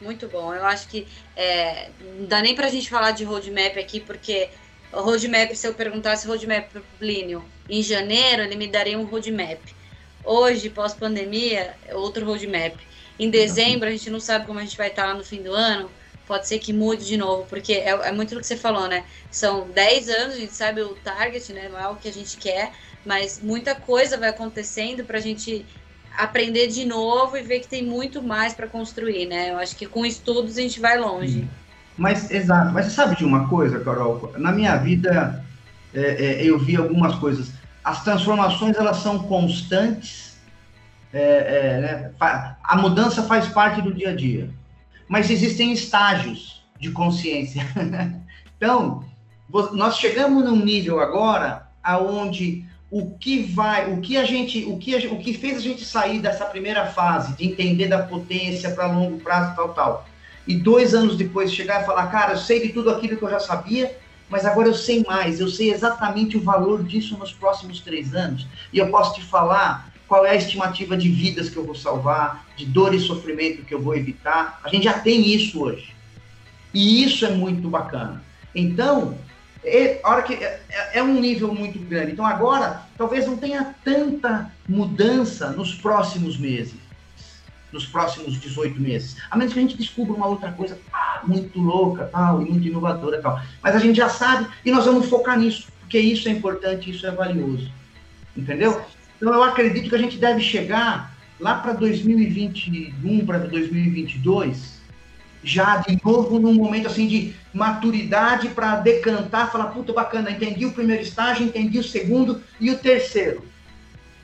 Muito 0.00 0.28
bom. 0.28 0.54
Eu 0.54 0.64
acho 0.64 0.88
que 0.88 1.06
é, 1.36 1.90
não 2.18 2.26
dá 2.26 2.40
nem 2.40 2.54
para 2.54 2.66
a 2.66 2.70
gente 2.70 2.88
falar 2.88 3.12
de 3.12 3.24
roadmap 3.24 3.76
aqui, 3.76 4.00
porque 4.00 4.48
o 4.92 5.00
roadmap, 5.00 5.54
se 5.54 5.66
eu 5.66 5.74
perguntasse 5.74 6.26
roadmap 6.26 6.70
para 6.70 6.80
o 6.80 6.84
Plínio 6.98 7.44
em 7.68 7.82
janeiro, 7.82 8.42
ele 8.42 8.56
me 8.56 8.66
daria 8.66 8.98
um 8.98 9.04
roadmap. 9.04 9.60
Hoje, 10.24 10.70
pós-pandemia, 10.70 11.74
é 11.86 11.94
outro 11.94 12.24
roadmap. 12.24 12.74
Em 13.18 13.28
dezembro, 13.28 13.88
a 13.88 13.92
gente 13.92 14.10
não 14.10 14.20
sabe 14.20 14.46
como 14.46 14.58
a 14.58 14.62
gente 14.62 14.76
vai 14.76 14.88
estar 14.88 15.06
lá 15.06 15.14
no 15.14 15.24
fim 15.24 15.42
do 15.42 15.52
ano 15.52 15.90
pode 16.32 16.48
ser 16.48 16.58
que 16.60 16.72
mude 16.72 17.04
de 17.04 17.18
novo, 17.18 17.44
porque 17.46 17.74
é, 17.74 17.90
é 17.90 18.10
muito 18.10 18.34
do 18.34 18.40
que 18.40 18.46
você 18.46 18.56
falou, 18.56 18.88
né? 18.88 19.04
São 19.30 19.68
10 19.68 20.08
anos, 20.08 20.34
a 20.36 20.38
gente 20.38 20.54
sabe 20.54 20.80
o 20.80 20.94
target, 21.04 21.52
né? 21.52 21.68
Não 21.70 21.78
é 21.78 21.86
o 21.88 21.96
que 21.96 22.08
a 22.08 22.12
gente 22.12 22.38
quer, 22.38 22.72
mas 23.04 23.38
muita 23.42 23.74
coisa 23.74 24.16
vai 24.16 24.30
acontecendo 24.30 25.04
para 25.04 25.18
a 25.18 25.20
gente 25.20 25.66
aprender 26.16 26.68
de 26.68 26.86
novo 26.86 27.36
e 27.36 27.42
ver 27.42 27.60
que 27.60 27.68
tem 27.68 27.84
muito 27.84 28.22
mais 28.22 28.54
para 28.54 28.66
construir, 28.66 29.26
né? 29.26 29.50
Eu 29.50 29.58
acho 29.58 29.76
que 29.76 29.84
com 29.84 30.06
estudos 30.06 30.56
a 30.56 30.62
gente 30.62 30.80
vai 30.80 30.98
longe. 30.98 31.46
Mas, 31.98 32.30
exato. 32.30 32.72
Mas 32.72 32.90
sabe 32.92 33.14
de 33.14 33.26
uma 33.26 33.46
coisa, 33.46 33.78
Carol? 33.80 34.32
Na 34.38 34.52
minha 34.52 34.74
vida, 34.76 35.44
é, 35.92 36.00
é, 36.00 36.44
eu 36.46 36.58
vi 36.58 36.76
algumas 36.76 37.14
coisas. 37.16 37.52
As 37.84 38.02
transformações, 38.02 38.74
elas 38.78 38.96
são 38.98 39.18
constantes. 39.18 40.38
É, 41.12 41.20
é 41.20 41.80
né? 41.82 42.10
A 42.64 42.76
mudança 42.78 43.22
faz 43.22 43.48
parte 43.48 43.82
do 43.82 43.92
dia 43.92 44.08
a 44.08 44.16
dia 44.16 44.48
mas 45.12 45.28
existem 45.28 45.72
estágios 45.72 46.64
de 46.80 46.90
consciência. 46.90 47.62
então, 48.56 49.04
nós 49.74 49.98
chegamos 49.98 50.42
num 50.42 50.64
nível 50.64 51.00
agora 51.00 51.68
aonde 51.82 52.64
o 52.90 53.10
que 53.18 53.42
vai, 53.42 53.92
o 53.92 54.00
que 54.00 54.16
a 54.16 54.24
gente, 54.24 54.64
o 54.64 54.78
que, 54.78 54.96
a, 54.96 55.12
o 55.12 55.18
que 55.18 55.34
fez 55.34 55.58
a 55.58 55.60
gente 55.60 55.84
sair 55.84 56.18
dessa 56.18 56.46
primeira 56.46 56.86
fase 56.86 57.36
de 57.36 57.46
entender 57.46 57.88
da 57.88 58.04
potência 58.04 58.70
para 58.70 58.86
longo 58.86 59.18
prazo, 59.20 59.54
tal, 59.54 59.74
tal, 59.74 60.08
e 60.46 60.56
dois 60.56 60.94
anos 60.94 61.14
depois 61.14 61.52
chegar 61.52 61.82
e 61.82 61.84
falar, 61.84 62.06
cara, 62.06 62.32
eu 62.32 62.38
sei 62.38 62.66
de 62.66 62.72
tudo 62.72 62.88
aquilo 62.88 63.18
que 63.18 63.22
eu 63.22 63.30
já 63.30 63.40
sabia, 63.40 63.94
mas 64.30 64.46
agora 64.46 64.68
eu 64.68 64.74
sei 64.74 65.04
mais, 65.06 65.40
eu 65.40 65.48
sei 65.48 65.70
exatamente 65.70 66.38
o 66.38 66.42
valor 66.42 66.82
disso 66.82 67.18
nos 67.18 67.34
próximos 67.34 67.80
três 67.80 68.14
anos, 68.14 68.46
e 68.72 68.78
eu 68.78 68.90
posso 68.90 69.14
te 69.16 69.22
falar 69.22 69.91
qual 70.12 70.26
é 70.26 70.32
a 70.32 70.34
estimativa 70.34 70.94
de 70.94 71.08
vidas 71.08 71.48
que 71.48 71.56
eu 71.56 71.64
vou 71.64 71.74
salvar, 71.74 72.46
de 72.54 72.66
dor 72.66 72.94
e 72.94 73.00
sofrimento 73.00 73.64
que 73.64 73.72
eu 73.72 73.80
vou 73.80 73.96
evitar. 73.96 74.60
A 74.62 74.68
gente 74.68 74.84
já 74.84 74.92
tem 74.92 75.34
isso 75.34 75.62
hoje. 75.62 75.96
E 76.74 77.02
isso 77.02 77.24
é 77.24 77.30
muito 77.30 77.70
bacana. 77.70 78.22
Então, 78.54 79.16
é, 79.64 80.02
hora 80.04 80.20
que 80.20 80.34
é, 80.34 80.60
é, 80.92 81.02
um 81.02 81.18
nível 81.18 81.54
muito 81.54 81.78
grande. 81.78 82.12
Então 82.12 82.26
agora 82.26 82.82
talvez 82.98 83.26
não 83.26 83.38
tenha 83.38 83.74
tanta 83.82 84.52
mudança 84.68 85.48
nos 85.48 85.74
próximos 85.74 86.36
meses, 86.36 86.74
nos 87.72 87.86
próximos 87.86 88.38
18 88.38 88.78
meses. 88.78 89.16
A 89.30 89.36
menos 89.38 89.54
que 89.54 89.60
a 89.60 89.62
gente 89.62 89.78
descubra 89.78 90.12
uma 90.12 90.26
outra 90.26 90.52
coisa 90.52 90.78
ah, 90.92 91.22
muito 91.24 91.58
louca, 91.58 92.04
tal, 92.12 92.42
e 92.42 92.50
muito 92.50 92.68
inovadora, 92.68 93.22
tal. 93.22 93.40
Mas 93.62 93.74
a 93.74 93.78
gente 93.78 93.96
já 93.96 94.10
sabe 94.10 94.46
e 94.62 94.70
nós 94.70 94.84
vamos 94.84 95.08
focar 95.08 95.38
nisso, 95.38 95.68
porque 95.80 95.98
isso 95.98 96.28
é 96.28 96.32
importante, 96.32 96.90
isso 96.90 97.06
é 97.06 97.10
valioso. 97.10 97.72
Entendeu? 98.36 98.78
Então 99.22 99.32
eu 99.32 99.44
acredito 99.44 99.88
que 99.88 99.94
a 99.94 99.98
gente 99.98 100.18
deve 100.18 100.40
chegar 100.40 101.14
lá 101.38 101.54
para 101.54 101.74
2021, 101.74 103.24
para 103.24 103.38
2022, 103.38 104.80
já 105.44 105.76
de 105.76 105.96
novo 106.04 106.40
num 106.40 106.52
momento 106.54 106.88
assim 106.88 107.06
de 107.06 107.32
maturidade 107.54 108.48
para 108.48 108.76
decantar, 108.76 109.52
falar, 109.52 109.66
puta, 109.66 109.92
bacana, 109.92 110.28
entendi 110.28 110.66
o 110.66 110.72
primeiro 110.72 111.04
estágio, 111.04 111.46
entendi 111.46 111.78
o 111.78 111.84
segundo 111.84 112.42
e 112.60 112.68
o 112.72 112.78
terceiro. 112.78 113.46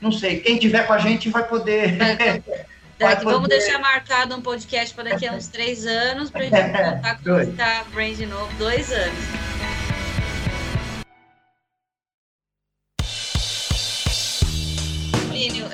Não 0.01 0.11
sei, 0.11 0.41
quem 0.41 0.57
tiver 0.57 0.85
com 0.85 0.91
a 0.91 0.97
gente 0.97 1.29
vai 1.29 1.47
poder. 1.47 2.01
É, 2.01 2.41
vai 2.99 3.15
poder... 3.15 3.31
Vamos 3.31 3.47
deixar 3.47 3.79
marcado 3.79 4.35
um 4.35 4.41
podcast 4.41 4.93
para 4.93 5.11
daqui 5.11 5.25
a 5.25 5.31
uns 5.31 5.47
três 5.47 5.85
anos, 5.85 6.29
para 6.29 6.41
a 6.43 6.43
gente 6.43 6.77
voltar 6.77 7.19
com 7.23 7.61
a 7.61 7.83
Brain 7.93 8.15
de 8.15 8.25
novo, 8.25 8.53
dois 8.57 8.91
anos. 8.91 9.68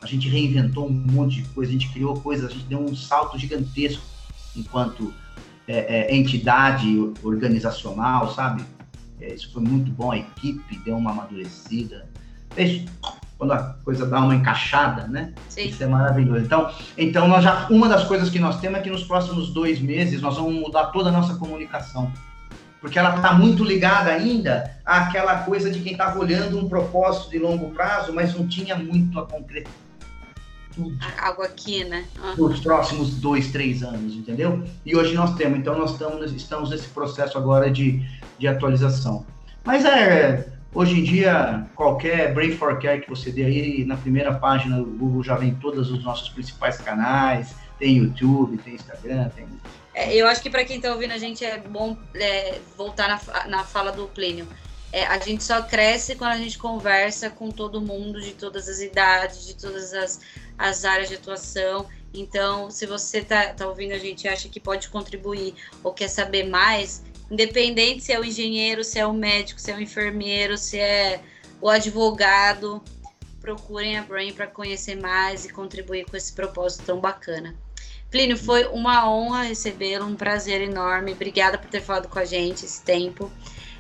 a 0.01 0.07
gente 0.07 0.29
reinventou 0.29 0.87
um 0.87 0.93
monte 0.93 1.43
de 1.43 1.49
coisa, 1.49 1.71
a 1.71 1.73
gente 1.73 1.89
criou 1.93 2.15
coisas, 2.21 2.49
a 2.49 2.53
gente 2.53 2.65
deu 2.67 2.79
um 2.79 2.95
salto 2.95 3.37
gigantesco 3.37 4.03
enquanto 4.57 5.13
é, 5.67 6.13
é, 6.13 6.17
entidade 6.17 7.13
organizacional, 7.25 8.33
sabe? 8.33 8.65
É, 9.21 9.35
isso 9.35 9.53
foi 9.53 9.63
muito 9.63 9.91
bom, 9.91 10.13
a 10.13 10.19
equipe 10.19 10.79
deu 10.85 10.97
uma 10.97 11.11
amadurecida. 11.11 12.09
Isso, 12.57 12.85
quando 13.37 13.53
a 13.53 13.77
coisa 13.85 14.07
dá 14.07 14.21
uma 14.21 14.35
encaixada, 14.35 15.09
né? 15.09 15.33
Sim. 15.49 15.69
Isso 15.69 15.83
é 15.83 15.87
maravilhoso. 15.87 16.45
Então, 16.45 16.71
então 16.97 17.27
nós 17.27 17.43
já, 17.43 17.67
uma 17.69 17.89
das 17.89 18.05
coisas 18.05 18.31
que 18.31 18.39
nós 18.39 18.61
temos 18.61 18.79
é 18.79 18.83
que 18.83 18.91
nos 18.91 19.03
próximos 19.03 19.53
dois 19.53 19.81
meses 19.81 20.21
nós 20.21 20.37
vamos 20.37 20.55
mudar 20.55 20.87
toda 20.87 21.09
a 21.09 21.13
nossa 21.13 21.35
comunicação 21.35 22.13
porque 22.83 22.99
ela 22.99 23.15
está 23.15 23.33
muito 23.33 23.65
ligada 23.65 24.11
ainda 24.11 24.77
àquela 24.85 25.45
coisa 25.45 25.71
de 25.71 25.79
quem 25.79 25.93
estava 25.93 26.19
olhando 26.19 26.59
um 26.59 26.69
propósito 26.69 27.31
de 27.31 27.39
longo 27.39 27.71
prazo, 27.71 28.13
mas 28.13 28.35
não 28.35 28.47
tinha 28.47 28.75
muito 28.75 29.21
a 29.21 29.25
concretitude. 29.25 29.71
Algo 31.21 31.43
aqui, 31.43 31.85
né? 31.85 32.05
Uhum. 32.21 32.49
Nos 32.49 32.59
próximos 32.59 33.15
dois, 33.15 33.53
três 33.53 33.85
anos, 33.85 34.15
entendeu? 34.15 34.65
E 34.85 34.97
hoje 34.97 35.15
nós 35.15 35.35
temos, 35.37 35.61
então 35.61 35.79
nós 35.79 35.93
estamos, 35.93 36.33
estamos 36.33 36.71
nesse 36.71 36.89
processo 36.89 37.39
agora 37.39 37.71
de, 37.71 38.05
de 38.37 38.49
atualização. 38.49 39.25
Mas 39.65 39.85
é, 39.85 40.49
hoje 40.75 40.99
em 40.99 41.05
dia, 41.05 41.67
qualquer 41.77 42.35
Brain 42.35 42.57
for 42.57 42.81
Care 42.81 43.03
que 43.03 43.09
você 43.09 43.31
dê 43.31 43.45
aí, 43.45 43.85
na 43.85 43.97
primeira 43.97 44.35
página 44.35 44.79
do 44.79 44.87
Google 44.87 45.23
já 45.23 45.37
vem 45.37 45.55
todos 45.55 45.89
os 45.89 46.03
nossos 46.03 46.31
principais 46.31 46.79
canais, 46.79 47.55
tem 47.83 47.97
YouTube, 47.97 48.57
tem 48.59 48.77
Instagram, 48.77 49.29
tem 49.31 49.45
é, 49.93 50.15
eu 50.15 50.27
acho 50.29 50.41
que 50.41 50.49
para 50.49 50.65
quem 50.65 50.77
está 50.77 50.93
ouvindo 50.93 51.11
a 51.11 51.19
gente 51.19 51.45
é 51.45 51.59
bom 51.59 51.97
é, 52.15 52.61
voltar 52.79 53.09
na, 53.09 53.47
na 53.47 53.65
fala 53.65 53.91
do 53.91 54.07
Plínio. 54.07 54.47
É, 54.91 55.05
a 55.05 55.19
gente 55.19 55.43
só 55.43 55.61
cresce 55.61 56.15
quando 56.15 56.31
a 56.31 56.39
gente 56.39 56.57
conversa 56.57 57.29
com 57.29 57.51
todo 57.51 57.81
mundo 57.81 58.21
de 58.21 58.33
todas 58.33 58.69
as 58.69 58.81
idades, 58.81 59.47
de 59.47 59.55
todas 59.55 59.93
as, 59.93 60.21
as 60.57 60.85
áreas 60.85 61.09
de 61.09 61.17
atuação. 61.17 61.87
Então, 62.15 62.71
se 62.71 62.87
você 62.87 63.19
está 63.19 63.53
tá 63.53 63.67
ouvindo 63.67 63.93
a 63.93 63.99
gente 63.99 64.27
acha 64.29 64.49
que 64.49 64.61
pode 64.61 64.89
contribuir 64.89 65.55
ou 65.83 65.93
quer 65.93 66.09
saber 66.09 66.45
mais, 66.49 67.03
independente 67.31 68.05
se 68.05 68.13
é 68.13 68.21
o 68.21 68.25
engenheiro, 68.25 68.85
se 68.85 68.99
é 68.99 69.07
o 69.07 69.13
médico, 69.13 69.61
se 69.61 69.73
é 69.73 69.75
o 69.75 69.81
enfermeiro, 69.81 70.57
se 70.57 70.79
é 70.79 71.21
o 71.61 71.69
advogado, 71.69 72.83
procurem 73.43 73.99
a 73.99 74.03
Brain 74.03 74.33
para 74.33 74.47
conhecer 74.47 74.95
mais 74.95 75.45
e 75.45 75.53
contribuir 75.53 76.07
com 76.07 76.17
esse 76.17 76.33
propósito 76.33 76.85
tão 76.87 76.99
bacana. 77.01 77.55
Plínio, 78.13 78.37
foi 78.37 78.67
uma 78.67 79.11
honra 79.11 79.45
recebê-lo, 79.45 80.05
um 80.05 80.15
prazer 80.15 80.61
enorme. 80.61 81.13
Obrigada 81.13 81.57
por 81.57 81.71
ter 81.71 81.81
falado 81.81 82.09
com 82.09 82.19
a 82.19 82.27
gente 82.27 82.67
esse 82.67 82.83
tempo. 82.83 83.33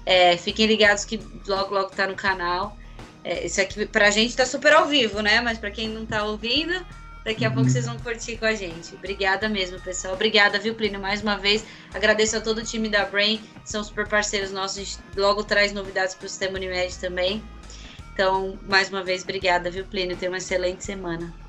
É, 0.06 0.38
fiquem 0.38 0.66
ligados 0.66 1.04
que 1.04 1.20
logo, 1.46 1.74
logo 1.74 1.90
tá 1.90 2.06
no 2.06 2.14
canal. 2.14 2.74
É, 3.22 3.44
isso 3.44 3.60
aqui 3.60 3.84
pra 3.84 4.10
gente 4.10 4.34
tá 4.34 4.46
super 4.46 4.72
ao 4.72 4.86
vivo, 4.86 5.20
né? 5.20 5.42
Mas 5.42 5.58
para 5.58 5.70
quem 5.70 5.86
não 5.86 6.06
tá 6.06 6.24
ouvindo, 6.24 6.74
daqui 7.26 7.44
a 7.44 7.48
uhum. 7.48 7.56
pouco 7.56 7.68
vocês 7.68 7.84
vão 7.84 7.98
curtir 7.98 8.38
com 8.38 8.46
a 8.46 8.54
gente. 8.54 8.94
Obrigada 8.94 9.50
mesmo, 9.50 9.78
pessoal. 9.78 10.14
Obrigada, 10.14 10.58
viu, 10.58 10.74
Plínio? 10.74 10.98
Mais 10.98 11.20
uma 11.20 11.36
vez, 11.36 11.62
agradeço 11.92 12.34
a 12.34 12.40
todo 12.40 12.58
o 12.58 12.64
time 12.64 12.88
da 12.88 13.04
Brain, 13.04 13.38
são 13.66 13.84
super 13.84 14.08
parceiros 14.08 14.50
nossos. 14.50 14.78
A 14.78 14.80
gente 14.80 14.98
logo 15.14 15.44
traz 15.44 15.74
novidades 15.74 16.14
para 16.14 16.24
o 16.24 16.28
Sistema 16.28 16.56
Unimed 16.56 16.98
também. 16.98 17.44
Então, 18.14 18.58
mais 18.66 18.88
uma 18.88 19.04
vez, 19.04 19.22
obrigada, 19.22 19.70
viu, 19.70 19.84
Plínio? 19.84 20.16
Tenha 20.16 20.30
uma 20.30 20.38
excelente 20.38 20.82
semana. 20.82 21.41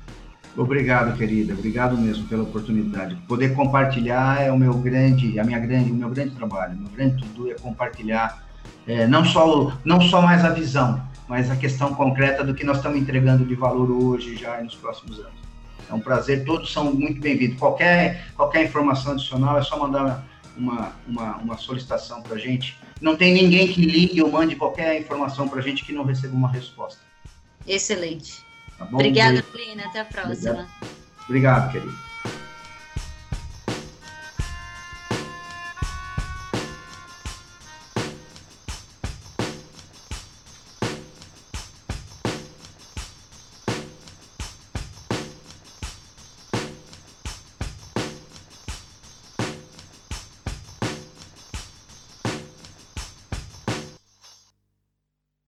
Obrigado, 0.56 1.16
querida. 1.16 1.52
Obrigado 1.52 1.96
mesmo 1.96 2.28
pela 2.28 2.44
oportunidade. 2.44 3.16
Poder 3.26 3.54
compartilhar 3.54 4.40
é 4.40 4.52
o 4.52 4.58
meu 4.58 4.74
grande, 4.74 5.38
a 5.38 5.44
minha 5.44 5.58
grande, 5.58 5.90
o 5.90 5.94
meu 5.94 6.08
grande 6.10 6.34
trabalho. 6.34 6.74
O 6.74 6.82
meu 6.82 6.90
grande 6.90 7.22
tudo 7.22 7.50
é 7.50 7.54
compartilhar 7.54 8.46
é, 8.86 9.06
não 9.06 9.24
só 9.24 9.76
não 9.84 10.00
só 10.00 10.22
mais 10.22 10.44
a 10.44 10.50
visão, 10.50 11.02
mas 11.28 11.50
a 11.50 11.56
questão 11.56 11.94
concreta 11.94 12.44
do 12.44 12.54
que 12.54 12.64
nós 12.64 12.76
estamos 12.76 12.98
entregando 12.98 13.44
de 13.44 13.54
valor 13.54 13.90
hoje 13.90 14.36
já 14.36 14.60
e 14.60 14.64
nos 14.64 14.76
próximos 14.76 15.18
anos. 15.18 15.44
É 15.90 15.92
um 15.92 16.00
prazer. 16.00 16.44
Todos 16.44 16.72
são 16.72 16.94
muito 16.94 17.20
bem-vindos. 17.20 17.58
Qualquer 17.58 18.28
qualquer 18.36 18.64
informação 18.64 19.12
adicional 19.12 19.58
é 19.58 19.62
só 19.62 19.76
mandar 19.76 20.24
uma, 20.56 20.92
uma, 21.06 21.36
uma 21.38 21.58
solicitação 21.58 22.22
para 22.22 22.36
a 22.36 22.38
gente. 22.38 22.78
Não 23.00 23.16
tem 23.16 23.34
ninguém 23.34 23.66
que 23.66 23.84
ligue 23.84 24.22
ou 24.22 24.30
mande 24.30 24.54
qualquer 24.54 25.00
informação 25.00 25.48
para 25.48 25.58
a 25.58 25.62
gente 25.62 25.84
que 25.84 25.92
não 25.92 26.04
receba 26.04 26.34
uma 26.34 26.48
resposta. 26.48 27.00
Excelente. 27.66 28.43
Tá 28.78 28.84
bom? 28.84 28.96
Obrigada, 28.96 29.42
Plina. 29.42 29.84
Até 29.86 30.00
a 30.00 30.04
próxima. 30.04 30.68
Obrigado, 31.28 31.70
Obrigado 31.70 31.72
querido. 31.72 32.03